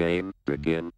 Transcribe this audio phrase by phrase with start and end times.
[0.00, 0.92] Game begin.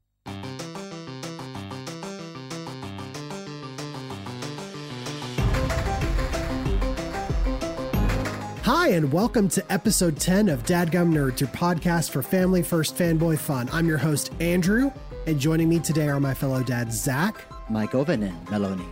[8.63, 13.41] Hi, and welcome to episode 10 of Dadgum Nerds, your podcast for family first fanboy
[13.41, 13.69] fun.
[13.73, 14.93] I'm your host, Andrew,
[15.27, 18.89] and joining me today are my fellow dads, Zach, Mike Oven and Meloni.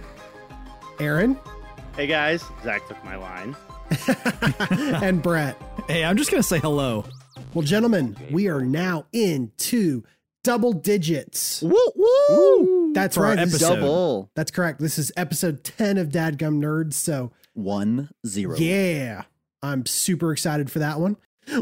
[0.99, 1.39] Aaron,
[1.95, 3.55] Hey guys, Zach took my line.
[5.05, 5.57] and Brett.
[5.87, 7.05] Hey, I'm just gonna say hello.
[7.53, 10.05] Well, gentlemen, we are now into
[10.45, 11.63] double digits.
[11.63, 12.93] Woo woo!
[12.95, 13.37] That's For right.
[13.37, 13.75] This episode.
[13.77, 14.79] Double that's correct.
[14.81, 16.95] This is episode 10 of Dadgum Nerds.
[16.95, 18.57] So, one zero.
[18.57, 19.23] yeah,
[19.63, 21.17] I'm super excited for that one.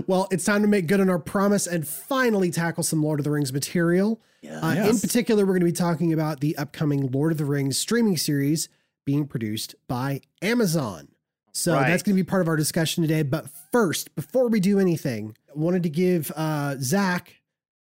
[0.06, 3.24] Well, it's time to make good on our promise and finally tackle some Lord of
[3.24, 4.20] the Rings material.
[4.43, 4.60] Yeah.
[4.60, 7.79] Uh, In particular, we're going to be talking about the upcoming Lord of the Rings
[7.79, 8.68] streaming series
[9.07, 11.09] being produced by Amazon.
[11.52, 11.88] So Right.
[11.88, 13.23] that's going to be part of our discussion today.
[13.23, 17.34] But first, before we do anything, I wanted to give uh, Zach,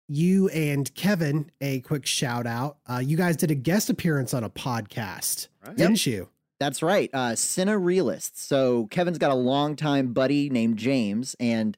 [0.08, 2.78] you and Kevin a quick shout out.
[2.86, 5.76] Uh, you guys did a guest appearance on a podcast, Right.
[5.76, 6.28] didn't you?
[6.60, 7.10] That's right.
[7.12, 8.42] Uh Cine Realists.
[8.44, 11.76] So Kevin's got a longtime buddy named James, and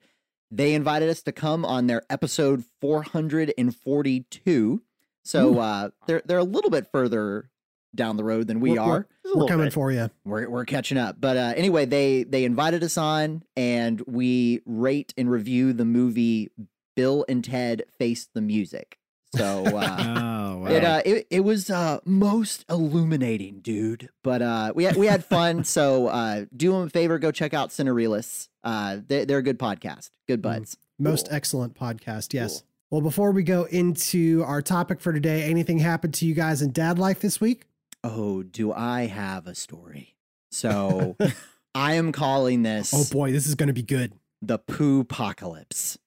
[0.51, 4.83] they invited us to come on their episode 442.
[5.25, 7.51] So uh they're they're a little bit further
[7.97, 8.89] down the road than we We're- are.
[8.89, 9.73] We're, A little coming bit.
[9.73, 10.09] for you.
[10.25, 11.17] We're we're catching up.
[11.21, 16.51] But uh, anyway, they they invited us on, and we rate and review the movie
[16.95, 18.99] Bill and Ted Face the Music.
[19.35, 20.67] So uh, Oh, wow.
[20.67, 24.09] it uh, it it was uh, most illuminating, dude.
[24.23, 25.65] But uh, we had, we had fun.
[25.77, 28.49] so uh, do them a favor, go check out Cinerealists.
[28.63, 30.77] Uh, they, they're a good podcast, good buds.
[30.99, 31.37] Most Cool.
[31.37, 32.33] excellent podcast.
[32.33, 32.61] Yes.
[32.61, 32.63] Cool.
[32.89, 36.71] Well, before we go into our topic for today, anything happened to you guys in
[36.71, 37.67] dad life this week?
[38.05, 40.17] Oh, do I have a story?
[40.51, 41.17] So
[41.75, 44.13] I am calling this Oh boy, this is going to be good.
[44.43, 45.99] the poo apocalypse.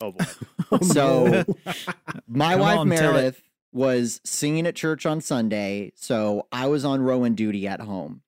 [0.00, 0.24] Oh boy.
[0.70, 1.44] Oh, So-
[2.28, 2.88] My Come wife on.
[2.90, 8.20] Meredith was singing at church on Sunday, so I was on Rowan duty at home.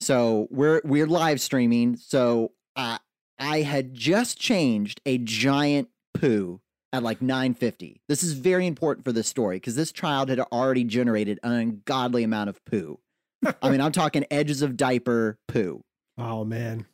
[0.00, 1.96] So we're we're live streaming.
[1.96, 2.98] So I
[3.38, 6.60] I had just changed a giant poo
[6.96, 8.00] at like 9:50.
[8.08, 12.24] This is very important for this story because this child had already generated an ungodly
[12.24, 12.98] amount of poo.
[13.62, 15.82] I mean, I'm talking edges of diaper poo.
[16.18, 16.86] oh man.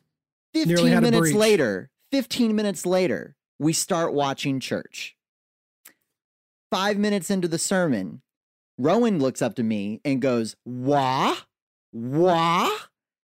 [0.53, 5.15] 15 minutes later, 15 minutes later, we start watching church.
[6.71, 8.21] Five minutes into the sermon,
[8.77, 11.35] Rowan looks up to me and goes, Wah?
[11.91, 12.69] Wah?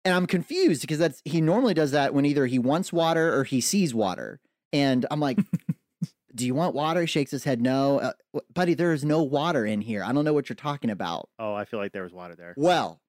[0.06, 3.44] And I'm confused because that's he normally does that when either he wants water or
[3.44, 4.40] he sees water.
[4.72, 5.40] And I'm like,
[6.38, 7.02] Do you want water?
[7.02, 8.00] He shakes his head, No.
[8.00, 10.04] Uh, buddy, there is no water in here.
[10.04, 11.30] I don't know what you're talking about.
[11.40, 12.54] Oh, I feel like there was water there.
[12.56, 13.02] Well,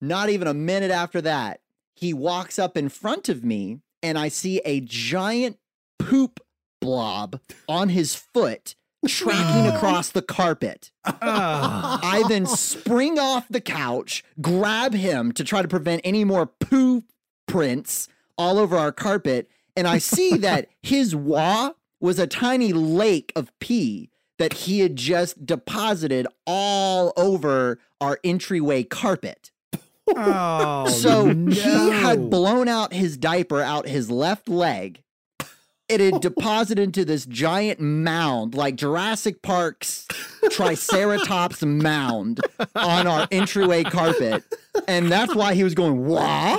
[0.00, 1.60] not even a minute after that,
[1.94, 5.58] he walks up in front of me and I see a giant
[5.98, 6.40] poop
[6.80, 8.76] blob on his foot
[9.08, 10.92] tracking across the carpet.
[11.04, 11.98] Ah.
[12.02, 17.02] I then spring off the couch, grab him to try to prevent any more poo
[17.48, 18.08] prints
[18.38, 21.72] all over our carpet, and I see that his wah
[22.06, 24.08] was a tiny lake of pee
[24.38, 29.50] that he had just deposited all over our entryway carpet.
[30.14, 31.50] oh, So no.
[31.52, 35.02] he had blown out his diaper out his left leg.
[35.88, 40.06] It had deposited into this giant mound, like Jurassic Park's
[40.50, 42.40] Triceratops mound
[42.76, 44.44] on our entryway carpet.
[44.86, 46.58] And that's why he was going, wah,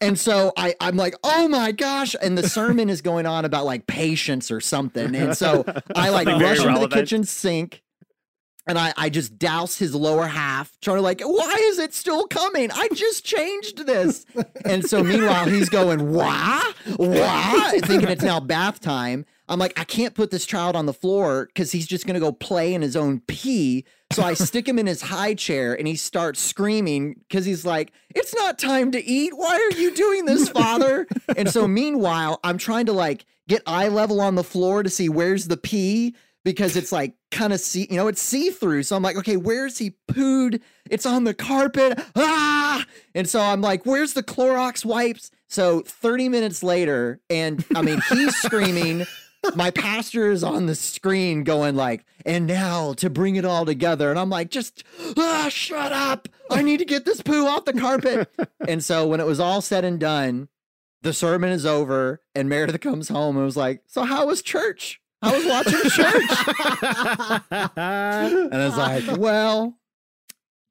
[0.00, 2.14] And so I, I'm like, oh my gosh.
[2.20, 5.14] And the sermon is going on about like patience or something.
[5.14, 5.64] And so
[5.94, 7.82] I like rush into the kitchen sink
[8.66, 12.26] and I, I just douse his lower half, trying to like, why is it still
[12.26, 12.70] coming?
[12.72, 14.24] I just changed this.
[14.64, 16.62] and so meanwhile, he's going, wah,
[16.96, 19.24] wah, thinking it's now bath time.
[19.48, 22.20] I'm like, I can't put this child on the floor because he's just going to
[22.20, 23.84] go play in his own pee.
[24.12, 27.92] So I stick him in his high chair and he starts screaming because he's like,
[28.14, 29.32] It's not time to eat.
[29.34, 31.06] Why are you doing this, father?
[31.36, 35.08] and so meanwhile, I'm trying to like get eye level on the floor to see
[35.08, 36.14] where's the pee
[36.44, 38.82] because it's like kind of see, you know, it's see through.
[38.82, 40.60] So I'm like, okay, where's he pooed?
[40.90, 42.00] It's on the carpet.
[42.16, 42.84] Ah!
[43.14, 45.30] And so I'm like, where's the Clorox wipes?
[45.48, 49.06] So 30 minutes later, and I mean, he's screaming.
[49.54, 54.10] My pastor is on the screen going like, and now to bring it all together.
[54.10, 54.84] And I'm like, just
[55.16, 56.28] ah, shut up.
[56.50, 58.30] I need to get this poo off the carpet.
[58.68, 60.48] and so when it was all said and done,
[61.02, 65.00] the sermon is over, and Meredith comes home and was like, So how was church?
[65.22, 66.22] I was watching church.
[67.76, 69.78] And I was like, well,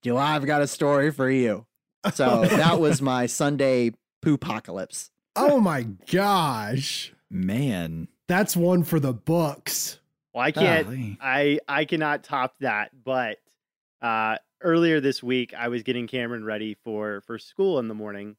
[0.04, 1.66] do I've got a story for you.
[2.14, 3.92] So that was my Sunday
[4.22, 5.10] poo apocalypse.
[5.36, 7.14] oh my gosh.
[7.30, 8.10] Man.
[8.32, 10.00] That's one for the books.
[10.34, 10.86] Well, I can't.
[10.86, 11.18] Golly.
[11.20, 12.92] I I cannot top that.
[13.04, 13.40] But
[14.02, 18.38] uh, earlier this week, I was getting Cameron ready for for school in the morning.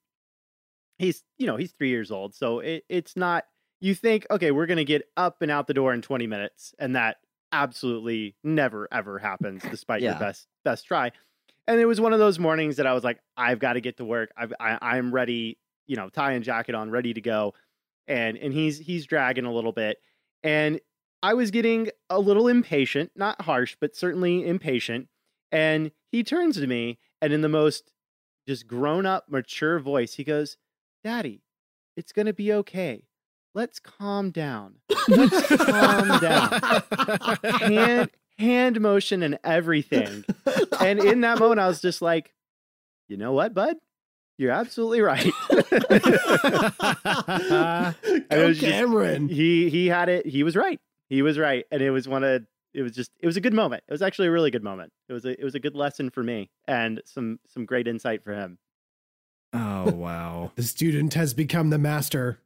[0.97, 3.44] He's you know he's three years old, so it, it's not.
[3.83, 6.97] You think okay, we're gonna get up and out the door in twenty minutes, and
[6.97, 7.19] that
[7.53, 11.12] absolutely never ever happens, despite your best best try.
[11.69, 13.99] And it was one of those mornings that I was like, I've got to get
[13.99, 14.31] to work.
[14.39, 17.53] I've, I I'm ready, you know, tie and jacket on, ready to go.
[18.09, 19.99] And and he's he's dragging a little bit,
[20.43, 20.81] and
[21.23, 25.09] I was getting a little impatient, not harsh, but certainly impatient.
[25.53, 27.93] And he turns to me and in the most
[28.47, 30.57] just grown up, mature voice, he goes,
[31.05, 31.45] Daddy,
[31.97, 33.05] it's going to be okay.
[33.55, 34.77] Let's calm down.
[35.07, 36.61] Let's calm down.
[37.61, 40.25] Hand, hand motion and everything.
[40.81, 42.33] And in that moment, I was just like,
[43.09, 43.77] you know what, bud?
[44.43, 45.25] You're absolutely right.
[45.50, 45.59] Go
[48.31, 49.29] it was just- Cameron.
[49.29, 50.27] he he had it.
[50.27, 50.81] He was right.
[51.09, 52.43] He was right, and it was one of
[52.75, 53.85] it was just it was a good moment.
[53.87, 54.93] It was actually a really good moment.
[55.09, 58.25] It was a it was a good lesson for me and some some great insight
[58.25, 58.59] for him.
[59.53, 60.50] oh wow.
[60.56, 62.41] the student has become the master.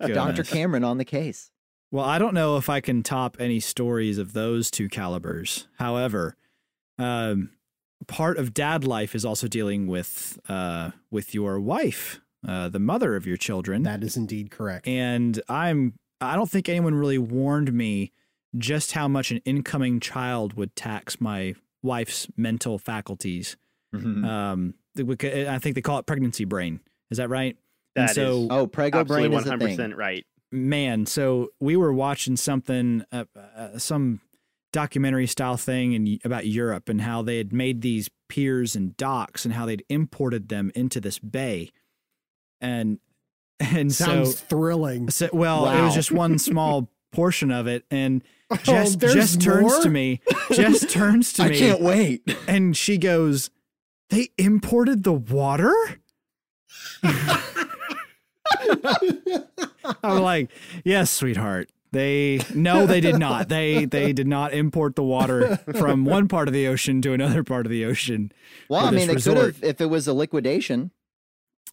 [0.00, 0.44] Dr.
[0.44, 1.50] Cameron on the case.
[1.90, 5.68] Well, I don't know if I can top any stories of those two calibers.
[5.78, 6.36] However,
[6.98, 7.50] um,
[8.06, 13.16] part of dad life is also dealing with uh, with your wife, uh, the mother
[13.16, 13.82] of your children.
[13.82, 14.86] That is indeed correct.
[14.86, 18.12] and I'm I don't think anyone really warned me
[18.56, 23.56] just how much an incoming child would tax my wife's mental faculties.
[23.94, 24.24] Mm-hmm.
[24.24, 26.80] Um, I think they call it pregnancy brain.
[27.10, 27.56] Is that right?
[27.94, 30.24] That and is Oh, Prego brain is 100% right.
[30.50, 33.24] man, so we were watching something, uh,
[33.56, 34.20] uh, some
[34.72, 39.44] documentary style thing in, about Europe and how they had made these piers and docks
[39.44, 41.70] and how they'd imported them into this bay,
[42.60, 42.98] and
[43.60, 45.10] and Sounds so thrilling.
[45.10, 49.36] So, well, it was just one small portion of it, and Oh, Jess, there's Jess
[49.36, 50.20] turns to me.
[50.50, 51.56] Jess turns to me.
[51.56, 52.36] I can't wait.
[52.46, 53.50] and she goes,
[54.10, 55.72] "They imported the water."
[57.02, 57.40] I'm
[60.22, 60.50] like,
[60.84, 63.48] "Yes, sweetheart." They no, they did not.
[63.52, 67.44] They they did not import the water from one part of the ocean to another
[67.44, 68.32] part of the ocean.
[68.68, 70.90] Well, I mean, they this could have if it was a liquidation.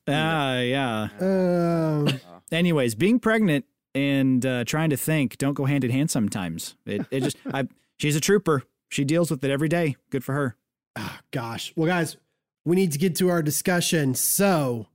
[0.07, 1.07] Ah, yeah.
[1.19, 2.19] Um,
[2.51, 6.75] anyways, being pregnant and uh, trying to think don't go hand in hand sometimes.
[6.86, 7.68] It, it just, I,
[7.98, 8.63] she's a trooper.
[8.89, 9.95] She deals with it every day.
[10.10, 10.56] Good for her.
[10.95, 11.72] ah, gosh.
[11.75, 12.18] Well, guys,
[12.65, 14.15] we need to get to our discussion.
[14.15, 14.88] So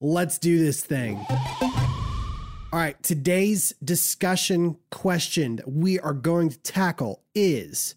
[0.00, 1.24] let's do this thing.
[2.76, 3.02] All right.
[3.02, 7.94] Today's discussion question that we are going to tackle is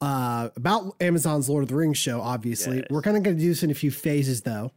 [0.00, 2.76] uh, about Amazon's Lord of the Rings show, obviously.
[2.76, 2.86] Yes.
[2.90, 4.70] We're kind of going to do this in a few phases, though.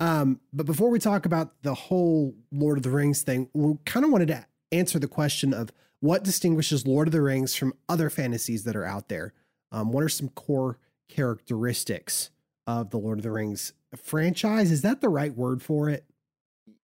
[0.00, 4.06] Um, but before we talk about the whole Lord of the Rings thing, we kind
[4.06, 5.70] of wanted to answer the question of
[6.00, 9.34] what distinguishes Lord of the Rings from other fantasies that are out there.
[9.70, 10.78] Um, what are some core
[11.10, 12.30] characteristics
[12.66, 14.72] of the Lord of the Rings franchise?
[14.72, 16.06] Is that the right word for it?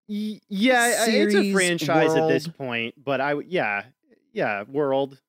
[0.08, 3.86] Y- Yeah, I- it's a Series, franchise at this point, but I yeah
[4.34, 5.20] yeah world,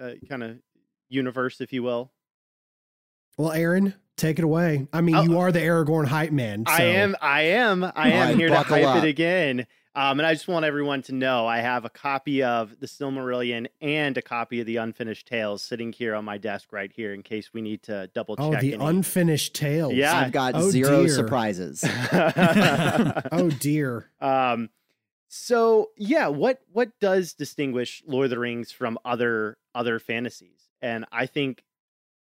[0.00, 0.58] uh, kind of
[1.08, 2.12] universe, if you will.
[3.38, 4.86] Well, Aaron, take it away.
[4.92, 5.22] I mean, Oh.
[5.22, 6.64] you are the Aragorn hype man.
[6.66, 9.02] I am, I am, I am Alright, here to hype up.
[9.02, 9.66] it again.
[9.94, 13.66] Um, and I just want everyone to know I have a copy of the Silmarillion
[13.82, 17.22] and a copy of the Unfinished Tales sitting here on my desk right here in
[17.22, 18.44] case we need to double check.
[18.46, 18.82] Oh, the any.
[18.84, 19.92] unfinished tales.
[19.92, 20.16] Yeah.
[20.16, 21.14] I've got Oh, zero dear.
[21.14, 21.84] surprises.
[23.32, 24.08] Oh dear.
[24.20, 24.70] um,
[25.28, 30.68] so yeah, what what does distinguish Lord of the Rings from other other fantasies?
[30.80, 31.64] And I think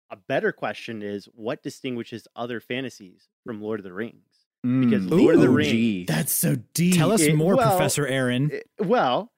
[0.10, 4.37] a better question is what distinguishes other fantasies from Lord of the Rings?
[4.64, 6.96] Because Mm, Lord of the Rings- That's so deep.
[6.96, 8.52] Tell us it- more, well, Professor Aaron.
[8.52, 9.32] Eh, Well,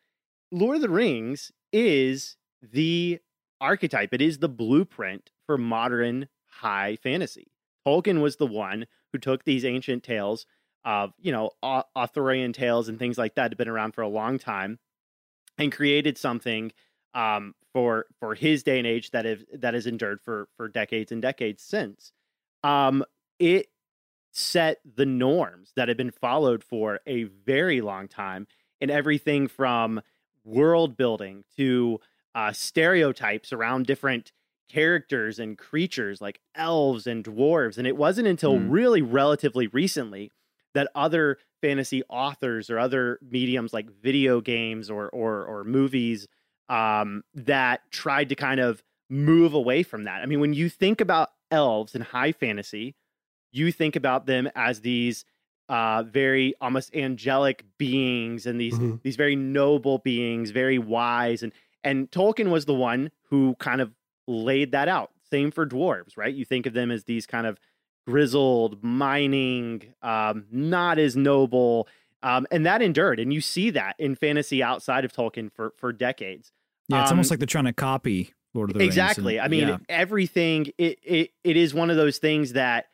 [0.51, 3.19] Lord of the Rings is the
[3.61, 4.13] archetype.
[4.13, 7.51] It is the blueprint for modern high fantasy.
[7.85, 10.45] Tolkien was the one who took these ancient tales
[10.85, 14.01] of, you know, Au- Arthurian tales and things like that that have been around for
[14.01, 14.79] a long time
[15.57, 16.71] and created something
[17.13, 21.11] um, for for his day and age that have that has endured for for decades
[21.11, 22.13] and decades since.
[22.63, 23.03] Um,
[23.39, 23.67] it
[24.31, 28.47] set the norms that have been followed for a very long time
[28.79, 30.01] in everything from
[30.43, 31.99] world building to
[32.35, 34.31] uh, stereotypes around different
[34.69, 37.77] characters and creatures like elves and dwarves.
[37.77, 38.69] And it wasn't until Mm.
[38.69, 40.31] really relatively recently
[40.73, 46.27] that other fantasy authors or other mediums like video games or or, or movies
[46.69, 50.21] um, that tried to kind of move away from that.
[50.21, 52.95] I mean, when you think about elves in high fantasy,
[53.51, 55.25] you think about them as these
[55.69, 59.01] uh, very almost angelic beings and these Mhm.
[59.03, 61.51] these very noble beings, very wise, and
[61.83, 63.93] and Tolkien was the one who kind of
[64.27, 65.11] laid that out.
[65.29, 66.33] Same for dwarves, right?
[66.33, 67.59] You think of them as these kind of
[68.07, 71.87] grizzled, mining, um, not as noble,
[72.23, 73.19] um, and that endured.
[73.19, 76.51] And you see that in fantasy outside of Tolkien for for decades.
[76.87, 78.89] Yeah, it's almost Um, like they're trying to copy Lord of the Rings.
[78.95, 79.77] exactly i mean yeah.
[79.89, 82.87] everything it, it it is one of those things that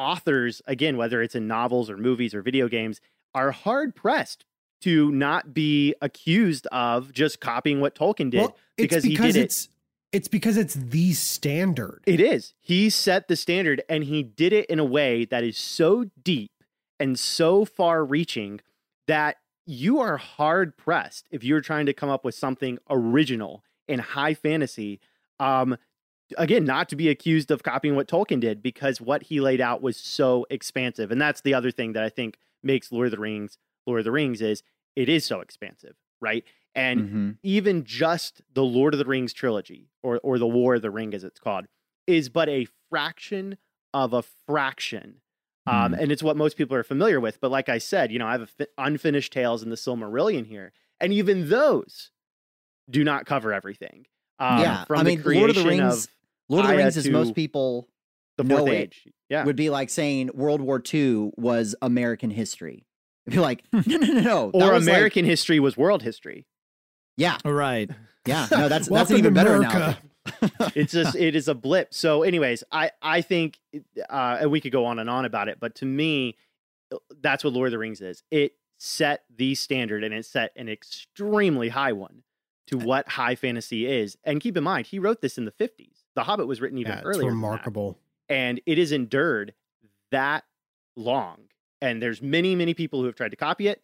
[0.00, 3.00] authors again whether it's in novels or movies or video games
[3.34, 4.46] are hard pressed
[4.80, 9.34] to not be accused of just copying what tolkien did Well, it's because he because
[9.34, 9.68] did it it's
[10.12, 12.00] it's because it's the standard.
[12.06, 15.58] it is he set the standard and he did it in a way that is
[15.58, 16.50] so deep
[16.98, 18.60] and so far reaching
[19.06, 23.98] that you are hard pressed if you're trying to come up with something original in
[23.98, 24.98] high fantasy
[25.38, 25.76] um
[26.38, 29.82] again not to be accused of copying what tolkien did because what he laid out
[29.82, 33.18] was so expansive and that's the other thing that i think makes lord of the
[33.18, 34.62] rings lord of the rings is
[34.96, 36.44] it is so expansive right
[36.74, 37.38] and Mhm.
[37.42, 41.12] even just the Lord of the Rings trilogy, or or the War of the Ring
[41.14, 41.66] as it's called,
[42.06, 43.58] is but a fraction
[43.92, 45.20] of a fraction.
[45.66, 47.40] Um, and it's what most people are familiar with.
[47.40, 50.46] But like I said, you know, I have a fi- unfinished tales in the Silmarillion
[50.46, 52.12] here, and even those
[52.88, 54.06] do not cover everything.
[54.38, 56.04] Um, yeah, from I mean, the creation Lord of the Rings.
[56.06, 56.10] of
[56.50, 57.88] Lord of the Rings is most people
[58.36, 59.08] the know Fourth it Age.
[59.28, 62.84] Yeah, would be like saying World War II was American history.
[63.26, 66.46] If you're like, no, no, no, no, or was like- American history was world history.
[67.16, 67.88] yeah, All right.
[68.26, 69.76] yeah, no, that's that's an even better America.
[69.76, 69.96] analogy.
[70.80, 73.58] it's just it is a blip so anyways i i think
[74.10, 76.36] uh and we could go on and on about it but to me
[76.92, 80.52] uh, that's what lord of the rings is it set the standard and it set
[80.56, 82.22] an extremely high one
[82.66, 85.99] to what high fantasy is and keep in mind he wrote this in the 50s
[86.14, 87.98] the hobbit was written even Yeah, it's earlier remarkable.
[88.28, 89.54] and it has endured
[90.10, 90.44] that
[90.96, 91.38] long
[91.80, 93.82] and there's many many people who have tried to copy it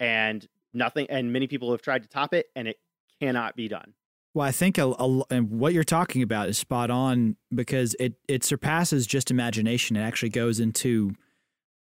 [0.00, 2.78] and nothing and many people have tried to top it and it
[3.20, 3.94] cannot be done
[4.34, 8.14] Well, I think a, a, and what you're talking about is spot on because it
[8.26, 9.94] it surpasses just imagination.
[9.96, 11.12] It actually goes into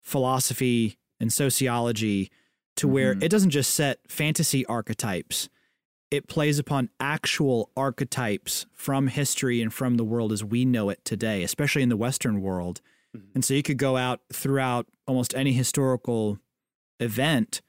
[0.03, 2.31] philosophy and sociology
[2.77, 3.23] to where Mhm.
[3.23, 5.49] it doesn't just set fantasy archetypes.
[6.11, 11.05] It plays upon actual archetypes from history and from the world as we know it
[11.05, 12.81] today, especially in the Western world.
[13.15, 13.35] Mhm.
[13.35, 16.39] And so you could go out throughout almost any historical
[17.01, 17.61] event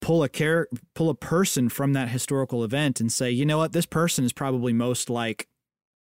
[0.00, 3.72] pull a char- pull a person from that historical event and say, you know what,
[3.72, 5.46] this person is probably most like,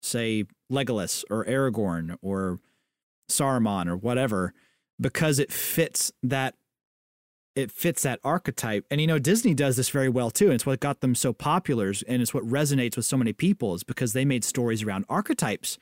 [0.00, 2.60] say, Legolas or Aragorn or
[3.28, 4.54] Saruman or whatever,
[5.00, 6.54] because it fits that
[7.54, 8.84] it fits that archetype.
[8.90, 10.46] And you know, Disney does this very well too.
[10.46, 13.74] And it's what got them so popular and it's what resonates with so many people
[13.74, 15.78] is because they made stories around archetypes.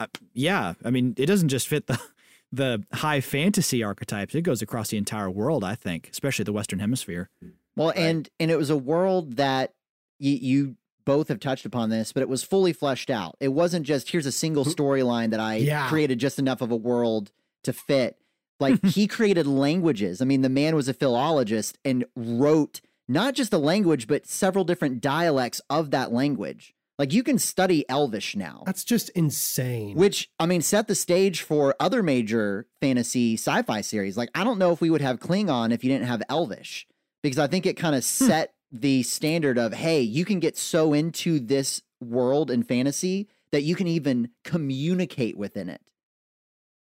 [0.00, 2.00] Uh, yeah, I mean, it doesn't just fit the
[2.52, 4.34] the high fantasy archetypes.
[4.34, 7.28] It goes across the entire world, I think, especially the Western Hemisphere.
[7.76, 9.74] Well, and and it was a world that
[10.18, 13.36] you, you both have touched upon this, but it was fully fleshed out.
[13.40, 15.88] It wasn't just here's a single storyline that I Yeah.
[15.88, 17.32] created just enough of a world
[17.64, 18.16] to fit.
[18.60, 20.20] Like he created languages.
[20.20, 24.64] I mean, the man was a philologist and wrote not just the language, but several
[24.64, 26.74] different dialects of that language.
[26.98, 28.64] Like you can study Elvish now.
[28.66, 29.96] That's just insane.
[29.96, 34.16] Which I mean, set the stage for other major fantasy sci-fi series.
[34.16, 36.86] Like I don't know if we would have Klingon if you didn't have Elvish,
[37.22, 38.26] because I think it kind of hmm.
[38.26, 43.62] set the standard of hey, you can get so into this world and fantasy that
[43.62, 45.80] you can even communicate within it.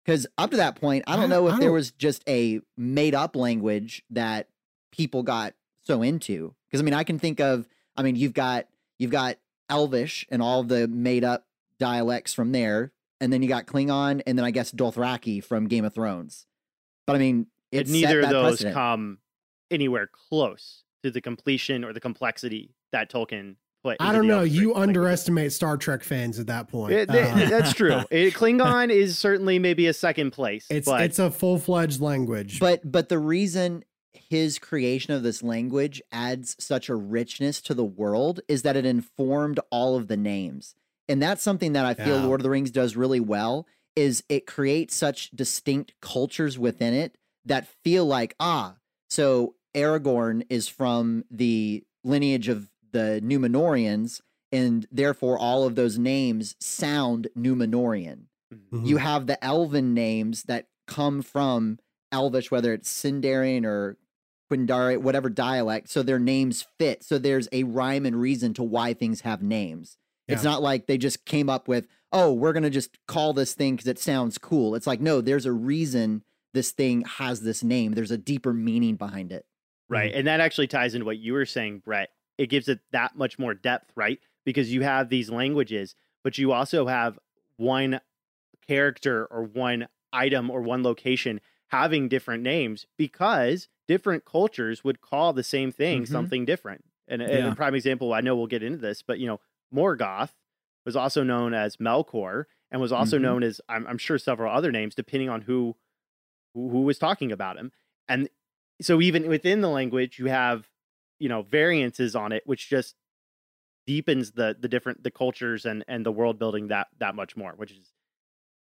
[0.06, 2.60] Because up to that point, I don't I- know if there don't- was just a
[2.78, 4.50] made-up language that
[4.92, 6.54] people got so into.
[6.70, 7.68] Because I mean, I can think of.
[7.96, 8.68] I mean, you've got
[9.00, 9.38] you've got
[9.70, 11.48] Elvish and all the made-up
[11.80, 12.92] dialects from there,
[13.22, 16.48] and then you got Klingon, and then I guess Dothraki from Game of Thrones.
[17.08, 18.74] But I mean, neither of that those precedent.
[18.76, 19.20] come
[19.72, 23.98] anywhere close to the completion or the complexity that Tolkien put.
[24.00, 24.42] I don't know.
[24.44, 24.84] You language.
[24.90, 26.94] underestimate Star Trek fans at that point.
[26.94, 28.02] It- th- Uh, that's true.
[28.12, 30.66] It, Klingon is certainly maybe a second place.
[30.70, 32.60] it's but it's a full fledged language.
[32.60, 37.84] But but the reason his creation of this language adds such a richness to the
[37.86, 40.76] world is that it informed all of the names.
[41.10, 42.26] And that's something that I feel Yeah.
[42.26, 47.16] Lord of the Rings does really well is it creates such distinct cultures within it
[47.46, 48.76] that feel like ah,
[49.10, 54.22] so Aragorn is from the lineage of the Numenoreans
[54.52, 58.86] and therefore all of those names sound Numenorean Mhm.
[58.88, 61.80] you have the elven names that come from
[62.12, 63.98] elvish whether it's Sindarin or
[64.52, 68.94] quindari whatever dialect so their names fit so there's a rhyme and reason to why
[68.94, 69.98] things have names
[70.28, 73.54] it's not like they just came up with oh we're going to just call this
[73.54, 76.24] thing because it sounds cool it's like no there's a reason
[76.54, 77.94] this thing has this name.
[77.94, 79.44] There's a deeper meaning behind it.
[79.90, 80.14] Right.
[80.14, 82.10] And that actually ties into what you were saying, Brett.
[82.38, 84.20] It gives it that much more depth, right?
[84.46, 87.20] Because you have these languages, but you also have
[87.58, 88.00] one
[88.66, 95.34] character or one item or one location having different names because different cultures would call
[95.34, 96.06] the same thing Mhm.
[96.06, 96.86] something different.
[97.08, 99.40] And, and a prime example, I know we'll get into this, but you know,
[99.74, 100.32] Morgoth
[100.86, 103.18] was also known as Melkor and was also Mhm.
[103.18, 105.76] known as I'm, I'm sure several other names depending on who
[106.54, 107.72] who who was talking about him.
[108.08, 108.30] And
[108.82, 110.70] so even within the language, you have
[111.24, 112.96] you know variances on it, which just
[113.88, 117.54] deepens the the different the cultures and and the world building that that much more,
[117.56, 117.94] which is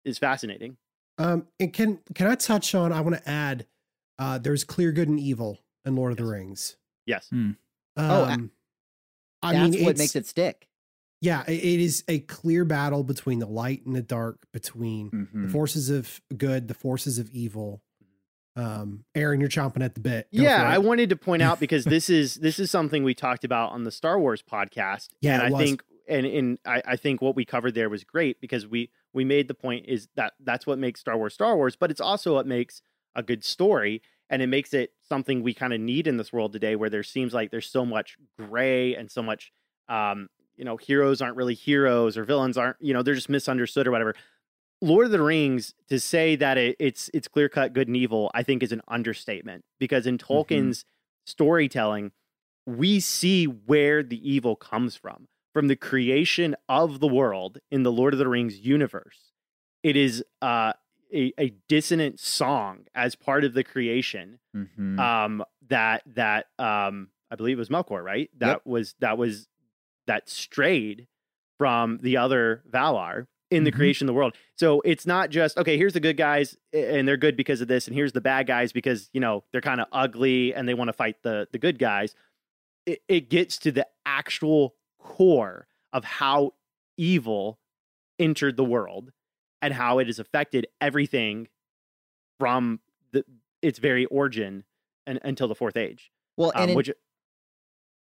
[0.04, 0.76] is fascinating.
[1.20, 2.92] Um, and can can I touch on?
[2.92, 3.68] I want to add.
[4.18, 6.76] Uh, there's clear good and evil in Lord of the Rings.
[7.06, 7.30] Yes.
[7.32, 7.58] Um,
[7.96, 8.50] Oh, a-
[9.44, 10.68] I That's mean, what makes it stick.
[11.22, 15.44] Yeah, it- it is a clear battle between the light and the dark, between Mhm.
[15.44, 17.82] the forces of good, the forces of evil.
[18.56, 20.28] Um, Aaron, you're chomping at the bit.
[20.36, 23.44] Go yeah, I wanted to point out because this is this is something we talked
[23.44, 25.10] about on the Star Wars podcast.
[25.22, 28.42] Yeah, and I think and and I, I think what we covered there was great
[28.42, 31.76] because we we made the point is that that's what makes Star Wars Star Wars,
[31.76, 32.82] but it's also what makes
[33.16, 36.54] a good story and it makes it something we kind of need in this world
[36.54, 39.52] today where there seems like there's so much gray and so much
[39.88, 43.88] um you know heroes aren't really heroes or villains aren't you know they're just misunderstood
[43.88, 44.14] or whatever
[44.82, 48.32] Lord of the Rings to say that it, it's it's clear cut good and evil,
[48.34, 50.86] I think is an understatement because in Tolkien's
[51.26, 52.12] storytelling,
[52.66, 57.92] we see where the evil comes from from the creation of the world in the
[57.92, 59.32] Lord of the Rings universe.
[59.84, 60.74] It is uh,
[61.14, 65.00] a, a dissonant song as part of the creation Mhm.
[65.00, 68.62] um that that um i believe it was melkor right that Yep.
[68.66, 69.48] was that was
[70.08, 71.08] that strayed
[71.60, 73.76] from the other valar in the Mhm.
[73.76, 77.18] creation of the world so it's not just okay here's the good guys and they're
[77.18, 79.88] good because of this and here's the bad guys because you know they're kind of
[79.92, 82.14] ugly and they want to fight the the good guys
[82.86, 86.54] it, it gets to the actual core of how
[86.98, 87.60] evil
[88.20, 89.12] entered the world
[89.62, 91.48] and how it has affected everything
[92.40, 92.80] from
[93.12, 93.24] the
[93.62, 94.64] its very origin
[95.08, 96.12] and, until the fourth age.
[96.38, 96.92] well, Um, and it, which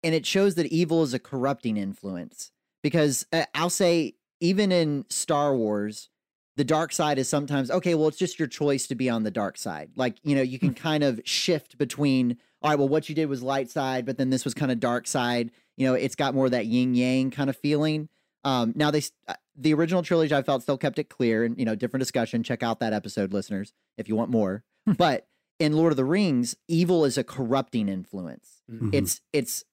[0.04, 2.50] and it shows that evil is a corrupting influence
[2.82, 6.08] because uh, I'll say even in Star Wars
[6.56, 9.30] the dark side is sometimes okay well it's just your choice to be on the
[9.30, 9.90] dark side.
[9.96, 13.26] Like you know you can kind of shift between all right well what you did
[13.26, 15.50] was light side but then this was kind of dark side.
[15.78, 18.10] You know it's got more of that yin yang kind of feeling.
[18.44, 21.64] Um now they uh, the original trilogy i felt still kept it clear and you
[21.64, 22.42] know different discussion.
[22.42, 24.62] Check out that episode listeners if you want more.
[24.98, 25.26] But
[25.58, 28.62] in lord of the rings evil is a corrupting influence.
[28.70, 28.90] Mhm.
[28.92, 29.64] it's it's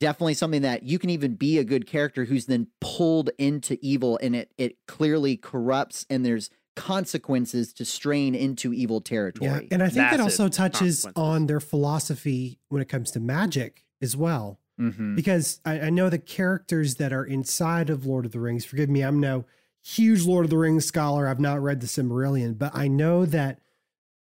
[0.00, 4.18] definitely something that you can even be a good character who's then pulled into evil
[4.22, 9.50] and it it clearly corrupts and there's consequences to strain into evil territory.
[9.50, 13.84] Yeah, and I think that also touches on their philosophy when it comes to magic
[14.00, 14.60] as well.
[14.80, 15.16] Mhm.
[15.16, 18.64] Because I, I know the characters that are inside of Lord of the Rings.
[18.64, 19.44] Forgive me, I'm no
[19.82, 21.26] huge Lord of the Rings scholar.
[21.26, 23.58] I've not read the Silmarillion, but I know that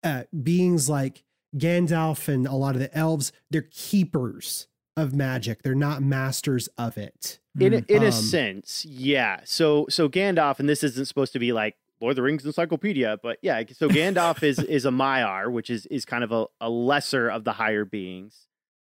[0.02, 5.62] uh, beings like Gandalf and a lot of the elves, they're keepers of magic.
[5.62, 7.38] They're not masters of it.
[7.58, 9.40] in a, in a Um, sense, yeah.
[9.44, 13.18] So so Gandalf, and this isn't supposed to be like Lord of the Rings encyclopedia,
[13.22, 13.62] but yeah.
[13.72, 17.44] So Gandalf is is a Maiar, which is is kind of a, a lesser of
[17.44, 18.46] the higher beings.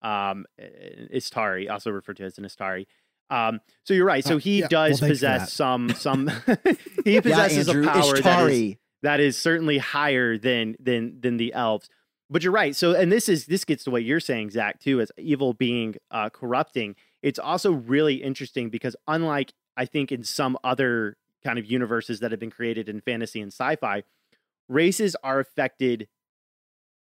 [0.01, 0.45] Um,
[1.13, 2.85] Istari, also referred to as an Istari.
[3.29, 4.23] Um, so you're right.
[4.23, 6.27] So Uh, he yeah, does for possess some some.
[7.05, 11.37] he yeah, possesses Andrew, a power that is that is certainly higher than than than
[11.37, 11.89] the elves.
[12.29, 12.75] But you're right.
[12.75, 15.95] So, and this is this gets to what you're saying, Zach, too, as evil being
[16.11, 16.95] uh, corrupting.
[17.23, 22.31] It's also really interesting because unlike I think in some other kind of universes that
[22.31, 24.03] have been created in fantasy and sci-fi,
[24.67, 26.07] races are affected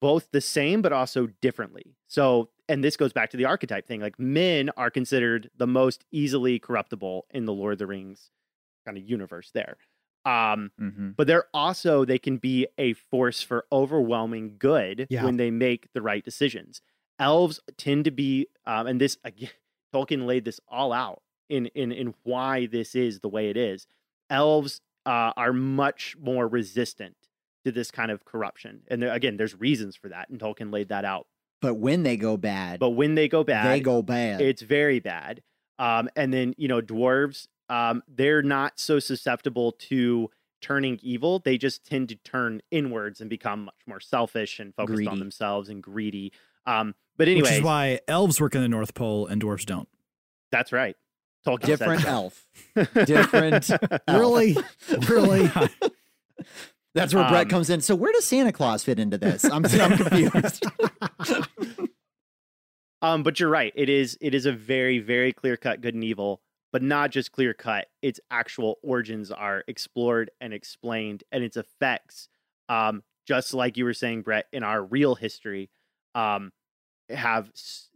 [0.02, 1.96] both the same but also differently.
[2.08, 4.02] So, and this goes back to the archetype thing.
[4.02, 8.32] Like men are considered the most easily corruptible in the Lord of the Rings
[8.86, 9.78] kind of universe there.
[10.26, 11.16] Um, Mhm.
[11.18, 15.26] but they're also they can be a force for overwhelming good Yeah.
[15.26, 16.82] when they make the right decisions.
[17.20, 19.50] Elves tend to be, um, and this again,
[19.94, 23.86] Tolkien laid this all out in in in why this is the way it is.
[24.30, 27.18] Elves uh, are much more resistant
[27.66, 30.88] to this kind of corruption, and there, again, there's reasons for that, and Tolkien laid
[30.90, 31.28] that out.
[31.62, 34.42] But when they go bad, But when they go bad, they go bad.
[34.42, 35.44] it's very bad.
[35.80, 40.30] Um, and then you know, dwarves, um, they're not so susceptible to
[40.62, 41.40] turning evil.
[41.40, 45.70] They just tend to turn inwards and become much more selfish and focused on themselves
[45.70, 46.32] and greedy.
[46.66, 49.88] Um, but anyway, Which is why elves work in the North Pole and dwarves don't.
[50.52, 50.96] that's right.
[51.46, 52.46] Tolkien Different said elf.
[53.06, 53.82] Different elf.
[54.08, 54.56] Really?
[55.10, 55.52] really?
[56.96, 57.82] That's where Brett Um, comes in.
[57.82, 59.44] So where does Santa Claus fit into this?
[59.44, 60.66] I'm, I'm confused.
[63.02, 63.74] Um, but you're right.
[63.76, 66.42] It is it is a very very clear cut good and evil,
[66.74, 67.88] but not just clear cut.
[68.02, 72.28] Its actual origins are explored and explained, and its effects,
[72.68, 75.70] um, just like you were saying, Brett, in our real history,
[76.16, 76.52] um,
[77.10, 77.52] have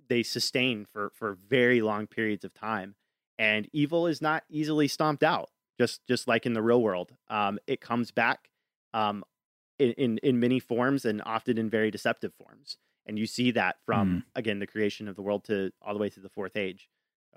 [0.07, 2.95] they sustain for for very long periods of time,
[3.39, 5.49] and evil is not easily stomped out.
[5.79, 8.49] Just just like in the real world, um, it comes back,
[8.93, 9.23] um,
[9.79, 13.77] in, in in many forms and often in very deceptive forms and you see that
[13.85, 16.89] from again the creation of the world to all the way to the fourth age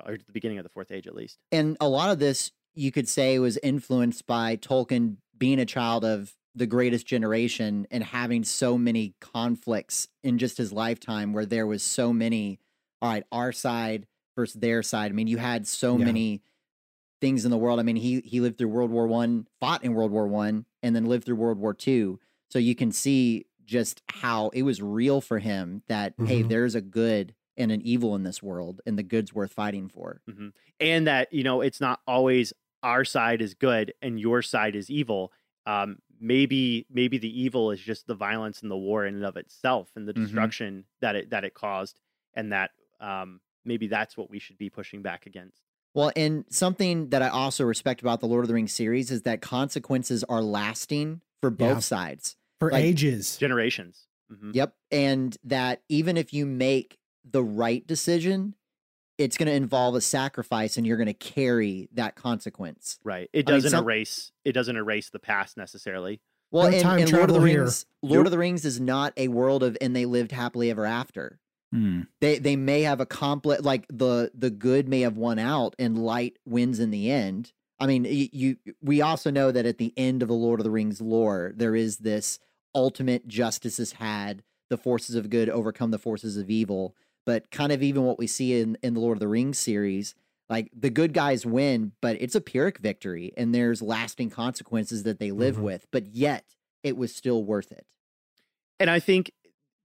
[0.07, 2.91] or the beginning of the fourth age at least and a lot of this you
[2.93, 8.45] could say was influenced by Tolkien being a child of the greatest generation and having
[8.45, 12.59] so many conflicts in just his lifetime where there was so many
[13.03, 16.05] all right our side versus their side i mean you had so Yeah.
[16.07, 16.43] many
[17.21, 19.93] things in the world i mean he he lived through world war one fought in
[19.95, 24.03] world war one and then lived through world war two so you can see just
[24.09, 26.49] how it was real for him that hey Mhm.
[26.49, 30.21] there's a good and an evil in this world and the good's worth fighting for
[30.81, 34.91] and that you know it's not always our side is good and your side is
[34.91, 35.31] evil
[35.67, 39.37] um maybe maybe the evil is just the violence and the war in and of
[39.37, 40.25] itself and the Mhm.
[40.25, 42.01] destruction that it that it caused
[42.35, 42.71] and that
[43.01, 47.29] um maybe that's what we should be pushing back against Well, and something that I
[47.29, 51.51] also respect about the Lord of the Rings series is that consequences are lasting for
[51.51, 51.79] both Yeah.
[51.81, 52.37] sides.
[52.61, 53.37] For Like- ages.
[53.39, 54.55] generations Mhm.
[54.55, 54.77] Yep.
[54.93, 56.97] And that even if you make
[57.29, 58.55] the right decision,
[59.19, 62.99] it's going to involve a sacrifice and you're going to carry that consequence.
[63.05, 66.73] right it I mean, doesn't some- erase it doesn't erase the past necessarily Well, No
[66.75, 67.61] and, time and Lord of the travel here.
[67.63, 70.87] Rings, Lord of the Rings is not a world of and they lived happily ever
[70.87, 71.39] after.
[71.73, 72.03] Hmm.
[72.21, 75.97] They they may have a accomplished like the the good may have won out and
[75.99, 77.53] light wins in the end.
[77.79, 80.65] I mean, y- you we also know that at the end of the Lord of
[80.65, 82.39] the Rings lore, there is this
[82.75, 84.43] ultimate justice is had.
[84.69, 86.95] The forces of good overcome the forces of evil.
[87.27, 90.15] But kind of even what we see in in the Lord of the Rings series,
[90.49, 95.19] like the good guys win, but it's a pyrrhic victory, and there's lasting consequences that
[95.21, 95.63] they live Mhm.
[95.63, 95.87] with.
[95.91, 96.45] But yet,
[96.83, 97.87] it was still worth it.
[98.79, 99.33] and I think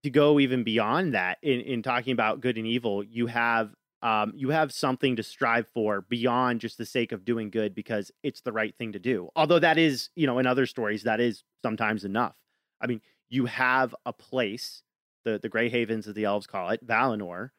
[0.03, 4.33] to go even beyond that in, in talking about good and evil, you have um,
[4.35, 8.41] you have something to strive for beyond just the sake of doing good because it's
[8.41, 9.29] the right thing to do.
[9.35, 12.37] Although that is, you know, in other stories, that is sometimes enough.
[12.79, 14.83] I mean, you have a place,
[15.25, 17.49] the the Grey Havens, as the elves call it, Valinor,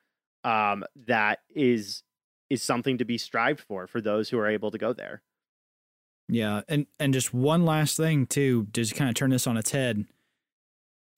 [0.44, 2.02] um, that is
[2.48, 5.22] is something to be strived for for those who are able to go there.
[6.28, 9.70] Yeah, and and just one last thing too, just kind of turn this on its
[9.72, 10.06] head.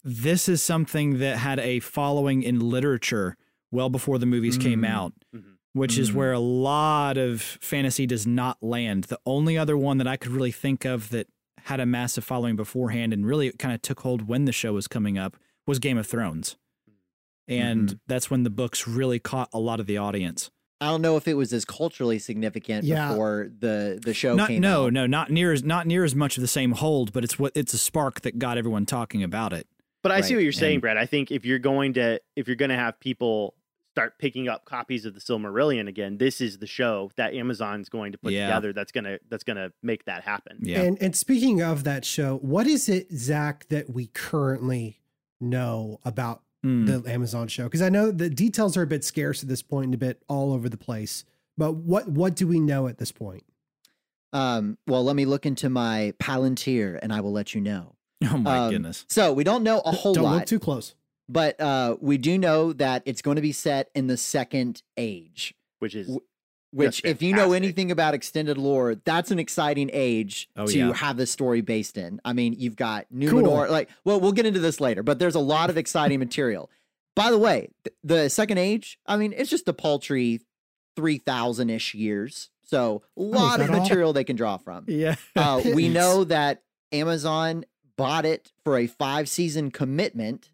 [0.04, 3.36] This is something that had a following in literature
[3.70, 4.88] well before the movies came Mm.
[4.88, 5.56] out, Mhm.
[5.72, 6.14] which is Mm.
[6.14, 9.04] where a lot of fantasy does not land.
[9.04, 11.26] The only other one that I could really think of that
[11.64, 14.88] had a massive following beforehand and really kind of took hold when the show was
[14.88, 15.36] coming up
[15.68, 16.56] was Game of Thrones.
[17.46, 17.96] And mm-hmm.
[18.06, 20.50] that's when the books really caught a lot of the audience.
[20.80, 23.08] I don't know if it was as culturally significant Yeah.
[23.08, 24.92] before the the show Not came no, out.
[24.92, 27.52] no, not near as not near as much of the same hold, but it's what
[27.54, 29.66] it's a spark that got everyone talking about it.
[30.02, 30.96] But I see what you're saying, and- Brad.
[30.96, 33.54] I think if you're going to if you're going to have people
[33.94, 38.12] start picking up copies of the Silmarillion again, this is the show that Amazon's going
[38.12, 38.46] to put Yeah.
[38.46, 40.58] together that's going to that's going to make that happen.
[40.62, 40.82] Yeah.
[40.82, 45.00] And and speaking of that show, what is it, Zach, that we currently
[45.40, 47.04] know about Mm.
[47.04, 47.64] the Amazon show?
[47.64, 50.20] Because I know the details are a bit scarce at this point and a bit
[50.28, 51.24] all over the place.
[51.56, 53.44] But what what do we know at this point?
[54.32, 57.94] Um, well, let me look into my Palantir and I will let you know.
[58.24, 59.06] oh my um, goodness.
[59.08, 60.94] So we don't know a whole Don't lot, look too close.
[61.28, 65.54] but uh, we do know that it's going to be set in the second age.
[65.78, 66.24] Which is W-
[66.70, 70.92] Which, if you know anything about extended lore, that's an exciting age Oh, to yeah.
[70.92, 72.20] have this story based in.
[72.26, 73.30] I mean, you've got Numenor.
[73.66, 73.70] Cool.
[73.70, 76.70] Like, well, we'll get into this later, but there's a lot of exciting material.
[77.16, 80.40] By the way, th- the second age, I mean, it's just a paltry
[80.94, 82.50] three thousand ish years.
[82.64, 83.80] So a lot of that all?
[83.82, 84.84] material they can draw from.
[84.88, 85.14] Yeah.
[85.34, 87.64] Uh, we know that Amazon
[87.96, 90.50] bought it for a five season commitment,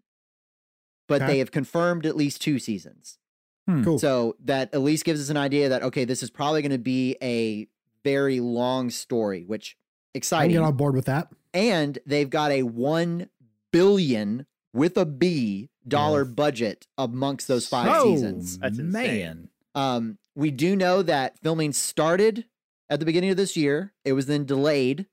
[1.09, 1.33] but Okay.
[1.33, 3.19] they have confirmed at least two seasons.
[3.67, 3.99] Cool.
[3.99, 6.79] So that at least gives us an idea that okay, this is probably going to
[6.79, 7.67] be a
[8.05, 9.77] very long story, which
[10.15, 10.53] I exciting.
[10.53, 11.29] get on board with that.
[11.55, 13.31] and they've got a one
[13.73, 18.59] billion with a B dollar budget amongst those five oh, seasons.
[18.59, 18.93] That's insane.
[18.93, 19.49] man.
[19.75, 22.45] Um, we do know that filming started
[22.91, 23.93] at the beginning of this year.
[24.05, 25.07] It was then delayed,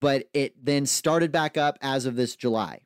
[0.00, 2.80] but it then started back up as of this July.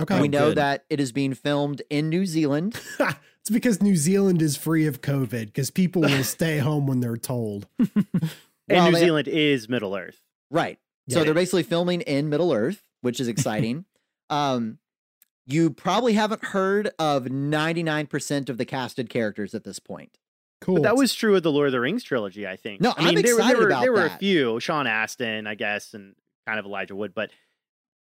[0.00, 0.20] Okay.
[0.20, 0.58] we know good.
[0.58, 2.80] that it is being filmed in New Zealand.
[3.44, 7.16] it's because New Zealand is free of COVID because people will stay home when they're
[7.16, 7.66] told.
[7.78, 7.90] and
[8.68, 10.20] Well, New they- Zealand is Middle Earth.
[10.50, 10.78] Right.
[11.10, 13.84] So they're basically filming in Middle Earth, which is exciting.
[14.30, 14.78] um,
[15.46, 20.16] you probably haven't heard of 99% of the casted characters at this point.
[20.62, 20.76] Cool.
[20.76, 22.80] But that was true of the Lord of the Rings trilogy, I think.
[22.80, 24.86] No, I I'm mean, there, were- excited there were, about there were a few, Sean
[24.86, 26.14] Astin, I guess, and
[26.46, 27.30] kind of Elijah Wood, but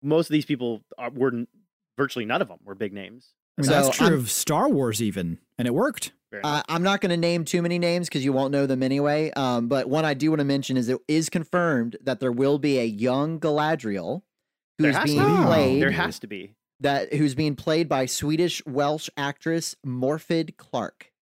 [0.00, 1.48] most of these people are, were n-
[1.98, 3.30] virtually none of them were big names.
[3.56, 6.12] I mean, So that's true I'm- of Star Wars, even, and it worked.
[6.42, 6.62] Uh.
[6.68, 9.30] I'm not going to name too many names because you won't know them anyway.
[9.36, 12.58] Um, but one I do want to mention is it is confirmed that there will
[12.58, 14.22] be a young Galadriel
[14.80, 15.42] There who's has to being be.
[15.44, 16.54] played there has to be.
[16.80, 21.12] that who's being played by Swedish Welsh actress Morfydd Clark.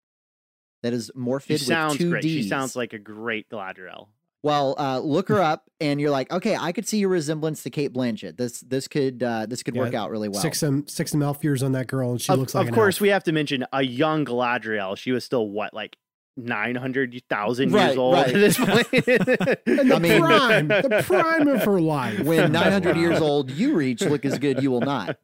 [0.82, 2.22] That is Morfydd She with sounds two great.
[2.22, 2.44] D's.
[2.44, 4.06] She sounds like a great Galadriel.
[4.44, 7.70] Well, uh, look her up, and you're like, okay, I could see your resemblance to
[7.70, 8.36] Cate Blanchett.
[8.36, 10.40] This this could uh, this could Yeah, work out really well.
[10.40, 12.68] six some six some elf years on that girl, and she of looks like of
[12.68, 13.00] an course, elf.
[13.02, 14.96] we have to mention a young Galadriel.
[14.98, 15.96] She was still what, like
[16.36, 18.26] nine hundred thousand Right, years old right.
[18.28, 18.90] at this point.
[18.90, 22.20] the I mean- prime, the prime of her life.
[22.20, 25.18] when 900 years old you reach look as good you will not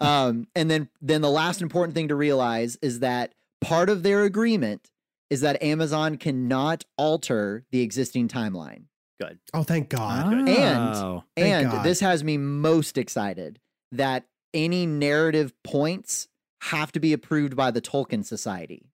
[0.00, 4.22] um and then then the last important thing to realize is that part of their
[4.22, 4.88] agreement
[5.30, 8.84] is that amazon cannot alter the existing timeline
[9.20, 9.38] Good.
[9.52, 10.32] Oh, thank God.
[10.32, 11.24] And- Oh.
[11.36, 11.84] Thank and God.
[11.84, 13.60] this has me most excited
[13.92, 16.26] that any narrative points
[16.62, 18.86] have to be approved by the tolkien society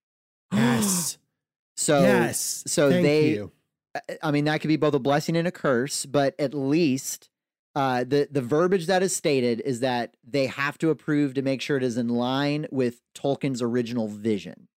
[0.53, 1.19] Yes.
[1.77, 2.65] so yes.
[2.67, 3.53] so Thank they- you.
[3.95, 7.31] I- I mean, that could be both a blessing and a curse, but at least
[7.75, 11.61] uh, the the verbiage that is stated is that they have to approve to make
[11.63, 14.69] sure it is in line with Tolkien's original vision.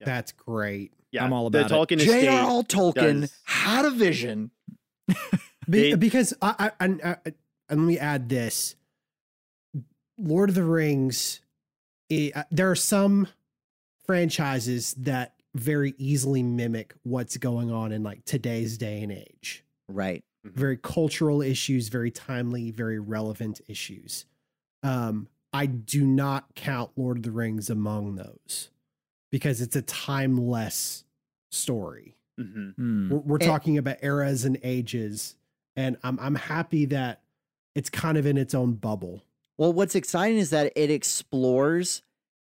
[0.00, 0.06] Yeah.
[0.06, 0.92] That's great.
[1.12, 1.74] yeah, I'm all about it.
[1.74, 2.22] Tolkien estate.
[2.22, 2.62] J.R.R.
[2.64, 4.50] Tolkien does- had a vision.
[5.08, 5.14] Be-
[5.68, 7.34] They- because I, I, and, uh, and
[7.82, 8.74] let me add this:
[10.18, 11.40] Lord of the Rings.
[12.10, 13.28] eh, uh, there are some
[14.06, 19.64] franchises that very easily mimic what's going on in like today's day and age.
[19.88, 20.22] Right.
[20.44, 24.24] Very cultural issues, very timely, very relevant issues.
[24.82, 28.70] Um, I do not count Lord of the Rings among those
[29.30, 31.04] because it's a timeless
[31.50, 32.16] story.
[32.38, 32.74] Mhm.
[32.74, 33.10] Hmm.
[33.10, 35.36] We're, we're And- talking about eras and ages,
[35.76, 37.22] and I'm I'm happy that
[37.74, 39.22] it's kind of in its own bubble.
[39.58, 42.02] Well, what's exciting is that it explores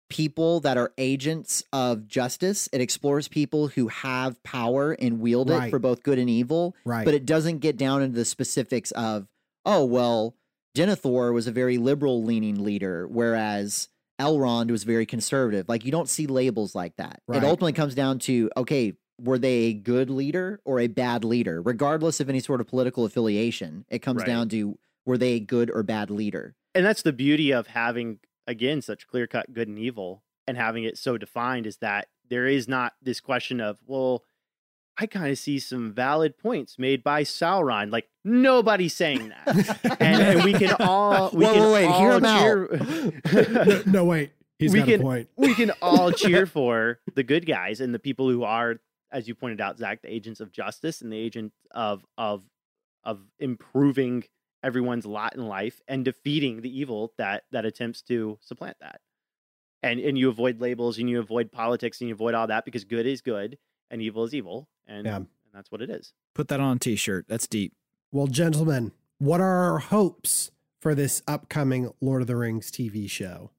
[0.09, 2.69] people that are agents of justice.
[2.73, 6.75] It explores people who have power and wield it for both good and evil.
[6.85, 7.05] Right.
[7.05, 9.27] but it doesn't get down into the specifics of
[9.65, 10.35] oh well
[10.77, 13.89] denethor was a very liberal leaning leader whereas
[14.23, 17.43] elrond was very conservative like you don't see labels like that Right.
[17.43, 21.61] it ultimately comes down to okay were they a good leader or a bad leader
[21.63, 24.27] regardless of any sort of political affiliation it comes Right.
[24.27, 28.19] down to were they a good or bad leader and that's the beauty of having
[28.47, 32.47] again such clear cut good and evil and having it so defined is that there
[32.47, 34.25] is not this question of well
[34.99, 39.79] i kind of see some valid points made by sauron like nobody's saying that.
[40.01, 44.05] And, and we can all we Whoa, can whoa, wait, all hear him no, no,
[44.05, 45.29] wait, he's We got can- a point.
[45.37, 49.35] we can all cheer for the good guys and the people who are as you
[49.35, 52.43] pointed out zach the agents of justice and the agent of of
[53.05, 54.25] of improving
[54.63, 59.01] everyone's lot in life and defeating the evil that that attempts to supplant that.
[59.83, 62.85] And and you avoid labels and you avoid politics and you avoid all that because
[62.85, 63.59] good is good
[63.91, 65.17] and evil is evil and Yeah.
[65.17, 67.27] and that's what it is Put that on a t-shirt.
[67.29, 67.75] That's deep.
[68.11, 73.51] Well, gentlemen, what are our hopes for this upcoming Lord of the Rings TV show?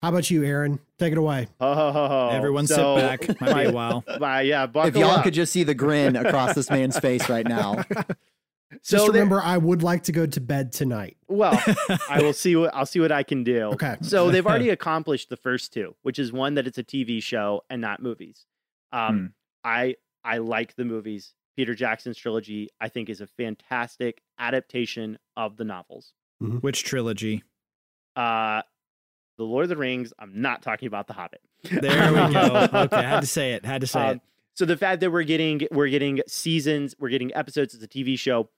[0.00, 0.80] How about you, Aaron?
[0.98, 1.48] Take it away.
[1.60, 3.40] oh, Everyone so sit back.
[3.40, 4.04] Might be a while.
[4.18, 5.22] my, yeah if y'all up.
[5.24, 7.84] could just see the grin across this man's face right now
[8.72, 11.16] Just So there- remember, I would like to go to bed tonight.
[11.28, 11.52] well
[12.10, 13.64] I will see what I'll see what I can do.
[13.74, 13.96] Okay.
[14.00, 17.62] So they've already accomplished the first two, which is one that it's a TV show
[17.68, 18.46] and not movies.
[18.92, 19.26] Um, Hmm.
[19.64, 21.34] I I like the movies.
[21.56, 26.12] Peter Jackson's trilogy, I think, is a fantastic adaptation of the novels.
[26.40, 27.42] Which trilogy?
[28.16, 28.62] Uh,
[29.38, 30.12] the Lord of the Rings.
[30.18, 31.40] I'm not talking about the Hobbit.
[31.70, 32.68] There we go.
[32.74, 33.64] Okay, I had to say it.
[33.64, 34.20] Had to say Um, it.
[34.54, 38.18] so the fact that we're getting we're getting seasons, we're getting episodes as a TV
[38.18, 38.48] show,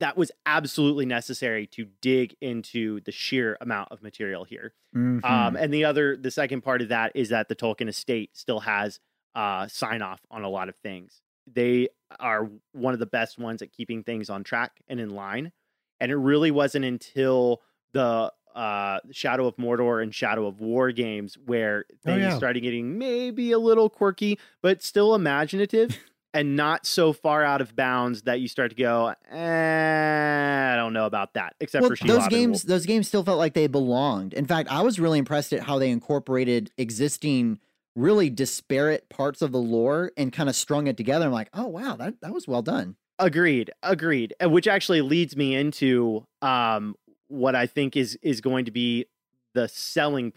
[0.00, 4.74] that was absolutely necessary to dig into the sheer amount of material here.
[4.94, 5.24] Mhm.
[5.24, 8.60] Um, and the other, the second part of that is that the Tolkien estate still
[8.60, 8.98] has
[9.34, 11.20] uh, sign off on a lot of things.
[11.52, 11.88] They
[12.20, 15.52] are one of the best ones at keeping things on track and in line.
[16.00, 21.36] And it really wasn't until the uh, Shadow of Mordor and Shadow of War games
[21.46, 22.36] where Oh, things yeah.
[22.36, 25.96] started getting maybe a little quirky, but still imaginative.
[26.34, 30.94] And not so far out of bounds that you start to go, eh, I don't
[30.94, 31.54] know about that.
[31.60, 34.32] Except well, for Shelob those games, those games still felt like they belonged.
[34.32, 37.58] In fact, I was really impressed at how they incorporated existing,
[37.94, 41.26] really disparate parts of the lore and kind of strung it together.
[41.26, 42.96] I'm like, oh wow, that that was well done.
[43.18, 43.70] Agreed.
[43.82, 44.34] Agreed.
[44.42, 46.94] Which actually leads me into um
[47.28, 49.06] what I think is is going to be
[49.54, 50.32] the selling.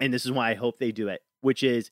[0.00, 1.90] And this is why I hope they do it, which is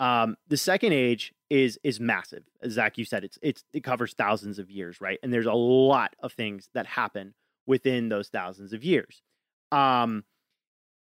[0.00, 2.44] um the second age is is massive.
[2.62, 5.18] As Zach, you said it's it's it covers thousands of years, right?
[5.22, 7.34] And there's a lot of things that happen
[7.66, 9.22] within those thousands of years.
[9.72, 10.24] Um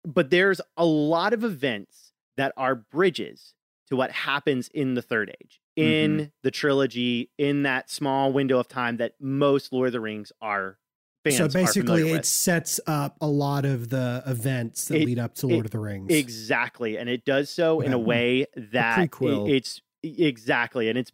[0.05, 2.06] but there's a lot of events
[2.37, 3.53] that are bridges
[3.89, 8.67] to what happens in the third age in the trilogy in that small window of
[8.67, 10.77] time that most lord of the rings are
[11.23, 12.25] fans so basically, familiar it with.
[12.25, 15.71] sets up a lot of the events that It- lead up to it- Lord of
[15.71, 16.11] the Rings.
[16.13, 21.11] exactly and it does so in a way that it- it's exactly and it's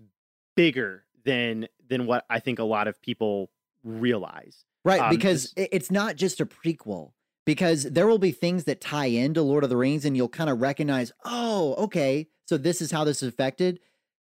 [0.55, 3.49] bigger than than what i think a lot of people
[3.83, 7.13] realize Right, Um, because it's not just a prequel.
[7.45, 10.49] Because there will be things that tie into Lord of the Rings, and you'll kind
[10.49, 13.79] of recognize, oh, okay, so this is how this is affected.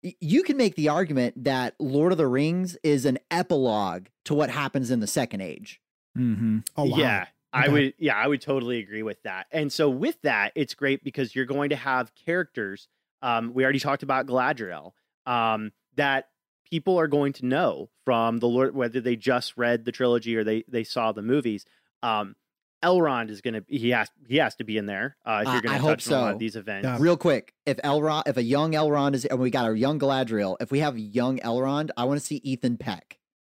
[0.02, 4.50] You can make the argument that Lord of the Rings is an epilogue to what
[4.50, 5.82] happens in the Second Age.
[6.18, 6.60] Mm-hmm.
[6.78, 6.98] oh wow.
[6.98, 7.94] Yeah, I would.
[7.98, 9.48] Yeah, I would totally agree with that.
[9.52, 12.88] And so with that, it's great because you're going to have characters.
[13.22, 14.92] Um, we already talked about Galadriel.
[15.26, 16.30] Um, that
[16.70, 20.44] people are going to know from the Lord, whether they just read the trilogy or
[20.44, 21.66] they they saw the movies.
[22.04, 22.36] Um,
[22.84, 23.64] Elrond is going to.
[23.68, 24.10] He has.
[24.28, 25.18] He has to be in there.
[25.26, 26.34] Uh, if I- you're going to hope touch on a lot so.
[26.34, 26.86] of these events.
[26.86, 26.98] Yeah.
[27.00, 30.56] Real quick, if Elrond, if a young Elrond is, and we got a young Galadriel,
[30.60, 33.18] if we have young Elrond, I want to see Ethan Peck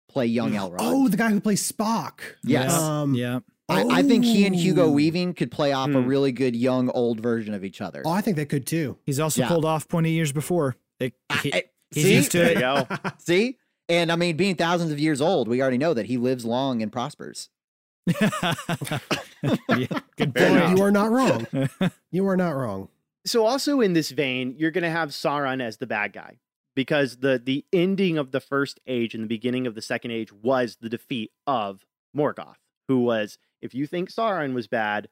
[0.08, 0.76] play young Elrond.
[0.80, 2.20] Oh, the guy who plays Spock.
[2.44, 2.72] Yes.
[2.72, 3.40] Um, yeah.
[3.68, 4.90] I, I think he and Hugo oh.
[4.92, 6.06] Weaving could play off a Hmm.
[6.06, 8.02] really good young old version of each other.
[8.06, 8.96] Oh, I think they could too.
[9.04, 9.48] He's also Yeah.
[9.48, 10.76] pulled off pointy years before.
[11.00, 12.14] It, he- I- he's see?
[12.14, 12.60] used to it.
[12.60, 12.86] go.
[13.18, 13.58] See?
[13.88, 16.80] And I mean, being thousands of years old, we already know that he lives long
[16.80, 17.50] and prospers.
[19.76, 20.78] yeah, good Fair Well, enough.
[20.78, 21.46] you are not wrong.
[22.10, 22.88] You are not wrong.
[23.26, 26.38] so also in this vein, you're going to have Sauron as the bad guy
[26.74, 30.32] because the the ending of the first age and the beginning of the second age
[30.32, 31.84] was the defeat of
[32.16, 32.56] Morgoth,
[32.88, 35.08] who was if you think Sauron was bad,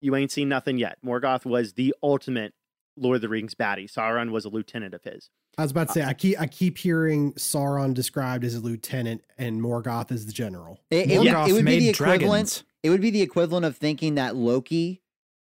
[0.00, 0.98] you ain't seen nothing yet.
[1.04, 2.52] Morgoth was the ultimate
[2.96, 3.90] Lord of the Rings baddie.
[3.90, 5.30] Sauron was a lieutenant of his.
[5.58, 8.60] I was about to uh, say I keep I keep hearing Sauron described as a
[8.60, 10.80] lieutenant and Morgoth as the general.
[10.90, 12.20] It, it would- Morgoth it would be the equivalent.
[12.20, 12.64] dragons.
[12.82, 15.00] It would be the equivalent of thinking that Loki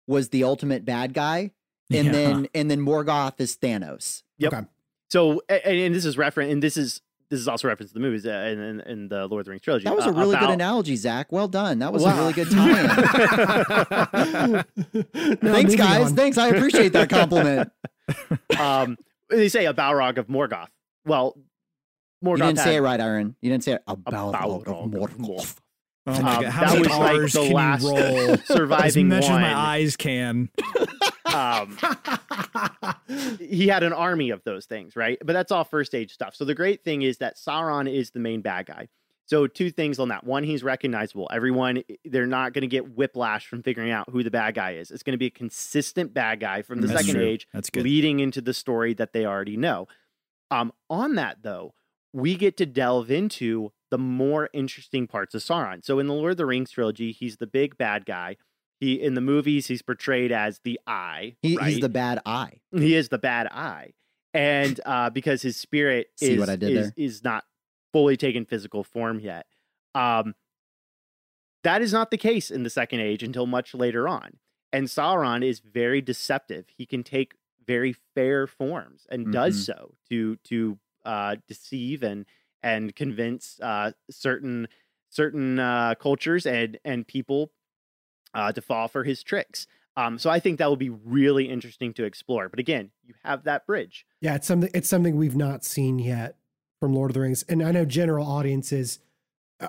[0.07, 1.53] was the ultimate bad guy,
[1.93, 2.13] and Yeah.
[2.13, 4.23] then and then Morgoth is Thanos.
[4.39, 4.53] Yep.
[4.53, 4.67] Okay.
[5.11, 8.01] So and, and this is reference and this is this is also reference to the
[8.01, 9.85] movies uh, in, in, in the Lord of the Rings trilogy.
[9.85, 11.31] That was uh, a really good about- analogy, Zach.
[11.31, 11.79] Well done.
[11.79, 12.15] That was Wow.
[12.15, 12.87] a really good tie-in.
[15.43, 16.07] No, Thanks, guys.
[16.11, 16.17] on.
[16.17, 16.37] Thanks.
[16.39, 17.71] I appreciate that compliment.
[18.59, 18.97] um,
[19.29, 20.67] they say a Balrog of Morgoth.
[21.07, 21.37] Well,
[22.25, 23.37] Morgoth you didn't say had- it right, Aaron.
[23.41, 23.83] You didn't say it.
[23.87, 25.57] A A Balrog Balrog of of Morgoth.
[26.07, 27.97] Oh Um, How that many was like the can last roll?
[27.97, 30.49] as surviving much as my eyes can.
[31.27, 31.77] Um,
[33.39, 35.19] he had an army of those things, right?
[35.25, 36.35] But that's all first age stuff.
[36.35, 38.89] So the great thing is that Sauron is the main bad guy.
[39.27, 40.25] So two things on that.
[40.25, 41.29] One, he's recognizable.
[41.33, 44.91] Everyone, they're not going to get whiplash from figuring out who the bad guy is.
[44.91, 47.29] It's going to be a consistent bad guy from the That's second true.
[47.29, 47.85] age, That's good.
[47.85, 49.87] leading into the story that they already know.
[50.51, 51.75] Um, on that though,
[52.13, 55.85] we get to delve into the more interesting parts of Sauron.
[55.85, 58.37] So in the Lord of the Rings trilogy, he's the big bad guy.
[58.79, 61.37] He in the movies, he's portrayed as the Eye.
[61.43, 61.71] He, right?
[61.73, 62.61] He's the bad eye.
[62.73, 63.93] he is the bad eye
[64.33, 66.93] and uh because his spirit See is what I did is, there?
[66.97, 67.45] is not
[67.93, 69.47] fully taken physical form yet
[69.97, 70.35] um
[71.65, 74.39] that is not the case in the second age until much later on
[74.73, 77.35] and sauron is very deceptive he can take
[77.67, 79.67] very fair forms and does Mhm.
[79.67, 82.25] so to to uh deceive and
[82.63, 84.69] and convince uh certain
[85.09, 87.51] certain uh cultures and and people
[88.35, 91.93] uh to fall for his tricks um, so I think that will be really interesting
[91.95, 92.49] to explore.
[92.49, 94.07] But again, you have that bridge.
[94.21, 96.37] Yeah, it's something it's something we've not seen yet
[96.81, 99.01] from Lord of the Rings, and I know general audiences.
[99.61, 99.69] Uh,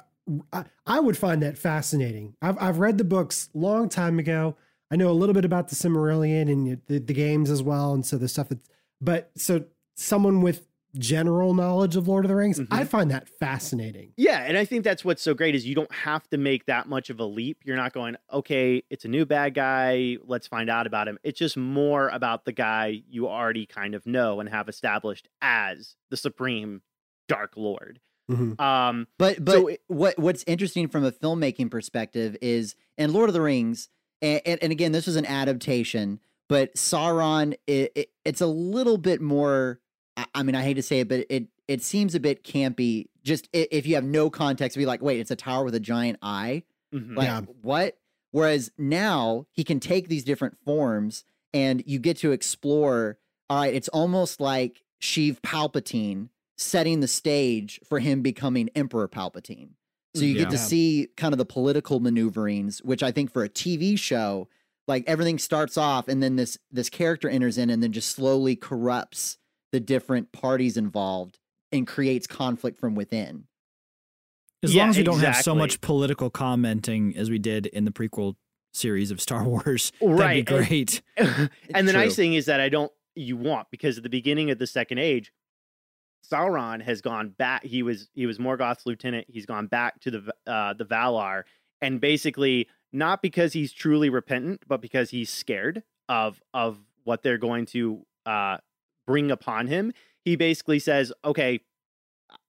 [0.54, 2.36] I, I would find that fascinating.
[2.42, 4.56] I've I've read the books long time ago.
[4.92, 8.06] I know a little bit about the Silmarillion and the, the games as well, and
[8.06, 8.60] so the stuff that.
[9.02, 12.68] But so someone with general knowledge of Lord of the Rings, Mhm.
[12.72, 14.14] I find that fascinating.
[14.18, 16.88] Yeah, and I think that's what's so great is you don't have to make that
[16.88, 17.60] much of a leap.
[17.64, 20.18] You're not going, okay, it's a new bad guy.
[20.26, 21.18] Let's find out about him.
[21.24, 25.96] It's just more about the guy you already kind of know and have established as
[26.10, 26.82] the supreme
[27.28, 28.00] Dark Lord.
[28.30, 28.60] Mhm.
[28.60, 33.30] Um, But but So it- what what's interesting from a filmmaking perspective is in Lord
[33.30, 33.90] of the Rings,
[34.22, 38.98] and, and, and again this was an adaptation, but Sauron it, it, it's a little
[38.98, 39.80] bit more.
[40.18, 43.08] I, I mean, I hate to say it, but it it seems a bit campy.
[43.24, 46.20] Just if you have no context, be like, wait, it's a tower with a giant
[46.22, 46.64] eye.
[46.94, 47.16] mhm.
[47.16, 47.42] Like Yeah.
[47.62, 47.98] what?
[48.32, 53.18] Whereas now he can take these different forms, and you get to explore.
[53.50, 59.72] All right, it's almost like Sheev Palpatine setting the stage for him becoming Emperor Palpatine.
[60.16, 63.50] So you get to see kind of the political maneuverings, which I think for a
[63.50, 64.48] TV show,
[64.88, 68.56] like everything starts off and then this this character enters in and then just slowly
[68.58, 69.38] corrupts
[69.72, 71.40] the different parties involved
[71.72, 73.46] and creates conflict from within.
[74.64, 77.86] As Yeah, long as we don't have so much political commenting as we did in
[77.86, 78.36] the prequel
[78.74, 81.02] series of Star Wars, Right, that'd be great.
[81.18, 82.02] and the True.
[82.02, 85.00] nice thing is that I don't you want because at the beginning of the second
[85.00, 85.32] age,
[86.30, 87.64] Sauron has gone back.
[87.64, 89.26] He was he was Morgoth's lieutenant.
[89.30, 91.44] He's gone back to the uh, the Valar,
[91.82, 97.38] and basically not because he's truly repentant, but because he's scared of of what they're
[97.40, 98.58] going to uh,
[99.08, 99.94] bring upon him.
[100.24, 101.62] He basically says, "Okay,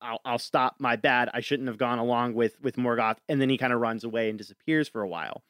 [0.00, 1.30] I'll, I'll stop my bad.
[1.32, 4.28] I shouldn't have gone along with with Morgoth," and then he kind of runs away
[4.28, 5.42] and disappears for a while.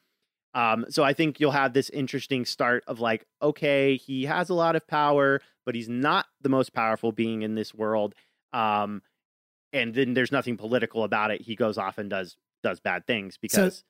[0.55, 4.53] Um, so I think you'll have this interesting start of like, okay, he has a
[4.53, 8.13] lot of power, but he's not the most powerful being in this world.
[8.53, 9.01] Um,
[9.71, 11.41] and then there's nothing political about it.
[11.41, 13.83] He goes off and does does bad things because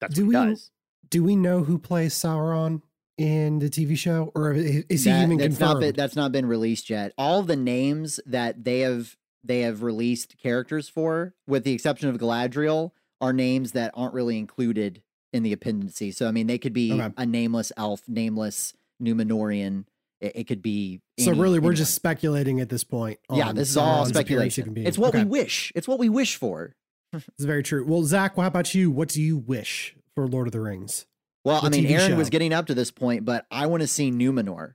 [0.00, 0.70] that's do what he we- does.
[1.08, 2.82] Do we know who plays Sauron
[3.18, 5.80] in the TV show, or is he That- even that's not confirmed?
[5.80, 7.12] been, that's not been released yet.
[7.16, 12.18] All the names that they have they have released characters for, with the exception of
[12.18, 12.90] Galadriel,
[13.20, 15.02] are names that aren't really included
[15.32, 16.16] in the appendices.
[16.16, 17.14] So I mean, they could be Okay.
[17.16, 19.84] a nameless elf, nameless Numenorian.
[20.20, 21.00] It, it could be.
[21.18, 21.76] so really, we're anyone.
[21.76, 23.18] just speculating at this point.
[23.32, 23.52] yeah.
[23.52, 24.72] This is all speculation.
[24.78, 25.24] It's what Okay.
[25.24, 25.70] we wish.
[25.74, 26.74] It's what we wish for.
[27.12, 27.84] It's very true.
[27.86, 28.90] Well, Zach, how about you?
[28.90, 31.06] What do you wish for Lord of the Rings?
[31.46, 33.82] Well, The I mean, TV Aaron was getting up to this point, but I want
[33.82, 34.74] to see Numenor.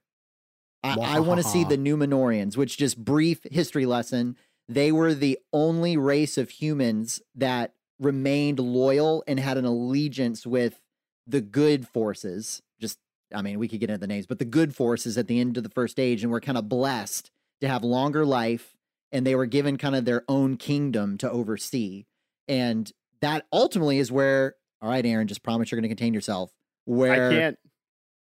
[0.82, 4.38] I, I want to see the Numenoreans, which just brief history lesson.
[4.69, 10.82] They were the only race of humans that remained loyal and had an allegiance with
[11.28, 12.61] the good forces.
[12.80, 12.99] Just,
[13.36, 15.57] I mean, we could get into the names, but the good forces at the end
[15.57, 18.78] of the first age, and were kind of blessed to have longer life,
[19.11, 22.05] and they were given kind of their own kingdom to oversee.
[22.47, 26.53] And that ultimately is where, all right, Aaron, just promise you're going to contain yourself.
[26.86, 27.59] Where I can't.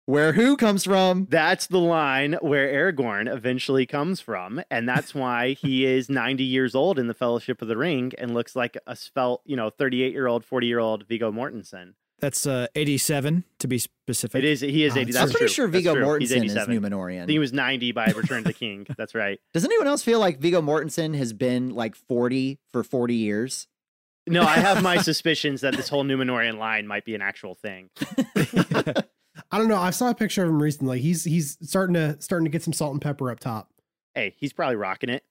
[0.07, 1.27] where who comes from?
[1.31, 6.75] That's the line where Aragorn eventually comes from, and that's why he is 90 years
[6.75, 10.13] old in the Fellowship of the Ring and looks like a spelt, you know, 38
[10.13, 11.95] year old, 40 year old Viggo Mortensen.
[12.21, 14.41] That's uh, 87 to be specific.
[14.41, 14.61] It is.
[14.61, 15.05] He is Oh, 80.
[15.13, 15.55] that's That's I'm pretty true.
[15.55, 16.19] sure That's Viggo.
[16.19, 16.71] He's Mortensen is 87.
[16.71, 17.19] I Numenorean.
[17.21, 18.87] think he was 90 by Return of the King.
[18.99, 19.41] That's right.
[19.55, 23.69] Does anyone else feel like Viggo Mortensen has been like 40 for 40 years?
[24.31, 27.91] No, I have my suspicions that this whole Numenorean line might be an actual thing.
[29.53, 29.77] I don't know.
[29.77, 31.01] I saw a picture of him recently.
[31.01, 33.71] He's he's starting to starting to get some salt and pepper up top.
[34.15, 35.25] Hey, he's probably rocking it.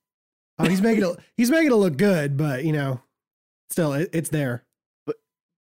[0.59, 1.17] Oh, he's making it.
[1.37, 3.01] He's making it look good, but you know,
[3.69, 4.65] still, it, it's there.
[5.05, 5.15] But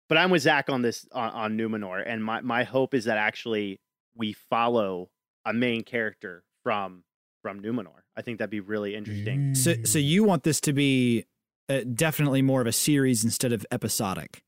[0.09, 3.17] but I'm with Zach on this on, on Numenor, and my, my hope is that
[3.17, 3.81] actually
[4.17, 5.11] we follow
[5.45, 7.05] a main character from
[7.43, 8.03] from Numenor.
[8.17, 9.55] I think that'd be really interesting.
[9.55, 11.27] So, so you want this to be
[11.69, 14.43] uh, definitely more of a series instead of episodic.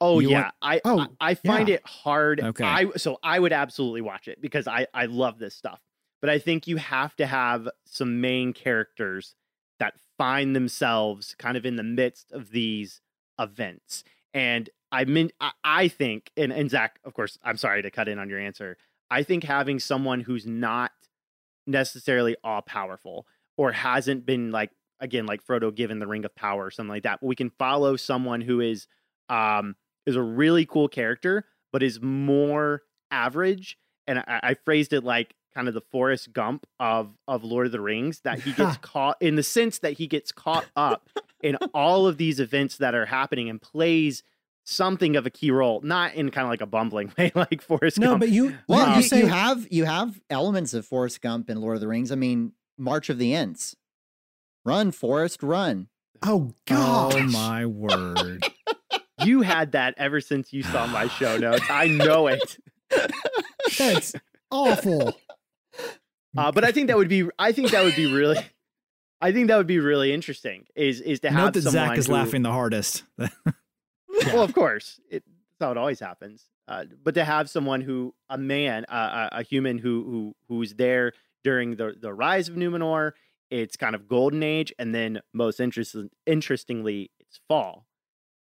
[0.00, 1.76] Oh You yeah, want- I, Oh, I I find yeah.
[1.76, 2.40] it hard.
[2.40, 2.64] Okay.
[2.64, 5.80] I so I would absolutely watch it because I I love this stuff.
[6.20, 9.34] But I think you have to have some main characters
[9.78, 13.00] that find themselves kind of in the midst of these
[13.38, 14.02] events.
[14.34, 18.08] And I mean, I, I think, and, and Zach, of course, I'm sorry to cut
[18.08, 18.78] in on your answer.
[19.10, 20.92] I think having someone who's not
[21.66, 23.26] necessarily all powerful
[23.56, 24.70] or hasn't been like
[25.00, 27.50] again like Frodo given the ring of power or something like that, but we can
[27.50, 28.86] follow someone who is
[29.28, 29.76] um
[30.06, 33.76] is a really cool character, but is more average.
[34.06, 37.72] And I, I phrased it like kind of the Forrest Gump of of Lord of
[37.72, 41.08] the Rings, that he gets caught in the sense that he gets caught up
[41.42, 44.22] in all of these events that are happening and plays
[44.64, 47.98] something of a key role, not in kind of like a bumbling way like Forrest
[47.98, 48.20] No, Gump.
[48.20, 51.60] but you Well, you, you, say you have you have elements of Forrest Gump and
[51.60, 52.12] Lord of the Rings.
[52.12, 53.74] I mean, March of the Ents.
[54.66, 55.86] Run, Forrest, run.
[56.24, 57.14] oh God!
[57.14, 58.44] Oh my word!
[59.24, 61.64] you had that ever since you saw my show notes.
[61.70, 62.58] I know it.
[63.78, 64.14] that's
[64.50, 65.16] awful.
[66.36, 68.38] Uh, but I think that would be I think that would be really
[69.20, 71.98] I think that would be really interesting is is to have Note that someone Zach
[71.98, 73.04] is who- laughing the hardest.
[74.32, 75.22] Well, of course, it,
[75.58, 76.42] that's how it always happens.
[76.66, 80.74] Uh, but to have someone who, a man, uh, a, a human who who who's
[80.74, 81.12] there
[81.44, 83.12] during the the rise of Numenor,
[83.50, 87.86] it's kind of golden age, and then most interesting, interestingly, it's fall,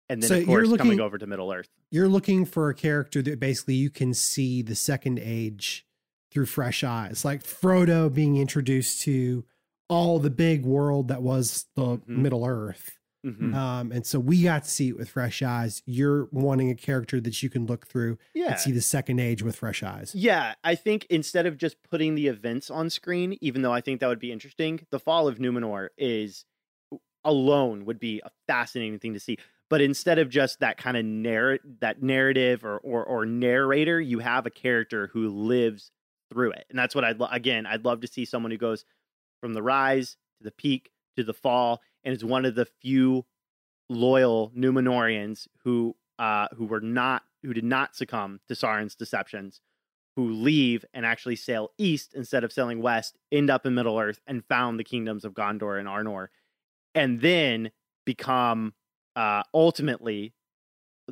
[0.09, 1.69] and then So of you're course coming over to Middle Earth.
[1.89, 5.85] You're looking for a character that basically you can see the second age
[6.31, 9.45] through fresh eyes, like Frodo being introduced to
[9.89, 12.07] all the big world that was the Mhm.
[12.07, 12.97] Middle Earth.
[13.25, 13.53] Mhm.
[13.53, 15.83] Um, and so we got to see it with fresh eyes.
[15.85, 18.51] You're wanting a character that you can look through Yeah.
[18.51, 20.15] and see the second age with fresh eyes.
[20.15, 23.99] Yeah, I think instead of just putting the events on screen, even though I think
[23.99, 26.45] that would be interesting, the fall of Numenor is
[27.23, 29.37] alone would be a fascinating thing to see.
[29.69, 34.19] But instead of just that kind of narr- that narrative or, or or narrator, you
[34.19, 35.91] have a character who lives
[36.31, 38.83] through it, and that's what I'd lo- again I'd love to see someone who goes
[39.39, 43.25] from the rise to the peak to the fall, and is one of the few
[43.89, 49.61] loyal Numenorians who uh who were not who did not succumb to Sauron's deceptions
[50.15, 54.19] who leave and actually sail east instead of sailing west, end up in Middle Earth
[54.27, 56.27] and found the kingdoms of Gondor and Arnor,
[56.93, 57.71] and then
[58.05, 58.73] become
[59.15, 60.33] uh, ultimately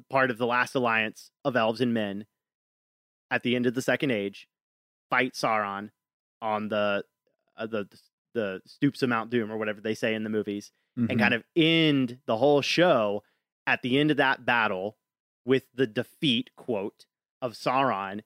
[0.09, 2.25] part of the last alliance of elves and men
[3.31, 4.47] at the end of the Second Age,
[5.09, 5.91] fight Sauron
[6.41, 7.03] on the
[7.57, 7.87] uh, the
[8.33, 11.09] the stoops of Mount Doom or whatever they say in the movies, Mhm.
[11.09, 13.23] and kind of end the whole show
[13.67, 14.97] at the end of that battle
[15.45, 17.05] with the defeat quote
[17.41, 18.21] of Sauron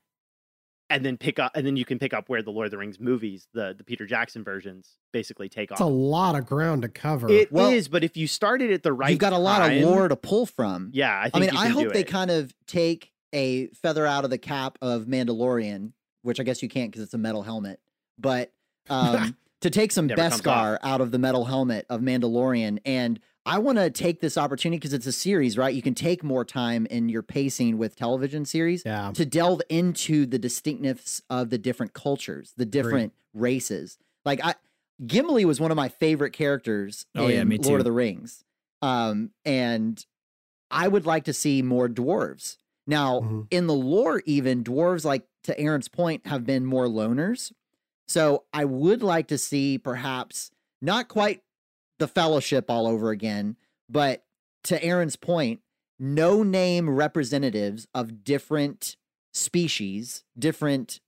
[0.90, 2.78] and then pick up and then you can pick up where the Lord of the
[2.78, 5.76] Rings movies the the Peter Jackson versions basically take off.
[5.78, 7.30] It's a lot of ground to cover.
[7.30, 9.78] It is, Well, but if you started at the right You've got a lot time-
[9.84, 10.90] of lore to pull from.
[10.94, 12.08] Yeah, I think I mean, you I can do hope they it.
[12.08, 16.70] kind of take a feather out of the cap of Mandalorian, which I guess you
[16.70, 17.80] can't because it's a metal helmet.
[18.20, 18.52] But
[18.90, 23.78] um, to take some Beskar out of the metal helmet of Mandalorian, and I want
[23.78, 25.74] to take this opportunity because it's a series, right?
[25.74, 29.12] You can take more time in your pacing with television series yeah.
[29.14, 33.98] to delve into the distinctness of the different cultures, the different races.
[34.26, 34.56] Like I
[35.06, 38.44] Gimli was one of my favorite characters Oh, in yeah, Lord of the Rings.
[38.82, 40.06] Um, and
[40.70, 42.58] I would like to see more dwarves.
[42.86, 43.48] Now, Mhm.
[43.50, 47.52] in the lore, even dwarves, like to Aaron's point, have been more loners.
[48.08, 50.52] So I would like to see perhaps
[50.82, 51.42] not quite
[52.00, 53.56] the fellowship all over again,
[53.90, 54.24] but
[54.66, 55.62] to Aaron's point,
[56.00, 58.98] no name representatives of different
[59.34, 61.00] species, different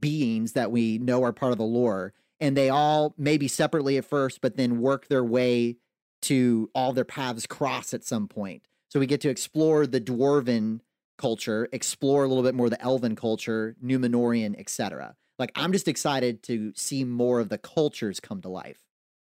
[0.00, 4.04] beings that we know are part of the lore, and they all maybe separately at
[4.04, 5.76] first, but then work their way
[6.22, 8.66] to all their paths cross at some point.
[8.88, 10.80] So we get to explore the dwarven
[11.18, 15.16] culture, explore a little bit more the elven culture, Numenorean, etc.
[15.38, 18.80] Like I'm just excited to see more of the cultures come to life.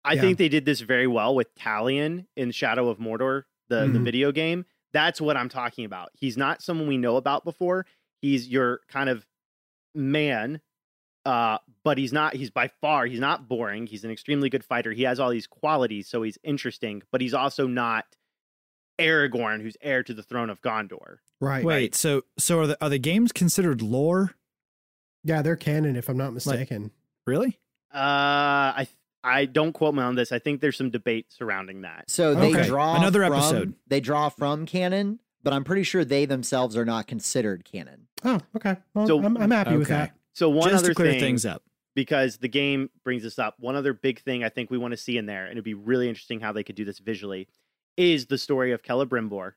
[0.04, 0.20] I Yeah.
[0.20, 4.04] think they did this very well with Talion in Shadow of Mordor, the the Mhm.
[4.04, 4.66] video game.
[4.92, 6.10] That's what I'm talking about.
[6.14, 7.86] He's not someone we know about before.
[8.20, 9.26] He's your kind of
[9.94, 10.60] man,
[11.24, 12.34] uh, but he's not.
[12.34, 13.86] He's by far he's not boring.
[13.86, 14.92] He's an extremely good fighter.
[14.92, 17.02] He has all these qualities, so he's interesting.
[17.10, 18.04] But he's also not
[19.00, 21.18] Aragorn, who's heir to the throne of Gondor.
[21.40, 21.64] Right.
[21.64, 24.34] Wait, so so are the are the games considered lore?
[25.24, 26.90] Yeah, they're canon if I'm not mistaken.
[27.26, 27.58] Really?
[27.92, 27.98] Uh,
[28.84, 28.88] I
[29.22, 30.32] I don't quote me on this.
[30.32, 32.10] I think there's some debate surrounding that.
[32.10, 32.66] So they Okay.
[32.66, 33.74] draw Another from- episode.
[33.86, 38.08] They draw from canon, but I'm pretty sure they themselves are not considered canon.
[38.24, 38.76] oh, okay.
[38.94, 40.14] Well, So- I'm, I'm happy with that.
[40.34, 41.62] So one Just other to clear thing, things up.
[41.94, 43.54] because the game brings this up.
[43.60, 45.74] One other big thing I think we want to see in there, and it'd be
[45.74, 47.48] really interesting how they could do this visually,
[47.96, 49.52] is the story of Celebrimbor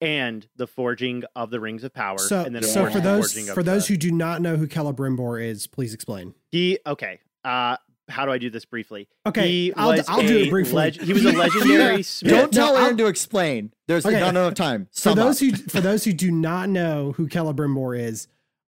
[0.00, 2.18] and the forging of the Rings of Power.
[2.18, 4.56] So, and then of so for those forging for those the- who do not know
[4.56, 6.34] who Celebrimbor is, please explain.
[6.50, 7.20] he okay.
[7.44, 7.76] Uh,
[8.08, 9.08] how do I do this briefly?
[9.24, 10.74] Okay, he I'll, was I'll do a it briefly.
[10.74, 12.32] leg- he was a legendary smith.
[12.32, 13.72] Don't tell No, Aaron to explain.
[13.86, 14.18] There's Okay.
[14.18, 14.88] not enough time.
[14.92, 15.48] for those up.
[15.48, 18.26] who for those who do not know who Celebrimbor is,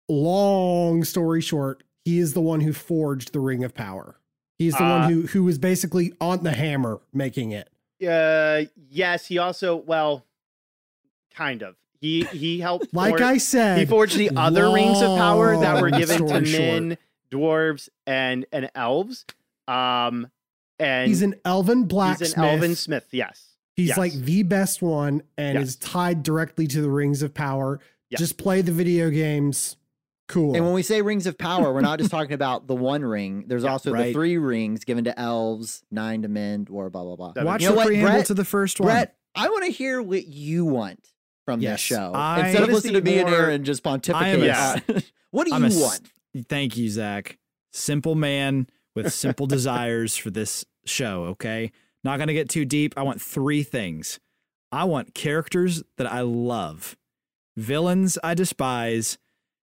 [0.10, 4.20] long story short, he is the one who forged the Ring of Power.
[4.58, 7.70] He's the Uh, one who who was basically on the hammer making it.
[8.08, 10.26] Uh, yes, he also well,
[11.36, 11.76] kind of.
[12.02, 12.88] He he helped.
[12.94, 16.46] Like forge- I said, he forged the other rings of power that were given to
[16.46, 16.60] short.
[16.60, 16.98] men,
[17.32, 19.26] dwarves, and and elves.
[19.68, 20.28] Um,
[20.80, 22.30] and he's an elven blacksmith.
[22.30, 23.08] He's an elven smith.
[23.12, 23.50] Yes.
[23.76, 23.98] He's Yes.
[23.98, 25.70] like the best one and Yes.
[25.70, 27.80] is tied directly to the Rings of Power.
[28.10, 28.20] Yes.
[28.20, 29.76] Just play the video games.
[30.28, 30.56] Cool.
[30.56, 33.46] And when we say rings of power, we're not just talking about the one ring.
[33.48, 37.16] There's Yeah, also the three rings given to elves, nine to men, or blah blah
[37.16, 37.34] blah.
[37.34, 37.46] Seven.
[37.46, 38.26] Watch You know the what, preamble Brett?
[38.28, 38.88] to the first one.
[38.88, 41.08] Brett, I want to hear what you want
[41.46, 41.74] from Yes.
[41.74, 44.40] this show I- instead of listening to me and Aaron just pontificate.
[44.44, 44.80] Yeah.
[45.32, 46.48] what do I'm you a s- want?
[46.50, 47.38] Thank you, Zach.
[47.72, 51.72] Simple man with simple desires for this show, okay?
[52.04, 52.94] Not going to get too deep.
[52.98, 54.20] I want three things.
[54.72, 56.98] I want characters that I love,
[57.56, 59.18] villains I despise,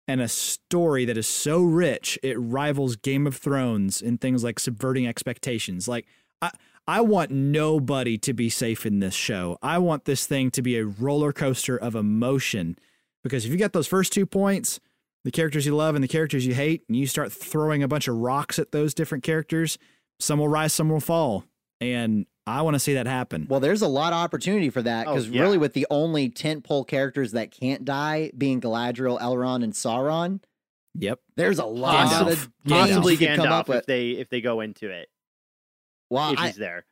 [0.07, 4.59] and a story that is so rich it rivals Game of Thrones in things like
[4.59, 5.87] subverting expectations.
[5.87, 6.05] Like,
[6.41, 6.51] I,
[6.89, 9.59] I want nobody to be safe in this show.
[9.61, 12.79] I want this thing to be a roller coaster of emotion
[13.23, 14.79] because if you get those first two points,
[15.23, 18.07] the characters you love and the characters you hate, and you start throwing a bunch
[18.07, 19.77] of rocks at those different characters,
[20.19, 21.43] some will rise, some will fall.
[21.79, 23.45] And I want to see that happen.
[23.47, 25.43] Well, there's a lot of opportunity for that Oh, because yeah.
[25.43, 30.39] really, with the only tentpole characters that can't die being Galadriel, Elrond, and Sauron,
[30.95, 31.19] Yep.
[31.35, 32.31] there's a lot Gandalf.
[32.31, 33.85] of Yeah, Possibly games you could come up Gandalf if with.
[33.85, 35.09] they if they go into it
[36.09, 36.85] Well, if I, he's there.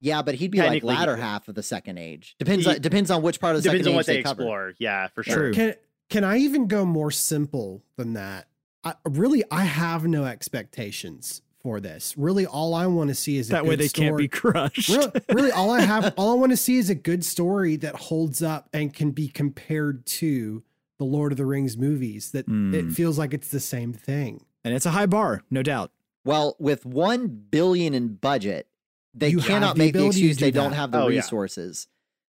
[0.00, 2.36] yeah, but he'd be like latter half of the second age.
[2.38, 2.64] Depends.
[2.64, 4.42] He- on, depends on which part of the Depends second on age what they cover.
[4.42, 4.74] explore.
[4.78, 5.52] Yeah, for sure.
[5.52, 5.74] Can
[6.10, 8.46] can I even go more simple than that?
[8.84, 12.14] I, really, I have no expectations for this.
[12.18, 14.28] Really, all I want to see is a That way good they can't be story.
[14.28, 14.88] crushed.
[14.90, 17.94] really, really, all I have, all I want to see is a good story that
[17.94, 20.62] holds up and can be compared to
[20.98, 22.32] the Lord of the Rings movies.
[22.32, 22.74] That Hmm.
[22.74, 24.44] it feels like it's the same thing.
[24.62, 25.90] and it's a high bar, no doubt.
[26.24, 28.68] Well, with one billion in budget,
[29.12, 31.18] they You cannot the make the ability excuse do they don't have the Oh, yeah.
[31.20, 31.86] resources.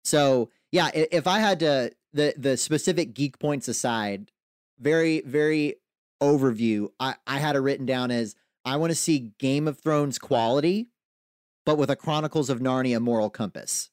[0.05, 4.31] So yeah, if I had to the the specific geek points aside,
[4.79, 5.77] very very
[6.23, 8.35] overview, I I had it written down as
[8.65, 10.89] I want to see Game of Thrones quality,
[11.67, 13.90] but with a Chronicles of Narnia moral compass.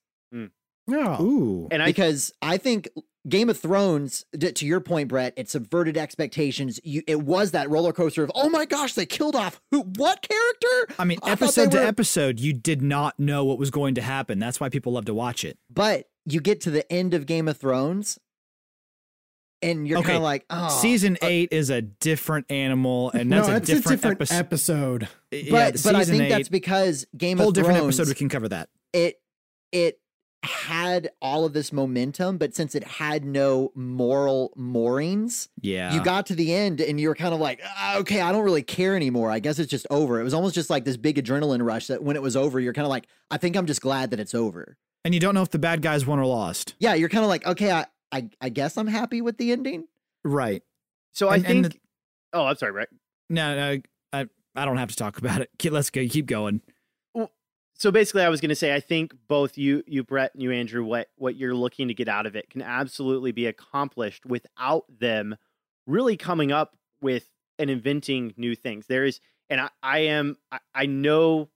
[0.87, 1.21] Yeah.
[1.21, 1.67] Ooh.
[1.71, 2.89] And I because I think
[3.27, 6.79] Game of Thrones, to your point, Brett, it subverted expectations.
[6.83, 9.81] You, it was that roller coaster of, oh my gosh, they killed off who?
[9.81, 10.95] What character?
[10.97, 14.01] I mean, I episode to were- episode, you did not know what was going to
[14.01, 14.39] happen.
[14.39, 15.57] That's why people love to watch it.
[15.69, 18.17] But you get to the end of Game of Thrones,
[19.61, 23.31] and you're Okay, kind of like, oh, Season uh, eight is a different animal, and
[23.31, 24.35] that's no, a different, a different episode.
[24.35, 25.07] episode.
[25.31, 27.99] But yeah, but I season think that's because Game whole of Thrones, a whole different
[27.99, 28.07] episode.
[28.07, 28.69] We can cover that.
[28.93, 29.19] it
[29.71, 29.99] it
[30.43, 36.25] had all of this momentum, but since it had no moral moorings, Yeah, you got
[36.27, 38.95] to the end and you were kind of like, "Ah, okay, I don't really care
[38.95, 39.29] anymore.
[39.31, 40.19] I guess it's just over.
[40.19, 42.73] It was almost just like this big adrenaline rush that when it was over, you're
[42.73, 44.77] kind of like, I think I'm just glad that it's over.
[45.03, 46.75] and you don't know if the bad guys won or lost.
[46.79, 49.85] Yeah, you're kind of like, okay, I, I, I guess I'm happy with the ending.
[50.23, 50.63] Right.
[51.13, 51.81] so I and- and think.
[52.33, 52.89] oh, I'm sorry, Brett.
[53.29, 53.81] No, no,
[54.13, 55.49] I I don't have to talk about it.
[55.71, 56.05] Let's go.
[56.07, 56.61] Keep going.
[57.77, 60.51] So basically i was going to say i think both you you brett and you
[60.51, 64.83] andrew what what you're looking to get out of it can absolutely be accomplished without
[64.99, 65.35] them
[65.87, 68.85] really coming up with and inventing new things.
[68.85, 69.19] There is
[69.49, 71.49] and i, I am I, I know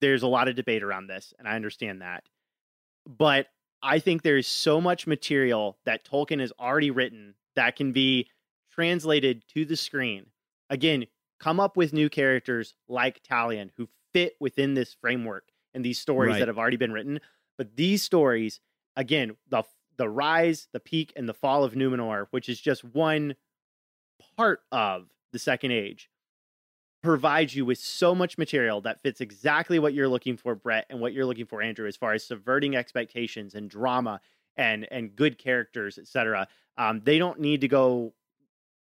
[0.00, 2.24] there's a lot of debate around this and i understand that
[3.06, 3.46] but
[3.82, 8.28] i think there is so much material that tolkien has already written that can be
[8.72, 10.26] translated to the screen.
[10.68, 11.06] Again
[11.38, 16.32] come up with new characters like talion who fit within this framework and these stories
[16.32, 16.38] Right.
[16.40, 17.20] that have already been written
[17.58, 18.60] but these stories
[18.96, 19.62] again the
[19.96, 23.34] the rise the peak and the fall of numenor which is just one
[24.36, 26.10] part of the second age
[27.02, 31.00] provides you with so much material that fits exactly what you're looking for brett and
[31.00, 34.20] what you're looking for andrew as far as subverting expectations and drama
[34.56, 36.46] and and good characters etc
[36.76, 38.12] um, they don't need to go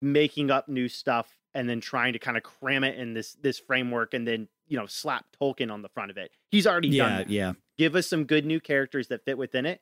[0.02, 3.58] making up new stuff and then trying to kind of cram it in this this
[3.60, 7.12] framework and then you know slap tolkien on the front of it he's already done
[7.12, 7.30] Yeah, that.
[7.30, 7.54] yeah.
[7.78, 9.82] give us some good new characters that fit within it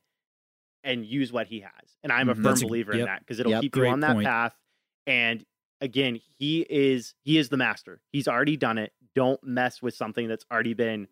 [0.83, 2.35] and use what he has and i'm a Mhm.
[2.37, 4.25] firm That's a- believer in that because it'll Yep, keep you great on that point.
[4.25, 4.55] path
[5.07, 5.45] and
[5.81, 10.27] again he is he is the master he's already done it don't mess with something
[10.27, 11.07] that's already been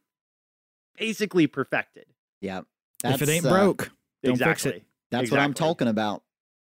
[0.97, 2.05] basically perfected
[2.41, 2.61] Yeah.
[3.03, 3.91] if it ain't uh, broke,
[4.23, 4.85] don't exactly fix it.
[5.11, 6.23] That's what I'm talking about.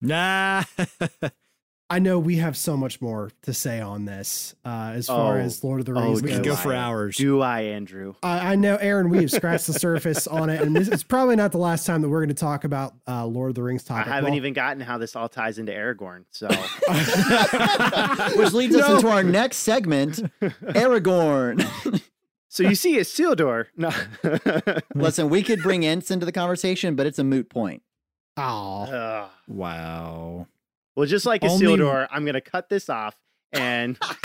[0.02, 0.64] Nah.
[1.90, 5.42] I know we have so much more to say on this uh, as far Oh.
[5.42, 7.16] as Lord of the Oh, Rings we do could go for I- hours.
[7.16, 10.76] do i andrew I, I know, Aaron, we have scratched the surface on it, and
[10.76, 13.50] this, it's probably not the last time that we're going to talk about uh, Lord
[13.52, 16.48] of the Rings i haven't Well, even gotten how this all ties into aragorn so
[18.38, 22.02] Which leads us into our next segment, Aragorn.
[22.50, 23.92] so you see isildur no
[24.94, 27.82] Listen, we could bring Ents into the conversation, but it's a moot point.
[28.36, 28.84] Aw.
[28.84, 29.30] Ugh.
[29.48, 30.48] wow.
[30.98, 33.16] Well, just like Only- Isildur, I'm gonna cut this off
[33.54, 34.18] and okay,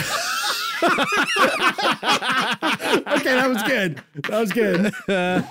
[3.35, 4.03] that was good.
[4.15, 4.91] That was good.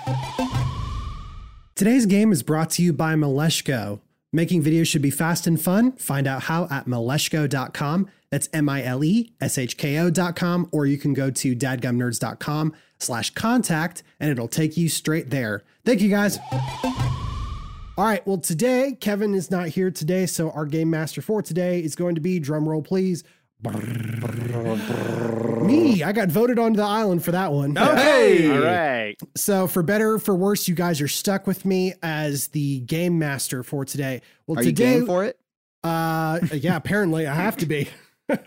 [1.76, 4.00] Today's game is brought to you by Mileshko.
[4.32, 5.92] Making videos should be fast and fun.
[5.92, 8.08] Find out how at mileshko.com.
[8.30, 15.30] That's M-I-L-E-S-H-K-O.com, or you can go to dadgumnerds.com slash contact and it'll take you straight
[15.30, 15.62] there.
[15.84, 16.40] Thank you guys.
[17.98, 21.80] All right, well, today Kevin is not here today, so our game master for today
[21.80, 23.22] is going to be drum roll, please.
[25.62, 27.76] Me, I got voted onto the island for that one.
[27.76, 28.50] Hey!
[28.50, 29.14] all right.
[29.36, 33.18] So for better or for worse, you guys are stuck with me as the game
[33.18, 34.22] master for today.
[34.46, 35.38] Well, Are you today, game for it?
[35.84, 37.88] uh, yeah, apparently I have to be.
[38.30, 38.38] uh,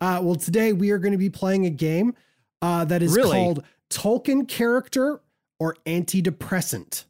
[0.00, 2.14] well, today we are going to be playing a game
[2.60, 3.30] uh, that is Really?
[3.32, 5.20] called Tolkien Character
[5.60, 7.04] or Antidepressant.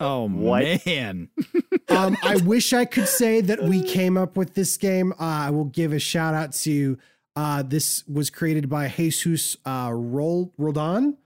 [0.00, 0.86] Oh What?
[0.86, 1.28] man.
[1.90, 5.12] um, I wish I could say that we came up with this game.
[5.12, 6.98] Uh, I will give a shout out to
[7.36, 11.16] uh, this was created by Jesus uh, Rol- Roldan.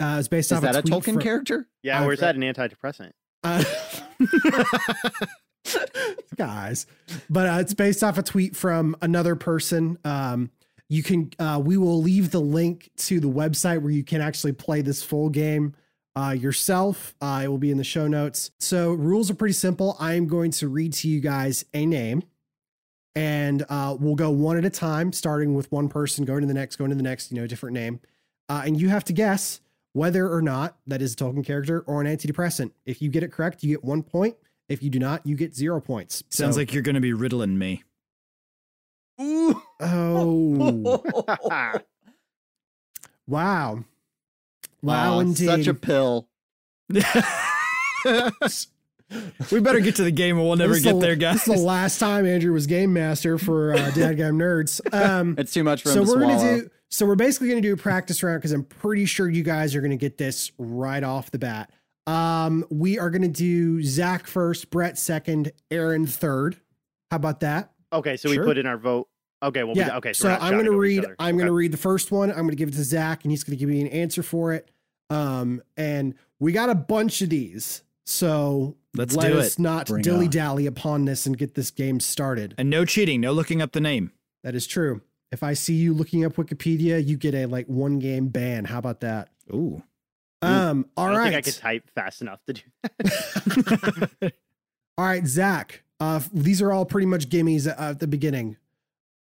[0.00, 1.68] Uh, it's based Is off that a tweet Tolkien from- character?
[1.82, 3.12] Yeah, I've or is that an antidepressant?
[3.44, 3.62] Uh,
[6.36, 6.86] guys,
[7.30, 9.98] but uh, it's based off a tweet from another person.
[10.04, 10.50] Um,
[10.88, 14.52] you can, uh, we will leave the link to the website where you can actually
[14.52, 15.74] play this full game
[16.16, 17.14] uh, yourself.
[17.20, 18.50] Uh, it will be in the show notes.
[18.58, 19.96] So, rules are pretty simple.
[20.00, 22.22] I am going to read to you guys a name,
[23.14, 26.54] and uh, we'll go one at a time, starting with one person, going to the
[26.54, 28.00] next, going to the next, you know, different name.
[28.48, 29.60] Uh, and you have to guess
[29.92, 32.70] whether or not that is a Tolkien character or an antidepressant.
[32.84, 34.36] If you get it correct, you get one point.
[34.68, 36.22] If you do not, you get zero points.
[36.28, 37.82] Sounds So- like you're going to be riddling me.
[39.20, 39.62] Ooh.
[39.80, 41.02] oh
[43.26, 43.84] wow,
[44.86, 45.46] wow, indeed.
[45.46, 46.28] Such a pill.
[49.50, 51.44] we better get to the game or we'll never This get the- there, guys.
[51.44, 54.80] This is the last time Andrew was game master for uh, Dadgum Nerds.
[54.94, 56.36] Um, It's too much for so him to we're swallow.
[56.44, 56.70] gonna do.
[56.90, 59.80] So we're basically gonna do a practice round because I'm pretty sure you guys are
[59.80, 61.70] gonna get this right off the bat.
[62.06, 66.56] Um, we are gonna do Zach first, Brett second, Aaron third.
[67.10, 67.72] How about that?
[67.92, 68.42] Okay, so Sure.
[68.42, 69.08] we put in our vote.
[69.42, 69.90] Okay, well, yeah.
[69.90, 70.12] we, okay.
[70.12, 71.04] So, we're I'm gonna read.
[71.18, 71.38] I'm Okay.
[71.42, 72.30] gonna read the first one.
[72.30, 74.70] I'm gonna give it to Zach, and he's gonna give me an answer for it.
[75.10, 79.58] Um, and we got a bunch of these, so Let's let do us it.
[79.60, 80.30] not Bring dilly on.
[80.30, 82.54] dally upon this and get this game started.
[82.58, 84.12] And no cheating, no looking up the name.
[84.42, 85.02] That is true.
[85.32, 88.64] If I see you looking up Wikipedia, you get a like one game ban.
[88.64, 89.28] How about that?
[89.52, 89.82] Ooh.
[90.42, 91.24] Um, all I don't right.
[91.32, 94.32] think I could type fast enough to do that.
[94.98, 95.82] all right, Zach.
[95.98, 98.56] Uh, these are all pretty much gimmies at, at the beginning.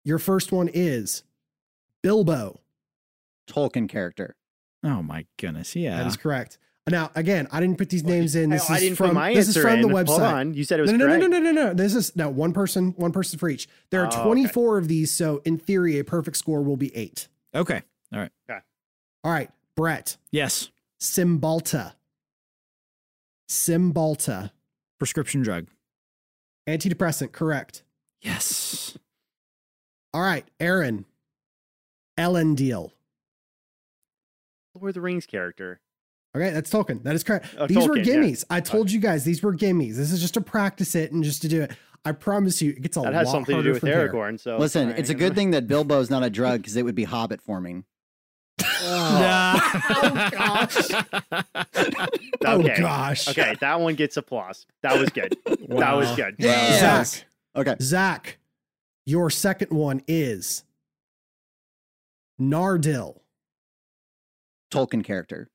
[0.04, 1.24] Your first one is
[2.02, 2.60] Bilbo.
[3.48, 4.36] Tolkien character.
[4.84, 5.76] Oh my goodness.
[5.76, 5.98] Yeah.
[5.98, 6.58] That is correct.
[6.90, 8.50] Now, again, I didn't put these names in.
[8.50, 9.88] This I is didn't from my this is answer from in.
[9.88, 10.08] the website.
[10.08, 11.32] Hold on, you said it was no, no, no, correct.
[11.32, 11.74] no, no, no, no.
[11.74, 13.70] This is no one person, one person for each.
[13.90, 14.24] There are Oh, okay.
[14.24, 17.30] 24 of these, so in theory, a perfect score will be eight.
[17.56, 17.82] okay.
[18.12, 18.32] All right.
[18.50, 18.60] Okay.
[19.24, 19.50] All right.
[19.78, 20.70] Brett, Yes.
[21.00, 21.94] Cymbalta.
[23.50, 24.52] Cymbalta.
[25.00, 25.68] Prescription drug.
[26.68, 27.84] Antidepressant, correct.
[28.22, 28.98] Yes.
[30.14, 31.06] All right, Aaron.
[32.18, 32.92] Elendil.
[34.76, 35.80] Lord of the Rings character.
[36.36, 37.04] Okay, that's Tolkien.
[37.04, 37.46] That is correct.
[37.60, 38.14] Oh, these were Tolkien, yeah.
[38.16, 38.44] gimmies.
[38.50, 39.96] I told you guys these were gimmies.
[39.96, 41.72] This is just to practice it and just to do it.
[42.06, 44.10] I promise you, it gets a That lot has something to do with from here.
[44.10, 44.40] Aragorn.
[44.40, 45.36] So Listen, alright, it's a good mind.
[45.36, 47.86] thing that Bilbo's not a drug because it would be Hobbit forming.
[48.62, 50.78] Oh, oh gosh.
[52.46, 52.76] Oh Okay.
[52.82, 53.28] gosh.
[53.30, 54.66] Okay, that one gets applause.
[54.82, 55.38] That was good.
[55.46, 56.16] That was Wow.
[56.16, 56.36] good.
[56.40, 57.04] Yeah.
[57.04, 57.26] Zach.
[57.56, 57.76] Okay.
[57.82, 58.38] Zach,
[59.06, 60.64] your second one is
[62.42, 63.20] Nardil,
[64.74, 65.50] Tolkien character.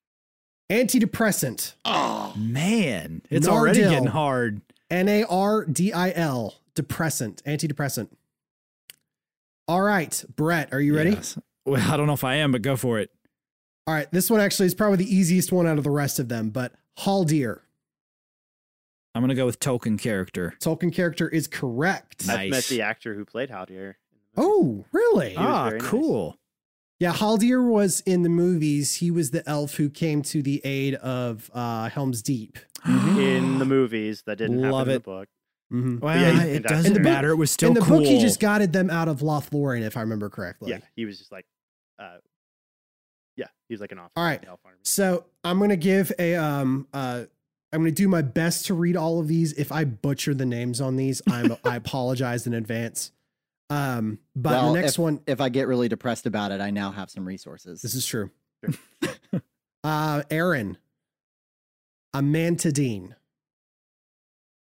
[0.71, 2.33] antidepressant, Oh.
[2.37, 4.61] Man, it's already getting hard.
[4.91, 8.09] N A R D I L, depressant, antidepressant.
[9.67, 11.11] All right, Brett, are you ready?
[11.11, 11.39] Yes.
[11.67, 13.11] Well, I don't know if I am, but go for it.
[13.87, 16.29] All right, this one actually is probably the easiest one out of the rest of
[16.29, 17.61] them, but Haldir,
[19.15, 20.55] I'm gonna go with Tolkien character.
[20.61, 22.27] Tolkien character is correct.
[22.27, 22.37] Nice.
[22.39, 23.95] I've met the actor who played Haldir.
[24.37, 25.29] Oh, really?
[25.37, 26.27] was Ah, cool.
[26.31, 26.37] nice.
[27.01, 27.07] Cool.
[27.09, 28.97] Yeah, Haldir was in the movies.
[28.97, 32.59] He was the elf who came to the aid of uh, Helm's Deep.
[32.87, 34.99] in the movies that didn't Love happen in it.
[34.99, 35.29] the book.
[35.73, 36.01] Mhm.
[36.01, 36.69] Well, Yeah, he's it fantastic.
[36.69, 37.31] doesn't the book- matter.
[37.31, 37.99] It was still in the cool.
[37.99, 40.71] book, he just guided them out of Lothlorien, if I remember correctly.
[40.71, 41.45] Yeah, he was just like,
[41.99, 42.19] uh,
[43.37, 44.13] yeah, he was like an officer.
[44.17, 44.43] All right.
[44.47, 44.79] Elf Army.
[44.83, 47.25] So I'm gonna give a um uh
[47.73, 49.53] I'm gonna do my best to read all of these.
[49.53, 53.13] If I butcher the names on these, I'm I apologize in advance.
[53.71, 56.71] Um, but Well, the next if, one, If I get really depressed about it, I
[56.71, 57.83] now have some resources.
[57.83, 58.31] this is true.
[58.65, 59.13] Sure.
[59.85, 60.79] uh, Aaron,
[62.15, 63.15] amantadine,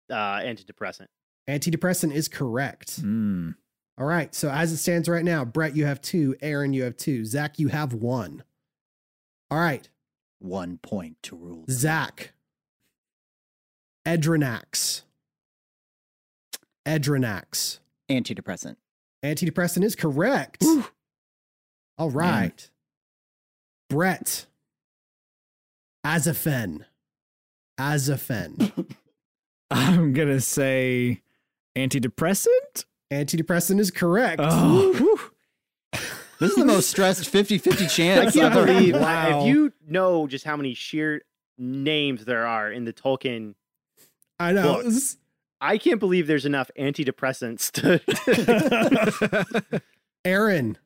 [0.09, 1.07] Uh, antidepressant.
[1.47, 2.97] antidepressant is correct.
[2.99, 3.51] Hmm.
[3.97, 4.33] All right.
[4.35, 6.35] So as it stands right now, Brett, you have two.
[6.41, 7.23] Aaron, you have two.
[7.25, 8.43] Zach, you have one.
[9.51, 9.87] All right,
[10.39, 11.65] One point to rule.
[11.69, 12.33] Zach,
[14.05, 15.03] Edrinax,
[16.85, 17.79] Edrinax.
[18.09, 18.75] Antidepressant.
[19.25, 20.63] Antidepressant is correct.
[21.97, 22.69] All right.
[23.89, 24.45] Brett.
[26.05, 26.85] Azafen.
[27.79, 28.87] Azafen.
[29.71, 31.21] I'm gonna say
[31.75, 32.85] antidepressant.
[33.11, 34.41] Antidepressant is correct.
[34.43, 35.29] Oh.
[36.37, 38.33] This is the most stressed 50 50 I chance.
[38.33, 39.39] can't I've ever- believe Wow.
[39.39, 41.21] if you know just how many sheer
[41.57, 43.55] names there are in the Tolkien.
[44.37, 44.81] I know.
[44.83, 44.93] Look.
[45.65, 49.81] I can't believe there's enough antidepressants to.
[50.25, 50.77] Aaron.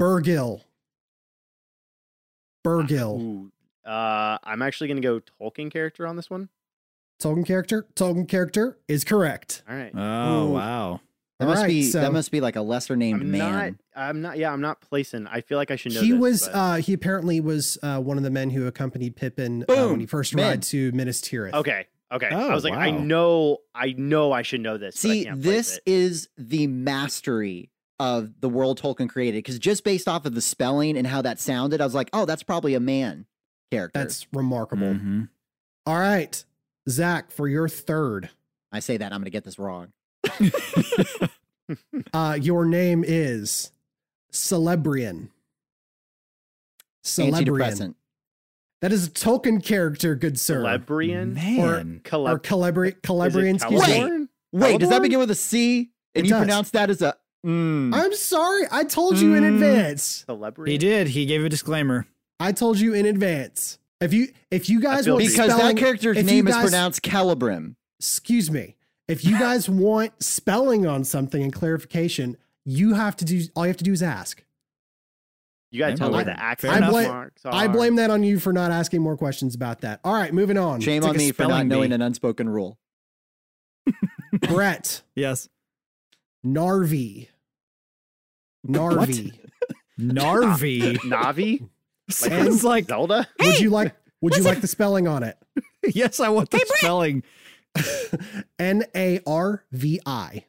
[0.00, 0.62] Bergil.
[2.64, 3.20] Bergil.
[3.20, 3.52] Ooh,
[3.88, 6.48] uh, I'm actually going to go Tolkien character on this one.
[7.22, 7.86] Tolkien character.
[7.94, 9.62] Tolkien character is correct.
[9.68, 9.92] All right.
[9.94, 10.52] Oh Ooh.
[10.52, 11.00] wow.
[11.38, 13.78] That All must right, be so that must be like a lesser named I'm man.
[13.94, 14.02] not.
[14.08, 14.38] I'm not.
[14.38, 15.26] Yeah, I'm not placing.
[15.26, 16.00] I feel like I should know.
[16.00, 19.16] he this, was but- uh he apparently was uh one of the men who accompanied
[19.16, 20.46] Pippin uh, when he first Man.
[20.48, 21.52] arrived to Minas Tirith.
[21.54, 21.86] okay.
[22.12, 22.28] Okay.
[22.30, 23.58] Oh, I was like, I know.
[23.74, 24.32] I know.
[24.32, 24.94] I should know this.
[24.96, 29.38] See, this is the mastery of the world Tolkien created.
[29.38, 32.24] Because just based off of the spelling and how that sounded, I was like, oh,
[32.24, 33.26] that's probably a man
[33.72, 33.98] character.
[33.98, 34.94] That's remarkable.
[34.94, 35.28] Mhm.
[35.86, 36.44] All right.
[36.88, 38.30] Zach, for your third.
[38.70, 39.92] I say that I'm going to get this wrong.
[42.14, 43.72] Uh your name is
[44.32, 45.30] Celebrian.
[47.04, 47.94] Celebrian.
[48.86, 48.90] Antidepressant.
[48.90, 50.62] That is a Tolkien character, good sir.
[50.62, 51.34] Celebrian.
[51.34, 51.58] Man.
[51.60, 52.42] or Caleb.
[52.42, 53.94] Calibri- Celebrian, Is it excuse me.
[53.94, 54.28] Celeborn?
[54.52, 55.90] Wait, does that begin with a C?
[56.14, 56.38] And It you does.
[56.40, 57.14] pronounce that as a.
[57.44, 57.94] Mm.
[57.94, 58.64] I'm sorry.
[58.70, 59.54] I told you in Mm.
[59.54, 60.24] advance.
[60.26, 60.72] Celebrity.
[60.72, 61.08] he did.
[61.08, 62.06] He gave a disclaimer.
[62.40, 63.78] I told you in advance.
[64.00, 67.02] If you if you guys want because spelling, that character's if you name is pronounced
[67.02, 67.76] Calibrim.
[67.98, 68.76] excuse me.
[69.08, 73.68] If you guys want spelling on something and clarification, you have to do all you
[73.68, 74.42] have to do is ask.
[75.76, 76.16] You gotta tell know.
[76.16, 76.92] where the Fair accent enough.
[76.92, 77.54] marks are.
[77.54, 80.00] I blame that on you for not asking more questions about that.
[80.04, 80.80] All right, moving on.
[80.80, 81.94] Shame It's on like me for not spelling knowing bee.
[81.96, 82.78] an unspoken rule.
[84.48, 85.48] Brett Yes.
[86.44, 87.28] Narvi.
[88.66, 89.32] Narvi.
[90.00, 90.96] Narvi.
[90.98, 91.68] Navi.
[92.08, 93.26] Sounds like Zelda.
[93.38, 95.36] Hey, Would you like would you like the spelling on it?
[95.94, 97.22] yes, I want the spelling.
[98.58, 100.44] N A R V I.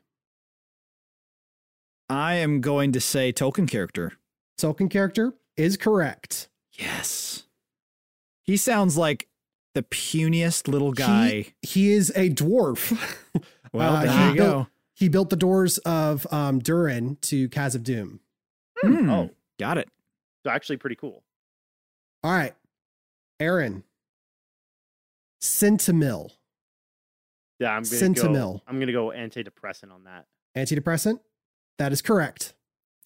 [2.09, 4.13] I am going to say Tolkien character.
[4.57, 6.49] Tolkien character is correct.
[6.73, 7.43] Yes.
[8.43, 9.27] He sounds like
[9.73, 11.53] the puniest little guy.
[11.61, 12.91] He is a dwarf.
[13.73, 14.67] well, uh, there he you built- go.
[14.95, 18.19] he built the doors of um, Durin to Khazad-dum.
[18.81, 19.29] Hmm, Oh,
[19.59, 19.89] got it.
[20.43, 21.23] so actually pretty cool.
[22.23, 22.53] All right,
[23.39, 23.83] Aaron.
[25.41, 26.31] Centimil.
[27.59, 28.61] Yeah, I'm gonna go.
[28.67, 30.25] I'm gonna go antidepressant on that.
[30.55, 31.19] Antidepressant.
[31.77, 32.53] That is correct.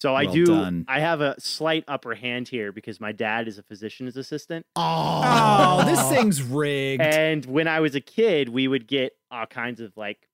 [0.02, 0.44] So I do.
[0.46, 0.84] done.
[0.88, 5.82] I have a slight upper hand here because my dad is a physician's assistant, Oh,
[5.86, 7.00] this thing's rigged.
[7.02, 10.28] and when I was a kid, we would get all kinds of like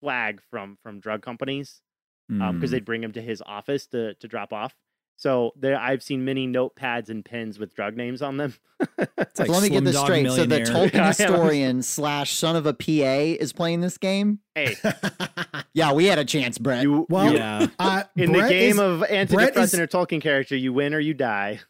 [0.00, 1.82] flag from from drug companies
[2.28, 2.66] because Hmm.
[2.66, 4.76] they'd bring them to his office to to drop off.
[5.20, 8.54] So there, I've seen many notepads and pens with drug names on them.
[8.98, 10.26] It's So like let me get this straight.
[10.30, 14.38] So the Tolkien Yeah, historian slash son of a PA is playing this game.
[14.54, 14.76] hey,
[15.74, 16.84] Yeah, we had a chance, Brett.
[16.84, 17.66] you, Well, yeah.
[17.78, 20.94] Uh, in Brett the game is, of Brett antidepressant is- or Tolkien character, you win
[20.94, 21.60] or you die.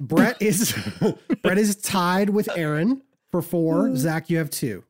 [0.00, 0.72] Brett is
[1.42, 3.94] Brett is tied with Aaron for four.
[3.94, 4.82] Zach, you have two.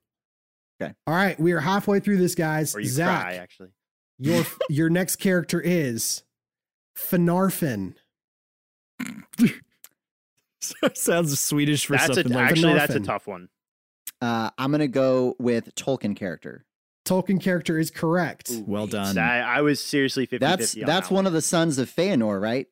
[0.80, 0.94] Okay.
[1.06, 2.74] All right, we are halfway through this, guys.
[2.74, 3.70] Or you Zach, cry, actually.
[4.18, 6.22] your your next character is
[6.96, 7.94] Finarfin.
[10.94, 13.48] Sounds Swedish for That's a, something like actually that's a tough one.
[14.20, 16.64] Uh, I'm gonna go with Tolkien character.
[17.04, 18.50] Tolkien character is correct.
[18.50, 18.92] Ooh, Well wait.
[18.92, 19.18] done.
[19.18, 22.66] I, I was seriously 50 That's that's one of the sons of Feanor, right?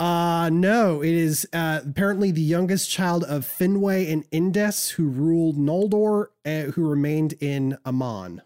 [0.00, 5.58] Uh no, it is uh apparently the youngest child of Finwë and Indis who ruled
[5.58, 8.42] Noldor uh, who remained in Aman.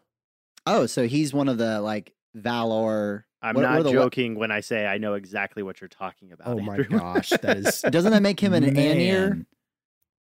[0.67, 3.25] Oh, so he's one of the like Valar.
[3.43, 6.33] I'm what- what not the- joking when I say I know exactly what you're talking
[6.33, 6.47] about.
[6.49, 9.29] Oh my gosh, that is Doesn't that make him an Anir?
[9.31, 9.47] Man,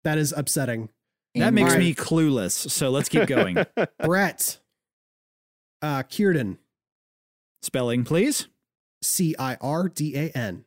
[0.04, 0.88] that is upsetting.
[1.34, 1.80] That makes Alright.
[1.80, 2.70] me clueless.
[2.70, 3.58] So let's keep going.
[4.02, 4.58] Brett.
[5.82, 6.58] Uh Cirdan.
[7.62, 8.48] Spelling, please.
[9.02, 10.64] C I R D A N.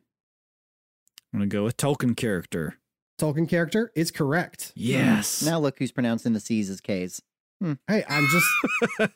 [1.32, 2.78] I'm gonna go with Tolkien character.
[3.20, 4.72] Tolkien character is correct.
[4.74, 5.40] Yes.
[5.40, 5.46] Hmm.
[5.46, 7.22] Now look who's pronouncing the C's as K's.
[7.60, 7.74] Hmm.
[7.88, 8.46] Hey, I'm just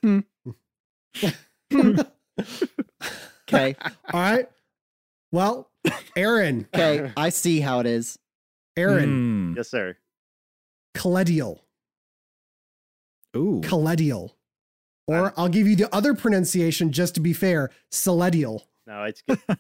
[1.73, 2.01] hmm.
[3.49, 3.77] Okay,
[4.13, 4.49] all right.
[5.31, 5.71] Well,
[6.17, 8.19] Aaron, okay, I see how it is.
[8.77, 9.57] Aaron, Mm.
[9.57, 9.97] yes, sir.
[10.97, 11.61] Caledial,
[13.37, 13.61] Ooh.
[13.65, 14.31] Caledial.
[15.07, 18.63] Or I'll give you the other pronunciation just to be fair, Celedial.
[18.89, 19.39] No, it's good.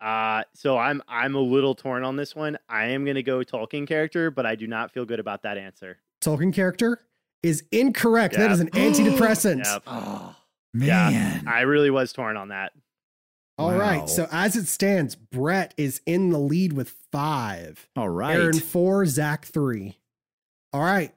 [0.00, 2.58] uh so I'm I'm a little torn on this one.
[2.68, 5.98] I am gonna go Tolkien character, but I do not feel good about that answer.
[6.20, 7.02] Tolkien character
[7.44, 8.34] is incorrect.
[8.34, 8.50] That Yep.
[8.50, 9.64] is an antidepressant.
[9.72, 9.82] Yep.
[9.86, 10.34] Oh,
[10.78, 11.40] Yeah.
[11.46, 12.72] I really was torn on that.
[13.58, 13.78] All Wow.
[13.78, 14.08] right.
[14.08, 17.88] So as it stands, Brett is in the lead with five.
[17.96, 18.36] All right.
[18.36, 19.96] Aaron four, Zach three.
[20.72, 21.14] All right.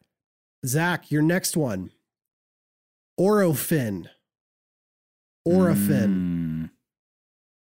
[0.65, 1.91] Zach, your next one.
[3.19, 4.07] Orophin.
[5.47, 6.09] Orophin.
[6.15, 6.69] Mm.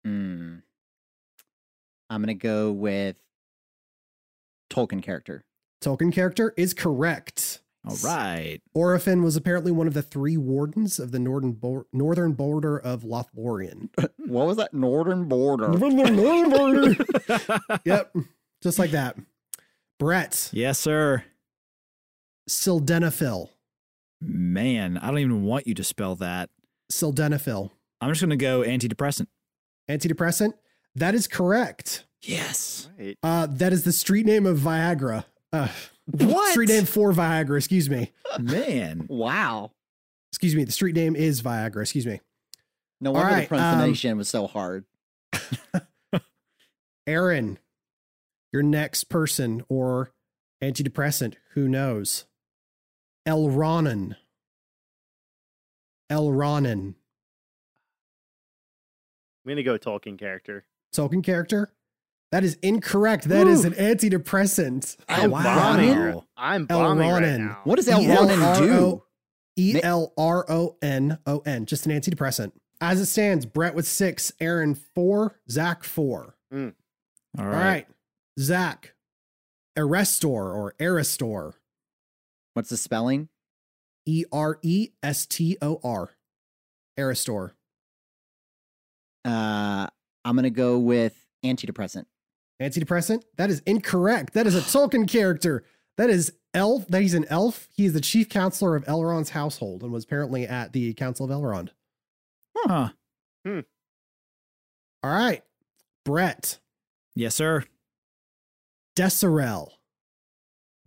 [0.05, 0.55] hmm.
[2.11, 3.15] I'm gonna go with
[4.71, 5.43] Tolkien character.
[5.83, 7.61] Tolkien character is correct.
[7.87, 8.59] All right.
[8.75, 13.03] Orifin was apparently one of the three wardens of the northern bor- northern border of
[13.03, 13.89] Lothlorien.
[14.29, 15.71] What was that northern border?
[17.83, 18.15] yep.
[18.61, 19.17] Just like that.
[19.97, 21.23] Brett, yes, sir.
[22.47, 23.49] Sildenafil.
[24.21, 26.51] Man, I don't even want you to spell that.
[26.91, 27.71] Sildenafil.
[28.01, 29.27] I'm just gonna go antidepressant.
[29.89, 30.53] Antidepressant.
[30.95, 32.05] That is correct.
[32.21, 32.87] Yes.
[32.99, 33.17] Right.
[33.23, 35.25] Uh, that is the street name of Viagra.
[35.51, 35.69] Uh,
[36.11, 36.51] What?
[36.51, 37.57] Street name for Viagra.
[37.57, 38.11] Excuse me.
[38.39, 39.05] Man.
[39.09, 39.71] Wow.
[40.31, 40.63] Excuse me.
[40.63, 41.81] The street name is Viagra.
[41.81, 42.21] Excuse me.
[43.01, 44.85] No wonder right, the um, pronunciation was so hard.
[47.07, 47.57] Aaron,
[48.51, 50.11] your next person or
[50.61, 51.35] antidepressant.
[51.53, 52.25] Who knows?
[53.27, 54.15] Elronan.
[56.11, 56.95] Elronan.
[59.45, 60.65] I'm gonna go Tolkien character.
[60.93, 61.71] Tolkien character.
[62.31, 63.25] That is incorrect.
[63.25, 64.97] That is an antidepressant.
[65.07, 65.43] I'm wow.
[65.43, 66.21] bombing.
[66.37, 67.61] I'm bombing right now.
[67.63, 69.03] What does Elronan do?
[69.57, 71.65] E L R O N O N.
[71.65, 72.51] Just an antidepressant.
[72.79, 76.35] As it stands, Brett with six, Aaron four, Zach four.
[76.51, 76.73] All right.
[77.37, 77.87] All right.
[78.39, 78.93] Zach,
[79.77, 81.53] Erestor or Erestor.
[82.53, 83.29] What's the spelling?
[84.05, 86.11] E R E S T O R.
[86.97, 87.51] Erestor.
[89.25, 89.87] Uh,
[90.23, 92.05] I'm gonna go with antidepressant.
[92.61, 93.23] Antidepressant?
[93.37, 94.33] That is incorrect.
[94.33, 95.63] That is a Tolkien character.
[95.97, 96.87] That is elf.
[96.87, 97.67] That he's an elf.
[97.73, 101.31] He is the chief counselor of Elrond's household and was apparently at the Council of
[101.31, 101.69] Elrond.
[102.57, 102.89] Huh.
[103.45, 103.59] Hmm.
[105.03, 105.43] All right.
[106.03, 106.59] Brett.
[107.15, 107.63] Yes, sir.
[108.95, 109.69] Desyrel.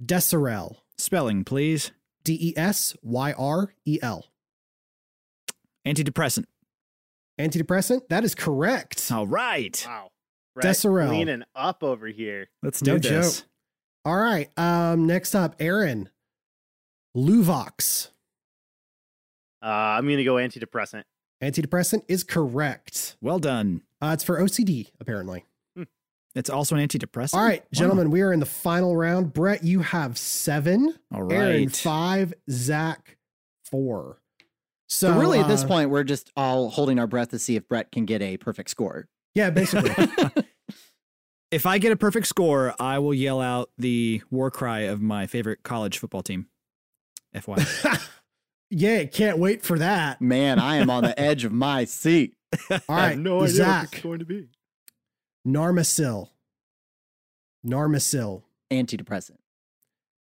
[0.05, 0.77] Desyrel.
[0.99, 1.93] Spelling, please.
[2.25, 4.27] D E S Y R E L.
[5.87, 6.45] Antidepressant.
[7.41, 8.09] Antidepressant?
[8.09, 9.11] That is correct.
[9.11, 9.83] All right.
[9.87, 10.12] Wow.
[10.55, 11.11] Brett Desyrel.
[11.11, 12.49] leaning up over here.
[12.63, 13.41] Let's No do this.
[13.41, 13.49] joke.
[14.05, 14.51] All right.
[14.59, 16.09] Um, next up, Aaron.
[17.17, 18.09] Luvox.
[19.63, 21.05] Uh, I'm gonna go antidepressant.
[21.43, 23.17] Antidepressant is correct.
[23.21, 23.83] Well done.
[24.01, 25.45] Uh, it's for OCD, apparently.
[26.35, 27.35] It's also an antidepressant.
[27.35, 27.69] All right, Wow.
[27.75, 29.35] gentlemen, we are in the final round.
[29.35, 30.95] Brett, you have seven.
[31.13, 31.37] All right.
[31.37, 32.33] Aaron, five.
[32.51, 33.19] Zach,
[33.67, 34.23] four.
[34.89, 37.55] So, So, really, at this uh, point, we're just all holding our breath to see
[37.57, 39.09] if Brett can get a perfect score.
[39.35, 39.91] Yeah, basically.
[41.51, 45.27] If I get a perfect score, I will yell out the war cry of my
[45.27, 46.47] favorite college football team.
[47.37, 48.09] FYI.
[48.71, 50.23] yeah, can't wait for that.
[50.23, 52.33] Man, I am on the edge of my seat.
[52.71, 54.49] All right, what Zach, going to be.
[55.47, 56.31] Narmacil.
[57.67, 58.45] Narmacil.
[58.71, 59.37] Antidepressant.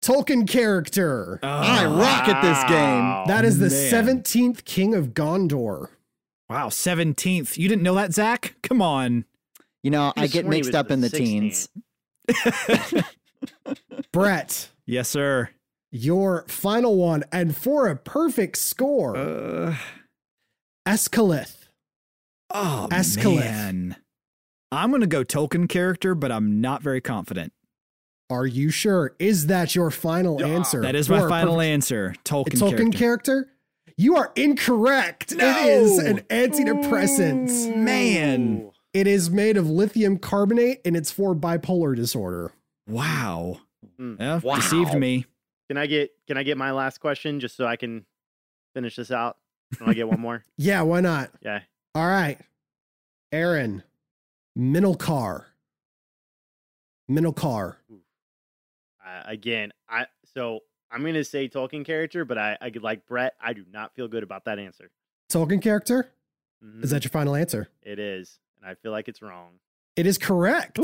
[0.02, 1.40] Tolkien character.
[1.42, 3.26] Oh, I Oh, rock at this game.
[3.26, 4.22] that is the man.
[4.22, 5.88] 17th king of Gondor.
[6.50, 7.56] Wow, 17th.
[7.58, 8.54] You didn't know that, Zach?
[8.62, 9.24] Come on.
[9.82, 11.16] You know, I I get mixed up in the 16th.
[11.16, 11.68] teens.
[14.12, 15.50] Brett, Yes, sir.
[15.90, 17.24] your final one.
[17.32, 19.76] And for a perfect score, Uh,
[20.86, 21.68] Eskalith.
[22.50, 23.40] oh, Eskalith.
[23.40, 23.96] man.
[24.72, 27.52] I'm going to go Tolkien character, but I'm not very confident.
[28.30, 29.14] Are you sure?
[29.18, 30.48] Is that your final Yeah.
[30.48, 30.82] answer?
[30.82, 32.14] That is my final perfect- answer.
[32.24, 32.76] Tolkien, character.
[32.76, 32.98] Tolkien character.
[32.98, 33.52] character?
[34.00, 35.32] You are incorrect.
[35.32, 37.76] It is an antidepressant.
[37.76, 38.70] Man.
[38.94, 42.52] It is made of lithium carbonate and it's for bipolar disorder.
[42.86, 43.58] Wow.
[44.00, 44.20] Mm.
[44.20, 44.54] Yeah, Wow.
[44.54, 45.26] Deceived me.
[45.68, 48.06] Can I get can I get my last question just so I can
[48.72, 49.36] finish this out?
[49.76, 50.44] Can I get one more?
[50.56, 51.30] Yeah, why not?
[51.42, 51.60] Yeah.
[51.96, 52.38] All right.
[53.32, 53.82] Aaron,
[54.56, 55.44] Minalcar.
[57.10, 57.76] Minalcar.
[59.04, 60.60] Uh, again, I so
[60.90, 63.34] I'm gonna say Tolkien character, but I I like Brett.
[63.40, 64.90] I do not feel good about that answer.
[65.30, 66.12] Tolkien character?
[66.64, 66.82] Mhm.
[66.84, 67.68] Is that your final answer?
[67.82, 69.60] It is, and I feel like it's wrong.
[69.96, 70.78] It is correct.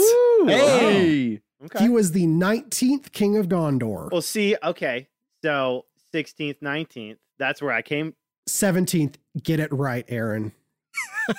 [0.47, 1.41] Hey.
[1.65, 1.85] Okay.
[1.85, 4.11] He was the 19th king of Gondor.
[4.13, 5.09] well, see, okay,
[5.43, 7.17] so 16th, 19th.
[7.39, 8.15] That's where I came.
[8.49, 9.15] 17th.
[9.43, 10.53] Get it right, Aaron.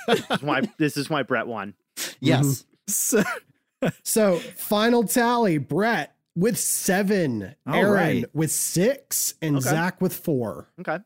[0.08, 1.76] This is why this is why Brett won.
[2.20, 2.66] Yes.
[2.88, 3.22] So,
[4.04, 8.26] So, final tally Brett with seven, All Aaron right.
[8.34, 9.70] with six, and Okay.
[9.70, 10.68] Zach with four.
[10.80, 11.00] Okay.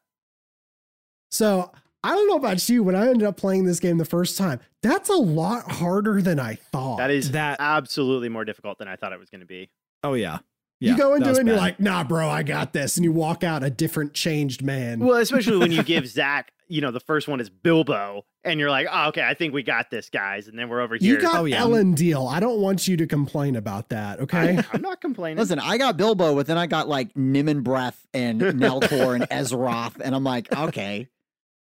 [1.31, 1.71] So,
[2.03, 2.81] I don't know about you.
[2.83, 6.39] When I ended up playing this game the first time, that's a lot harder than
[6.39, 6.97] I thought.
[6.97, 9.69] That is That- absolutely more difficult than I thought it was going to be.
[10.03, 10.39] oh, yeah.
[10.79, 12.95] Yeah, you go into it and you're like, nah, bro, I got this.
[12.95, 14.99] And you walk out a different, changed man.
[14.99, 18.69] Well, especially when you give Zach, you know, the first one is Bilbo, and you're
[18.69, 20.47] like, oh, okay, I think we got this, guys.
[20.47, 21.15] And then we're over here.
[21.15, 21.59] you got Oh, yeah.
[21.59, 22.27] Ellen Deal.
[22.27, 24.57] I don't want you to complain about that, okay?
[24.71, 25.37] I, am not complaining.
[25.37, 29.99] Listen, I got Bilbo, but then I got like Nimon Breath and Neltor and Ezroth,
[29.99, 31.09] and I'm like, okay.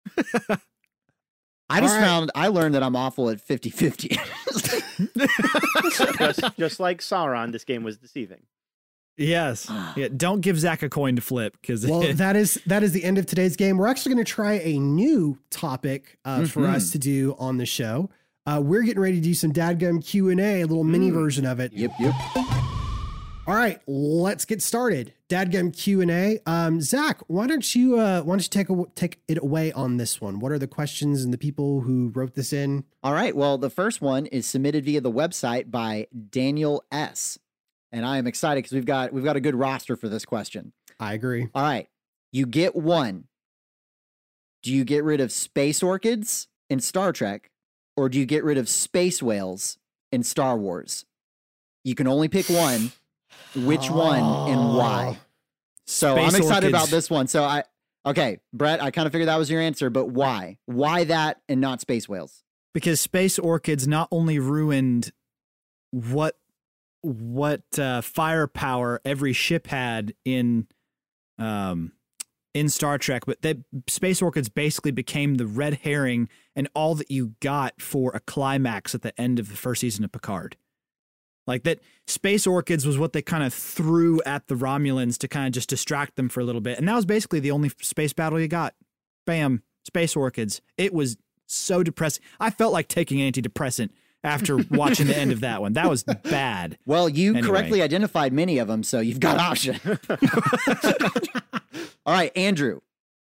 [1.71, 2.07] I just All right.
[2.07, 4.19] found I learned that I'm awful at 50 50.
[6.19, 8.41] just, just like Sauron, this game was deceiving.
[9.19, 9.71] Yes.
[9.97, 10.09] Yeah.
[10.17, 13.19] Don't give Zach a coin to flip because well, that is that is the end
[13.19, 13.77] of today's game.
[13.77, 16.75] We're actually going to try a new topic uh, for Mhm.
[16.75, 18.11] us to do on the show.
[18.47, 21.15] Uh, we're getting ready to do some dadgum Q and A, a little mini Mm.
[21.15, 21.73] version of it.
[21.75, 22.15] yep, yep.
[23.47, 25.15] All right, let's get started.
[25.31, 26.39] Dadgum Q and A.
[26.45, 29.97] Um, Zach, why don't you uh, why don't you take a, take it away on
[29.97, 30.39] this one?
[30.39, 32.85] What are the questions and the people who wrote this in?
[33.03, 33.35] All right.
[33.35, 37.39] Well, the first one is submitted via the website by Daniel S.
[37.93, 40.73] And I am excited because we've got we've got a good roster for this question.
[41.01, 41.49] I agree.
[41.55, 41.89] All right.
[42.33, 43.25] You get one.
[44.63, 47.51] Do you get rid of space orchids in Star Trek,
[47.97, 49.79] or do you get rid of space whales
[50.13, 51.07] in Star Wars?
[51.85, 52.93] You can only pick one.
[53.55, 54.79] Which one and oh.
[54.79, 55.19] why?
[55.87, 57.29] So Space I'm excited about this one.
[57.29, 57.65] So I
[58.05, 60.59] okay, Brett, I kind of figured that was your answer, but why?
[60.67, 62.43] Why that and not space whales?
[62.79, 65.11] because space orchids not only ruined
[65.91, 66.38] what
[67.03, 70.67] what uh, firepower every ship had in
[71.39, 71.93] um
[72.55, 77.11] in Star Trek, but that space orchids basically became the red herring and all that
[77.11, 80.57] you got for a climax at the end of the first season of Picard.
[81.47, 85.47] Like that space orchids was what they kind of threw at the Romulans to kind
[85.47, 86.79] of just distract them for a little bit.
[86.79, 88.75] And that was basically the only space battle you got.
[89.25, 90.61] Bam, space orchids.
[90.77, 92.23] It was so depressing.
[92.41, 93.91] I felt like taking antidepressant
[94.25, 95.73] after watching the end of that one.
[95.75, 96.77] That was bad.
[96.87, 97.47] Well, you Anyway.
[97.49, 99.79] correctly identified many of them, so you've got option.
[102.07, 102.81] All right, Andrew.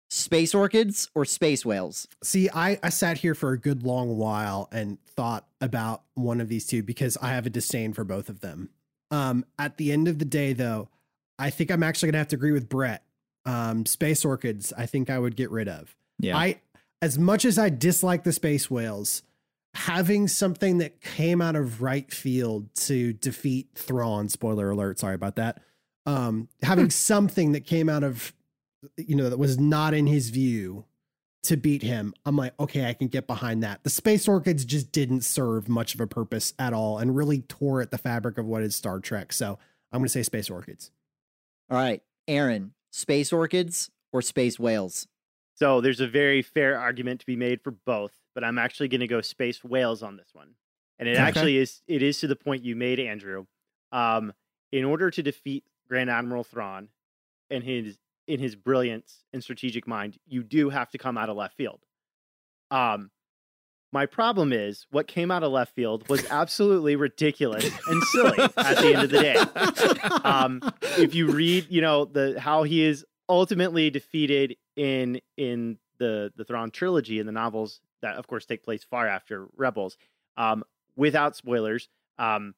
[0.09, 2.07] Space orchids or space whales?
[2.22, 6.49] See, I, I sat here for a good long while and thought about one of
[6.49, 8.70] these two because I have a disdain for both of them.
[9.11, 10.89] Um, at the end of the day, though,
[11.39, 13.03] I think I'm actually gonna have to agree with Brett.
[13.45, 15.97] Um, space orchids, I think I would get rid of.
[16.20, 16.37] Yeah.
[16.37, 16.61] I,
[17.03, 19.22] as much as I dislike the space whales,
[19.77, 25.37] having something that came out of right field to defeat Thrawn, spoiler alert, sorry about
[25.37, 25.61] that.
[26.07, 28.33] Um, having something that came out of,
[28.97, 30.85] you know, that was not in his view
[31.45, 33.85] to beat him, I'm like, okay, I can get behind that.
[33.85, 37.83] The space orchids just didn't serve much of a purpose at all and really tore
[37.83, 39.33] at the fabric of what is Star Trek.
[39.33, 39.59] So
[39.93, 40.91] I'm going to say space orchids.
[41.70, 42.72] All right, Aaron.
[42.91, 45.07] Space orchids or space whales?
[45.55, 49.01] So there's a very fair argument to be made for both, but I'm actually going
[49.01, 50.51] to go space whales on this one.
[50.99, 51.20] And it Okay.
[51.20, 53.47] actually is it is to the point you made, Andrew.
[53.93, 54.32] Um,
[54.70, 56.89] in order to defeat Grand Admiral Thrawn
[57.51, 61.37] and his in his brilliance and strategic mind, you do have to come out of
[61.37, 61.80] left field.
[62.70, 63.11] Um,
[63.93, 68.76] my problem is what came out of left field was absolutely ridiculous and silly at
[68.78, 70.61] the end of the day um,
[70.99, 76.45] if you read, you know, the how he is ultimately defeated in in the the
[76.45, 79.97] Thrawn trilogy and the novels that, of course, take place far after Rebels.
[80.37, 80.65] Um,
[80.97, 81.89] without spoilers,
[82.19, 82.55] um,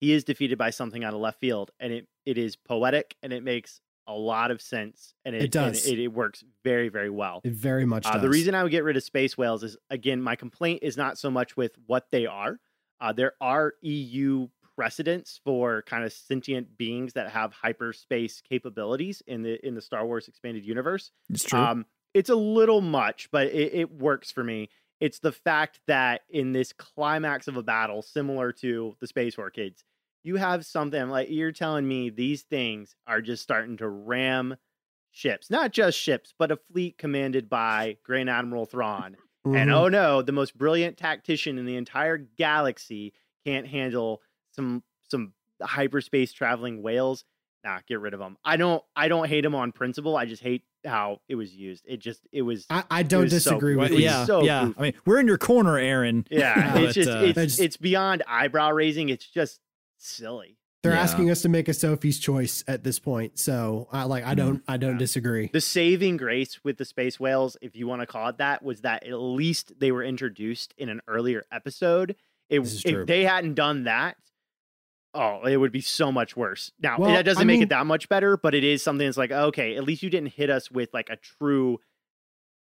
[0.00, 3.32] he is defeated by something out of left field, and it it is poetic and
[3.32, 5.84] it makes a lot of sense, and it, It does.
[5.86, 7.40] and it, it works very very well.
[7.44, 8.22] It very much Uh, does.
[8.22, 11.18] the reason I would get rid of space whales is again, my complaint is not
[11.18, 12.58] so much with what they are.
[13.00, 19.42] Uh, there are EU precedents for kind of sentient beings that have hyperspace capabilities in
[19.42, 21.12] the in the Star Wars expanded universe.
[21.30, 21.60] It's true.
[21.60, 24.70] Um, it's a little much, but it, it works for me.
[25.00, 29.84] It's the fact that in this climax of a battle, similar to the Space Orchids,
[30.22, 34.56] you have something like you're telling me these things are just starting to ram
[35.10, 39.16] ships, not just ships, but a fleet commanded by Grand Admiral Thrawn.
[39.52, 39.70] And Mhm.
[39.70, 43.12] oh no, the most brilliant tactician in the entire galaxy
[43.44, 47.24] can't handle some some hyperspace traveling whales.
[47.64, 48.38] Nah, get rid of them.
[48.44, 50.16] I don't I don't hate them on principle.
[50.16, 51.84] I just hate how it was used.
[51.86, 54.04] It just it was I, I don't was disagree Well, with it you.
[54.06, 54.64] yeah, so yeah.
[54.66, 54.74] goofy.
[54.78, 56.26] I mean, we're in your corner, Aaron.
[56.30, 56.74] yeah.
[56.76, 59.08] Uh, it's just uh, it's That's- it's beyond eyebrow raising.
[59.08, 59.60] It's just
[59.98, 60.58] silly.
[60.82, 61.00] They're Yeah.
[61.02, 63.38] asking us to make a Sophie's choice at this point.
[63.38, 64.98] So I like I don't I don't Yeah.
[64.98, 65.50] disagree.
[65.52, 68.80] The saving grace with the space whales, if you want to call it that, was
[68.80, 72.16] that at least they were introduced in an earlier episode.
[72.50, 73.02] It, This is true.
[73.02, 74.16] if they hadn't done that,
[75.14, 76.72] oh, it would be so much worse.
[76.80, 79.06] Now Well, that doesn't I make mean- it that much better, but it is something
[79.06, 81.78] that's like, okay, at least you didn't hit us with like a true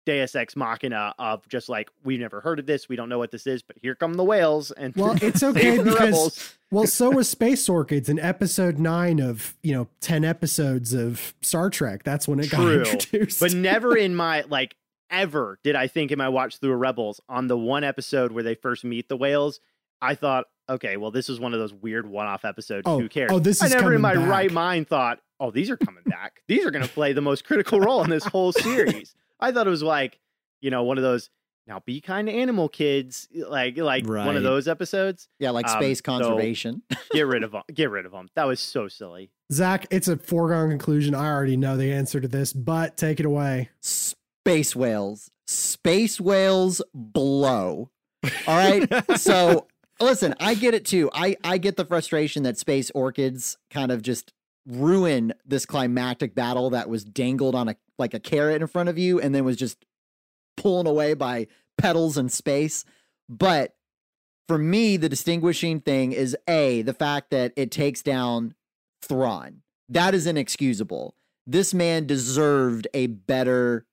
[0.06, 3.32] Deus Ex Machina of just like we've never heard of this, we don't know what
[3.32, 7.28] this is, but here come the whales and Well, it's okay because well, so was
[7.28, 12.04] Space Orchids in episode nine of you know ten episodes of Star Trek.
[12.04, 12.84] That's when it True.
[12.84, 13.40] got introduced.
[13.40, 14.76] but never in my like
[15.10, 18.54] ever did I think in my watch through Rebels on the one episode where they
[18.56, 19.60] first meet the whales.
[20.02, 22.84] I thought, okay, well, this is one of those weird one-off episodes.
[22.86, 23.32] Oh, Who cares?
[23.32, 24.28] oh, this I is never in my back.
[24.30, 26.42] right mind thought, oh, these are coming back.
[26.48, 29.14] these are going to play the most critical role in this whole series.
[29.40, 30.20] I thought it was like,
[30.62, 31.30] you know, one of those.
[31.68, 35.28] Now be kind to animal kids, like like one of those episodes.
[35.40, 36.84] Yeah, like Um, space so- conservation.
[37.12, 37.64] Get rid of them.
[37.74, 38.30] Get rid of them.
[38.36, 39.32] That was so silly.
[39.52, 41.16] Zach, it's a foregone conclusion.
[41.16, 43.72] I already know the answer to this, but take it away.
[43.82, 45.32] space whales.
[45.48, 47.90] Space whales blow.
[48.48, 48.88] All right.
[49.20, 49.66] so
[50.00, 51.10] Listen, I get it too.
[51.14, 54.34] I I get the frustration that space orchids kind of just
[54.68, 58.98] ruin this climactic battle that was dangled on a like a carrot in front of
[58.98, 59.86] you and then was just
[60.58, 61.48] pulling away by
[61.78, 62.84] petals and space.
[63.30, 63.76] But
[64.48, 68.54] for me, the distinguishing thing is a the fact that it takes down
[69.02, 69.62] Thrawn.
[69.88, 71.16] That is inexcusable.
[71.48, 73.86] This man deserved a better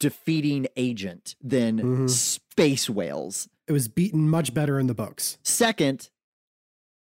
[0.00, 2.10] defeating agent than Mhm.
[2.10, 3.48] space whales.
[3.72, 5.38] It was beaten much better in the books.
[5.42, 6.10] Second,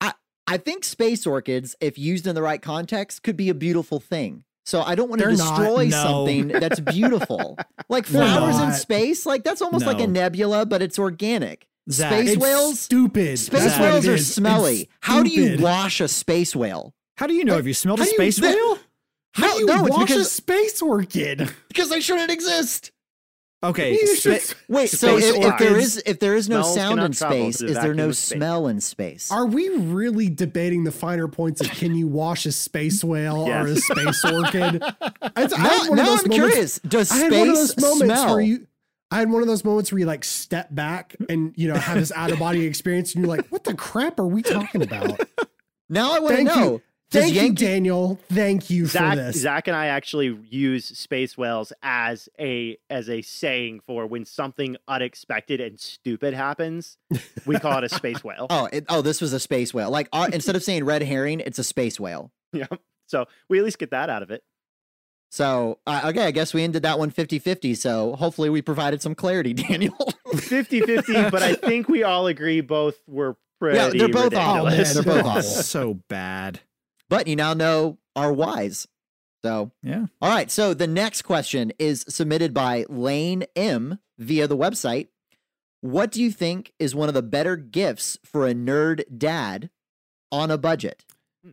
[0.02, 0.12] I
[0.46, 4.44] I think space orchids, if used in the right context, could be a beautiful thing.
[4.66, 5.58] So I don't want to They're not.
[5.58, 6.02] destroy No.
[6.02, 7.58] something that's beautiful.
[7.88, 11.66] like flowers in space, like that's almost like a nebula, but it's organic.
[11.90, 13.38] Zach, Space It's whales, stupid.
[13.38, 14.18] space what whales are.
[14.18, 14.90] Smelly.
[15.00, 16.92] How do you wash a space whale?
[17.16, 17.56] How do you know?
[17.56, 18.78] Have you smelled a how do you- space whale?
[19.34, 21.50] How No, do you no, wash a space orchid?
[21.68, 22.92] Because they shouldn't exist.
[23.64, 25.96] Okay, You Wait, so if, if there orchids.
[25.96, 28.36] is if there is no Smells sound in space, is there no of space.
[28.38, 29.30] smell in space?
[29.30, 33.66] Are we really debating the finer points of can you wash a space whale or
[33.68, 34.82] a space orchid?
[35.36, 36.78] It's- now had one of now those I'm moments- curious.
[36.80, 38.34] Does I had one of space those moments smell?
[38.34, 38.66] where you.
[39.12, 41.98] I had one of those moments where you like step back and you know have
[41.98, 45.20] this out of body experience, and you're like, "What the crap are we talking about?"
[45.90, 46.64] now I want to know.
[46.64, 46.82] you.
[47.12, 48.18] Does Thank you, Daniel.
[48.32, 49.36] Thank you for Zach, this.
[49.42, 54.76] Zach and I actually use space whales as a as a saying for when something
[54.88, 56.96] unexpected and stupid happens.
[57.44, 58.46] We call it a space whale.
[58.50, 59.90] Oh, it, oh, this was a space whale.
[59.90, 62.32] Like uh, instead of saying red herring, it's a space whale.
[62.52, 62.66] Yeah.
[63.08, 64.42] So we at least get that out of it.
[65.30, 67.74] So, uh, okay, I guess we ended that one 50-50.
[67.76, 69.96] So, hopefully we provided some clarity, Daniel.
[70.28, 74.66] 50-50, but I think we all agree both were pretty Yeah, they're both awful.
[74.66, 75.30] man, They're both awful.
[75.30, 75.42] awful.
[75.42, 76.60] so bad.
[77.12, 78.88] But you now know our whys.
[79.44, 80.06] So, Yeah.
[80.20, 80.50] all right.
[80.50, 85.08] So, the next question is submitted by Lane M via the website.
[85.80, 89.68] What do you think is one of the better gifts for a nerd dad
[90.30, 91.04] on a budget?
[91.44, 91.50] Hmm.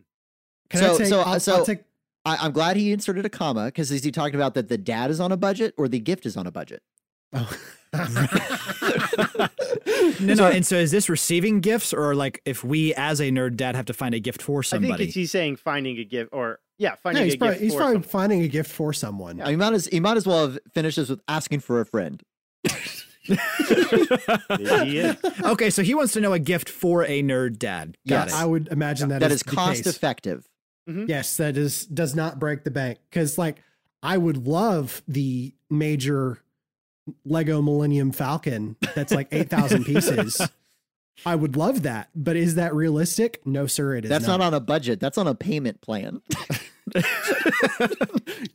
[0.70, 1.06] Can so- I take?
[1.08, 1.80] so- I'll, so- I'll take.
[2.24, 5.10] I, I'm glad he inserted a comma because is he talking about that the dad
[5.10, 6.82] is on a budget or the gift is on a budget?
[7.32, 7.56] Oh.
[10.20, 10.46] No, no.
[10.48, 13.86] And so is this receiving gifts or like if we as a nerd dad have
[13.86, 15.04] to find a gift for I think somebody?
[15.06, 17.72] it's, he's saying finding a gift or yeah, No, finding he's a probably, gift he's
[17.72, 18.08] for probably someone.
[18.08, 19.38] finding a gift for someone.
[19.44, 22.22] He might as he might as well have finished this with asking for a friend.
[23.28, 23.38] Maybe
[24.84, 25.16] he is.
[25.44, 27.96] okay, so he wants to know a gift for a nerd dad.
[28.08, 28.34] Got Yes.
[28.34, 28.36] it.
[28.42, 29.94] I would imagine that that is is the cost case.
[29.94, 30.48] effective.
[30.88, 31.06] Mm-hmm.
[31.08, 33.62] Yes, that is does not break the bank because like
[34.02, 36.38] I would love the major
[37.24, 40.40] Lego Millennium Falcon that's like eight thousand pieces.
[41.26, 43.40] I would love that, but is that realistic?
[43.44, 43.94] No, sir.
[43.96, 44.08] It is.
[44.08, 45.00] That's not on a budget.
[45.00, 46.22] That's on a payment plan.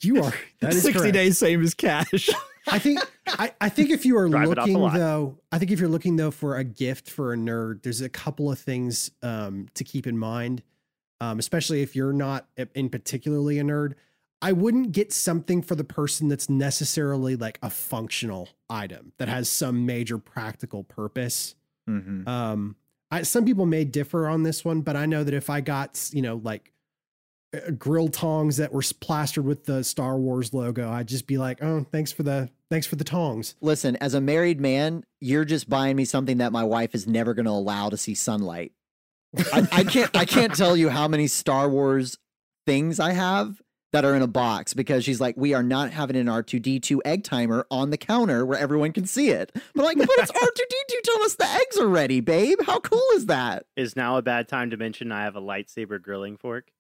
[0.02, 0.34] You are.
[0.62, 1.14] That is 60 correct.
[1.14, 2.30] days, same as cash.
[2.68, 3.00] I think.
[3.28, 5.80] I, I think if you are Drive it off the looking though, I think if
[5.80, 9.68] you're looking though for a gift for a nerd, there's a couple of things um,
[9.76, 10.64] to keep in mind,
[11.22, 13.94] um, especially if you're not in particularly a nerd.
[14.42, 19.50] I wouldn't get something for the person that's necessarily like a functional item that has
[19.50, 21.56] some major practical purpose.
[21.90, 22.28] Mm-hmm.
[22.28, 22.76] Um,
[23.12, 26.10] I, some people may differ on this one, but I know that if I got,
[26.12, 26.74] you know, like
[27.56, 31.64] uh, grill tongs that were plastered with the Star Wars logo, I'd just be like,
[31.64, 35.70] "Oh, thanks for the thanks for the tongs." Listen, as a married man, you're just
[35.70, 38.74] buying me something that my wife is never going to allow to see sunlight.
[39.54, 40.16] I, I can't.
[40.16, 42.18] I can't tell you how many Star Wars
[42.66, 43.62] things I have
[43.94, 46.60] that are in a box because she's like, we are not having an R two
[46.60, 49.52] D two egg timer on the counter where everyone can see it.
[49.74, 52.60] But like, but it's R two D two telling us the eggs are ready, babe.
[52.66, 53.66] How cool is that?
[53.76, 56.72] Is now a bad time to mention I have a lightsaber grilling fork?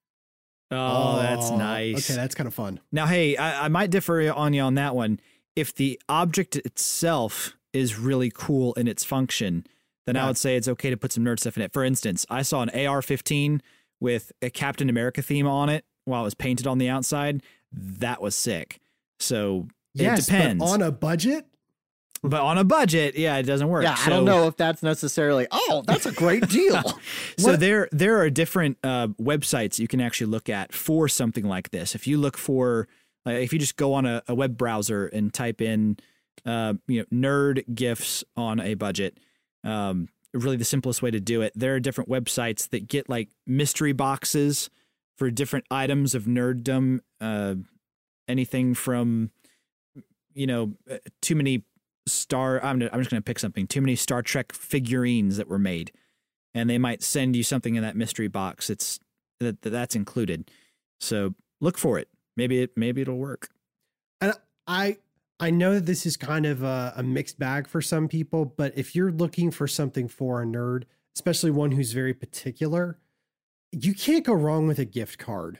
[0.71, 2.09] Oh, that's nice.
[2.09, 2.79] Okay, that's kind of fun.
[2.91, 5.19] Now, hey, I, I might differ on you on that one.
[5.55, 9.65] If the object itself is really cool in its function,
[10.05, 11.71] then I would say it's okay to put some nerd stuff in it.
[11.71, 13.61] For instance, I saw an AR-15
[13.99, 17.43] with a Captain America theme on it while it was painted on the outside.
[17.71, 18.79] That was sick.
[19.19, 20.63] So Yes, it depends.
[20.63, 21.45] but on a budget.
[22.23, 23.83] But on a budget, yeah, it doesn't work.
[23.83, 25.45] Yeah, I don't know if that's necessarily.
[25.51, 26.81] Oh, that's a great deal.
[27.37, 31.43] So What- there there are different uh, websites you can actually look at for something
[31.45, 31.93] like this.
[31.95, 32.87] If you look for,
[33.25, 35.97] like, if you just go on a, a web browser and type in,
[36.45, 39.19] uh, you know, nerd gifts on a budget,
[39.63, 41.51] um, really the simplest way to do it.
[41.55, 44.69] There are different websites that get like mystery boxes
[45.17, 46.99] for different items of nerddom.
[47.21, 47.55] Uh,
[48.27, 49.31] anything from,
[50.33, 51.63] you know, uh, too many
[52.07, 52.63] star.
[52.63, 53.67] I'm I'm just going to pick something.
[53.67, 55.91] Too many Star Trek figurines that were made
[56.53, 58.69] and they might send you something in that mystery box.
[58.69, 58.99] It's
[59.39, 60.49] that that- that's included.
[60.99, 62.09] So look for it.
[62.37, 63.49] Maybe it maybe it'll work.
[64.21, 64.33] And
[64.67, 64.97] I
[65.39, 68.71] I know that this is kind of a, a mixed bag for some people, but
[68.77, 70.83] if you're looking for something for a nerd,
[71.15, 72.97] especially one who's very particular,
[73.75, 75.59] you can't go wrong with a gift card.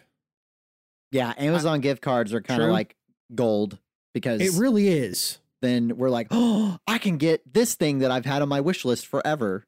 [1.12, 2.96] Yeah, Amazon gift cards are kind of like
[3.34, 3.78] gold
[4.14, 5.40] because It really is.
[5.62, 8.86] then we're like, oh, I can get this thing that I've had on my wish
[8.86, 9.66] list forever.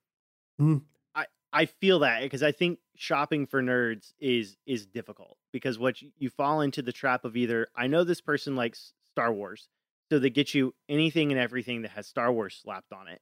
[1.54, 6.12] I feel that because I think shopping for nerds is is difficult because what you,
[6.18, 9.70] you fall into the trap of either I know this person likes Star Wars,
[10.12, 13.22] so they get you anything and everything that has Star Wars slapped on it,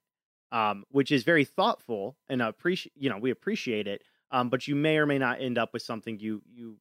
[0.51, 4.01] um, which is very thoughtful and appreciate you know we appreciate it,
[4.35, 6.75] um, but you may or may not end up with something you you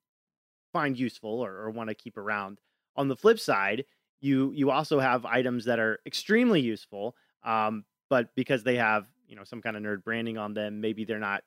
[0.72, 2.60] find useful or, or want to keep around.
[2.96, 3.84] On the flip side,
[4.20, 7.14] you you also have items that are extremely useful,
[7.44, 11.04] um, but because they have you know some kind of nerd branding on them, maybe
[11.04, 11.44] they're not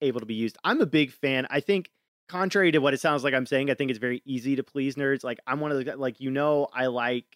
[0.00, 0.56] able to be used.
[0.64, 1.46] I'm a big fan.
[1.50, 1.90] I think
[2.30, 4.94] contrary to what it sounds like I'm saying, I think it's very easy to please
[4.94, 5.24] nerds.
[5.24, 7.26] Like I'm one of the like you know I like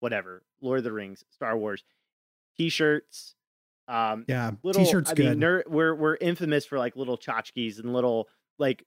[0.00, 1.84] whatever Lord of the Rings, Star Wars,
[2.58, 3.34] t-shirts.
[3.90, 4.52] Um, Yeah.
[4.62, 5.38] little T-shirt's I good.
[5.38, 8.84] mean, nerd, we're we're infamous for like little tchotchkes and little like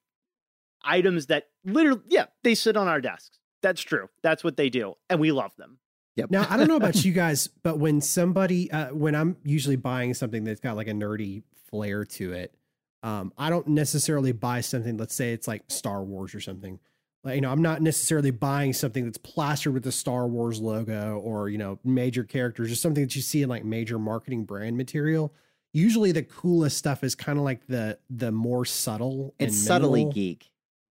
[0.83, 3.39] items that literally yeah they sit on our desks.
[3.61, 4.09] That's true.
[4.23, 5.79] That's what they do, and we love them.
[6.15, 6.29] Yep.
[6.31, 10.13] Now, I don't know about you guys, but when somebody, uh, when I'm usually buying
[10.13, 12.53] something that's got like a nerdy flair to it,
[13.01, 14.95] um, I don't necessarily buy something.
[14.97, 16.79] Let's say it's like Star Wars or something.
[17.23, 21.19] Like, you know, I'm not necessarily buying something that's plastered with the Star Wars logo
[21.23, 24.75] or you know major characters or something that you see in like major marketing brand
[24.77, 25.33] material.
[25.73, 29.33] Usually, the coolest stuff is kind of like the the more subtle.
[29.39, 30.13] It's and subtly minimal.
[30.13, 30.51] geek.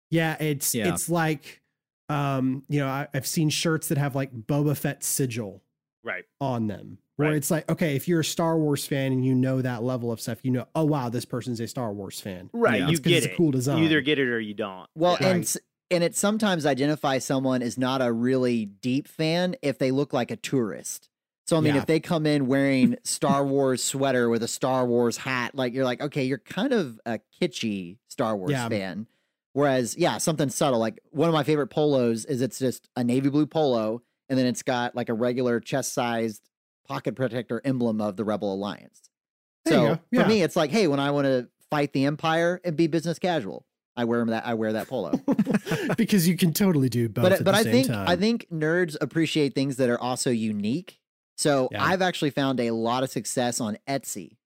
[0.10, 0.94] Yeah, it's Yeah.
[0.94, 1.62] it's like
[2.10, 5.64] um, you know, I, I've seen shirts that have like Boba Fett sigil
[6.03, 6.26] Right.
[6.41, 6.98] on them.
[7.16, 7.38] Where Right.
[7.38, 10.20] it's like, okay, if you're a Star Wars fan and you know that level of
[10.20, 12.49] stuff, you know, oh wow, this person's a Star Wars fan.
[12.52, 12.80] Right.
[12.80, 12.88] Yeah.
[12.88, 13.38] You It's 'cause get it's a it.
[13.38, 13.78] cool design.
[13.78, 14.88] You either get it or you don't.
[14.95, 15.28] Well, Yeah.
[15.30, 15.58] and s-
[15.91, 20.31] and it sometimes identifies someone as not a really deep fan if they look like
[20.31, 21.09] a tourist.
[21.45, 21.81] So I mean, Yeah.
[21.81, 25.84] if they come in wearing Star Wars sweater with a Star Wars hat, like you're
[25.85, 28.69] like, okay, you're kind of a kitschy Star Wars Yeah.
[28.69, 29.07] fan.
[29.53, 30.80] Whereas, yeah, something subtle.
[30.80, 34.45] Like one of my favorite polos is it's just a navy blue polo, and then
[34.45, 36.41] it's got like a regular chest sized
[36.88, 39.01] pocket protector emblem of the Rebel Alliance.
[39.65, 39.99] There So.
[40.11, 40.23] Yeah.
[40.23, 43.19] for me, it's like, hey, when I want to fight the Empire and be business
[43.19, 43.65] casual,
[44.02, 44.45] I wear that.
[44.45, 45.11] I wear that polo.
[45.98, 47.23] because you can totally do both.
[47.23, 48.07] but at but the I same think time.
[48.07, 50.99] I think nerds appreciate things that are also unique.
[51.38, 51.84] So Yeah.
[51.84, 54.38] I've actually found a lot of success on Etsy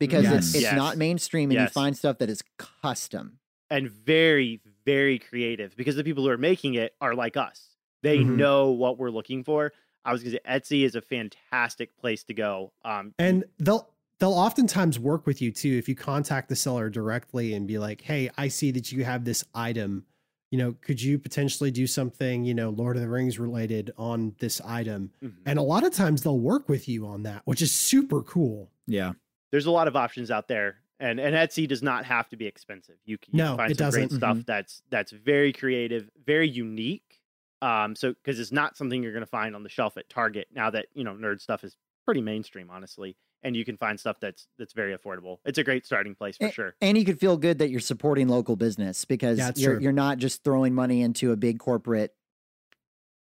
[0.00, 0.54] because it's Yes.
[0.54, 0.76] it's Yes.
[0.76, 3.38] not mainstream and you find stuff that is custom.
[3.70, 7.70] and very very creative because the people who are making it are like us
[8.04, 8.36] they Mhm.
[8.36, 9.72] know what we're looking for
[10.04, 14.32] i was gonna say etsy is a fantastic place to go um and they'll they'll
[14.32, 18.30] oftentimes work with you too if you contact the seller directly and be like, hey,
[18.36, 20.06] I see that you have this item.
[20.50, 24.34] You know, could you potentially do something, you know, Lord of the Rings related on
[24.38, 25.10] this item?
[25.22, 25.34] mhm.
[25.44, 28.70] And a lot of times they'll work with you on that, which is super cool.
[28.86, 29.12] Yeah.
[29.50, 32.46] there's a lot of options out there and and etsy does not have to be
[32.46, 34.18] expensive you can, you No, can find it some great doesn't.
[34.18, 37.20] stuff that's that's very creative very unique
[37.60, 40.70] um so because it's not something you're gonna find on the shelf at target now
[40.70, 41.76] that you know nerd stuff is
[42.06, 43.14] pretty mainstream honestly
[43.46, 46.46] and you can find stuff that's that's very affordable it's a great starting place for
[46.46, 49.74] Eh, sure And you could feel good that you're supporting local business because Yeah, you're
[49.74, 49.82] true.
[49.82, 52.12] you're not just throwing money into a big corporate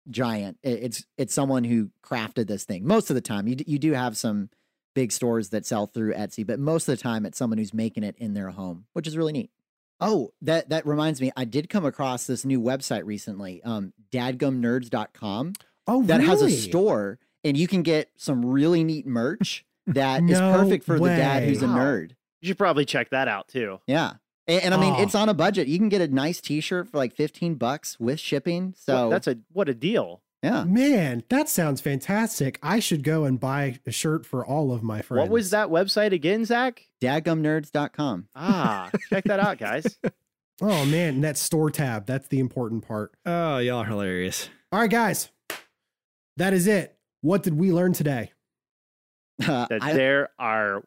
[0.10, 0.58] giant.
[0.64, 2.86] I- It's it's someone who crafted this thing.
[2.86, 4.50] Most of the time, you d- you do have some
[4.94, 8.04] big stores that sell through Etsy, but most of the time, it's someone who's making
[8.04, 9.52] it in their home, which is really neat.
[10.00, 15.54] Oh, that that reminds me, I did come across this new website recently, um, dadgumnerds.com,
[15.88, 20.32] Oh, that has a store, and you can get some really neat merch that is
[20.40, 22.12] No perfect for the dad who's a nerd.
[22.42, 24.14] you should probably check that out too Yeah.
[24.48, 25.02] And, and I mean, Oh.
[25.02, 25.68] it's on a budget.
[25.68, 28.74] You can get a nice T-shirt for like fifteen bucks with shipping.
[28.78, 30.64] So Well, that's a what a deal yeah.
[30.64, 32.60] Man, that sounds fantastic.
[32.62, 35.22] I should go and buy a shirt for all of my friends.
[35.22, 36.84] What was that website again, Zach?
[37.02, 38.28] Dadgumnerds.com.
[38.36, 39.98] Ah, check that out, guys.
[40.62, 42.06] Oh man, that store tab.
[42.06, 43.14] That's the important part.
[43.26, 44.50] Oh, y'all are hilarious.
[44.72, 45.30] All right, guys.
[46.38, 46.96] That is it.
[47.22, 48.32] What did we learn today?
[49.42, 50.84] Uh, That I- there are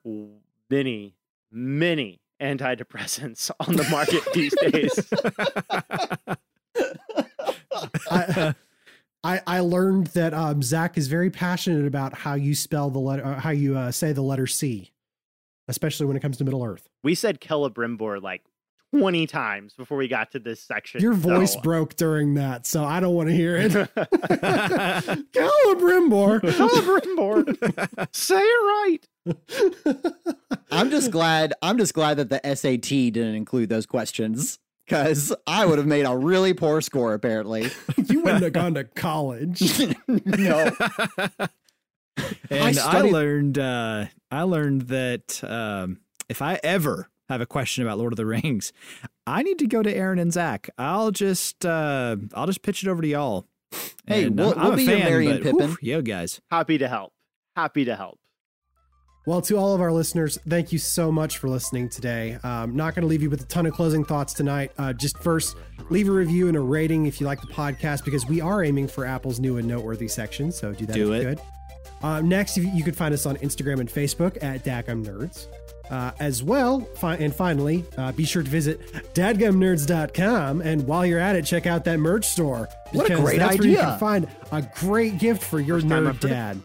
[0.70, 1.14] many,
[1.50, 5.12] many antidepressants on the market these days.
[8.10, 8.54] I,
[9.24, 13.24] I I learned that um, Zach is very passionate about how you spell the letter,
[13.24, 14.92] uh, how you uh, say the letter C,
[15.66, 16.88] especially when it comes to Middle Earth.
[17.02, 18.42] We said Celebrimbor like
[18.94, 21.00] 20 times before we got to this section.
[21.02, 23.72] Your voice so- broke during that, so I don't want to hear it.
[25.32, 26.40] Celebrimbor.
[26.40, 28.08] Celebrimbor.
[28.14, 30.46] Say it right.
[30.70, 31.52] I'm just glad.
[31.62, 36.04] I'm just glad that the SAT didn't include those questions because I would have made
[36.04, 37.12] a really poor score.
[37.14, 37.70] Apparently,
[38.06, 39.60] you wouldn't have gone to college.
[40.08, 40.70] no.
[42.50, 47.84] and I, studied- learned uh, I learned that um, if I ever have a question
[47.84, 48.72] about Lord of the Rings,
[49.26, 50.68] I need to go to Aaron and Zach.
[50.78, 53.46] I'll just uh I'll just pitch it over to y'all.
[54.06, 55.76] Hey, And we'll- I'm, we'll I'm be a your fan, Merry and whew, Pippin.
[55.82, 56.40] yo guys.
[56.50, 57.12] Happy to help.
[57.56, 58.18] Happy to help.
[59.26, 62.38] Well, to all of our listeners, thank you so much for listening today.
[62.42, 64.72] Um, not going to leave you with a ton of closing thoughts tonight.
[64.78, 65.54] Uh, just first,
[65.90, 68.88] leave a review and a rating if you like the podcast because we are aiming
[68.88, 70.50] for Apple's new and noteworthy section.
[70.50, 71.36] So do that Do if you it.
[71.36, 71.44] could.
[72.00, 75.46] Uh, next, you you could find us on Instagram and Facebook at Dadgum Nerds.
[75.90, 80.60] Uh, as well, fi- and finally, uh, be sure to visit dadgumnerds.com.
[80.60, 82.68] And while you're at it, check out that merch store.
[82.92, 86.08] What a great that's Where you can find a great gift for your time nerd
[86.08, 86.28] I've heard it.
[86.28, 86.62] dad.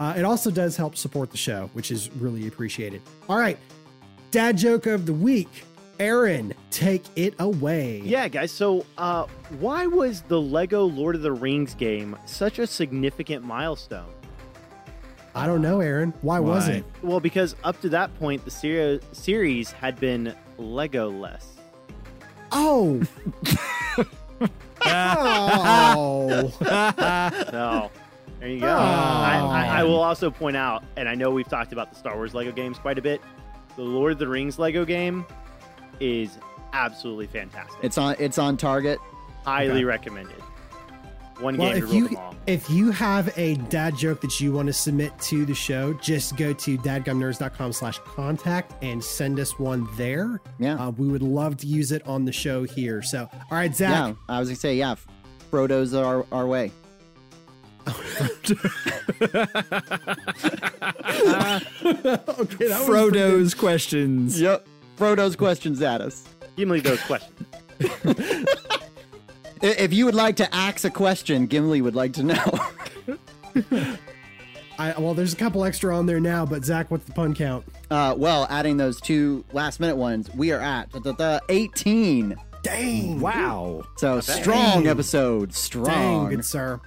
[0.00, 3.02] Uh, it also does help support the show, which is really appreciated.
[3.28, 3.58] All right,
[4.30, 5.64] dad joke of the week.
[6.00, 8.00] Aaron, take it away.
[8.04, 8.52] Yeah, guys.
[8.52, 9.26] So, uh,
[9.58, 14.06] why was the Lego Lord of the Rings game such a significant milestone?
[15.34, 16.12] I don't know, Aaron.
[16.22, 16.84] Why, was it?
[17.02, 21.54] Well, because up to that point, the ser- series had been Lego less.
[22.50, 23.02] Oh.
[24.84, 26.52] oh.
[27.50, 27.90] So,
[28.40, 28.66] there you go.
[28.68, 28.70] Oh.
[28.70, 32.14] I, I, I will also point out, and I know we've talked about the Star
[32.16, 33.20] Wars Lego games quite a bit.
[33.76, 35.24] The Lord of the Rings Lego game
[36.00, 36.38] is
[36.72, 37.78] absolutely fantastic.
[37.82, 38.98] It's on it's on target.
[39.44, 39.84] highly Okay.
[39.84, 40.36] recommended.
[41.40, 42.34] One Well, game to if rule you them all.
[42.46, 46.36] if you have a dad joke that you want to submit to the show, just
[46.36, 50.40] go to dadgumnerds.com slash contact and send us one there.
[50.58, 50.74] Yeah.
[50.74, 53.02] Uh, we would love to use it on the show here.
[53.02, 53.90] So, all right, Zach.
[53.90, 54.96] Yeah, I was gonna say yeah.
[55.50, 56.72] Frodo's our our way.
[57.88, 57.94] okay,
[61.38, 64.40] that was Frodo's questions.
[64.40, 64.66] Yep.
[64.96, 66.24] Frodo's questions at us.
[66.56, 67.46] Gimli those questions.
[69.62, 72.58] I- If you would like to ask a question, Gimli would like to know.
[74.80, 77.64] I, well, there's a couple extra on there now, but Zach, what's the pun count?
[77.90, 82.36] Uh, well, adding those two last minute ones, we are at da, da, da, 18.
[82.62, 83.20] Dang.
[83.20, 83.82] Wow.
[83.96, 84.86] So strong Dang.
[84.88, 85.48] episode.
[85.50, 86.28] Dang, Strong.
[86.30, 86.80] good sir.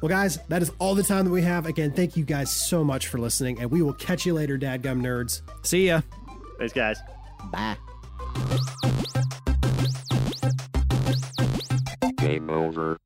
[0.00, 1.66] Well, guys, that is all the time that we have.
[1.66, 5.02] Again, thank you guys so much for listening, and we will catch you later, Dadgum
[5.02, 5.42] Nerds.
[5.62, 6.00] See ya.
[6.58, 6.98] Thanks, guys.
[7.52, 7.76] Bye.
[12.20, 12.98] Game over.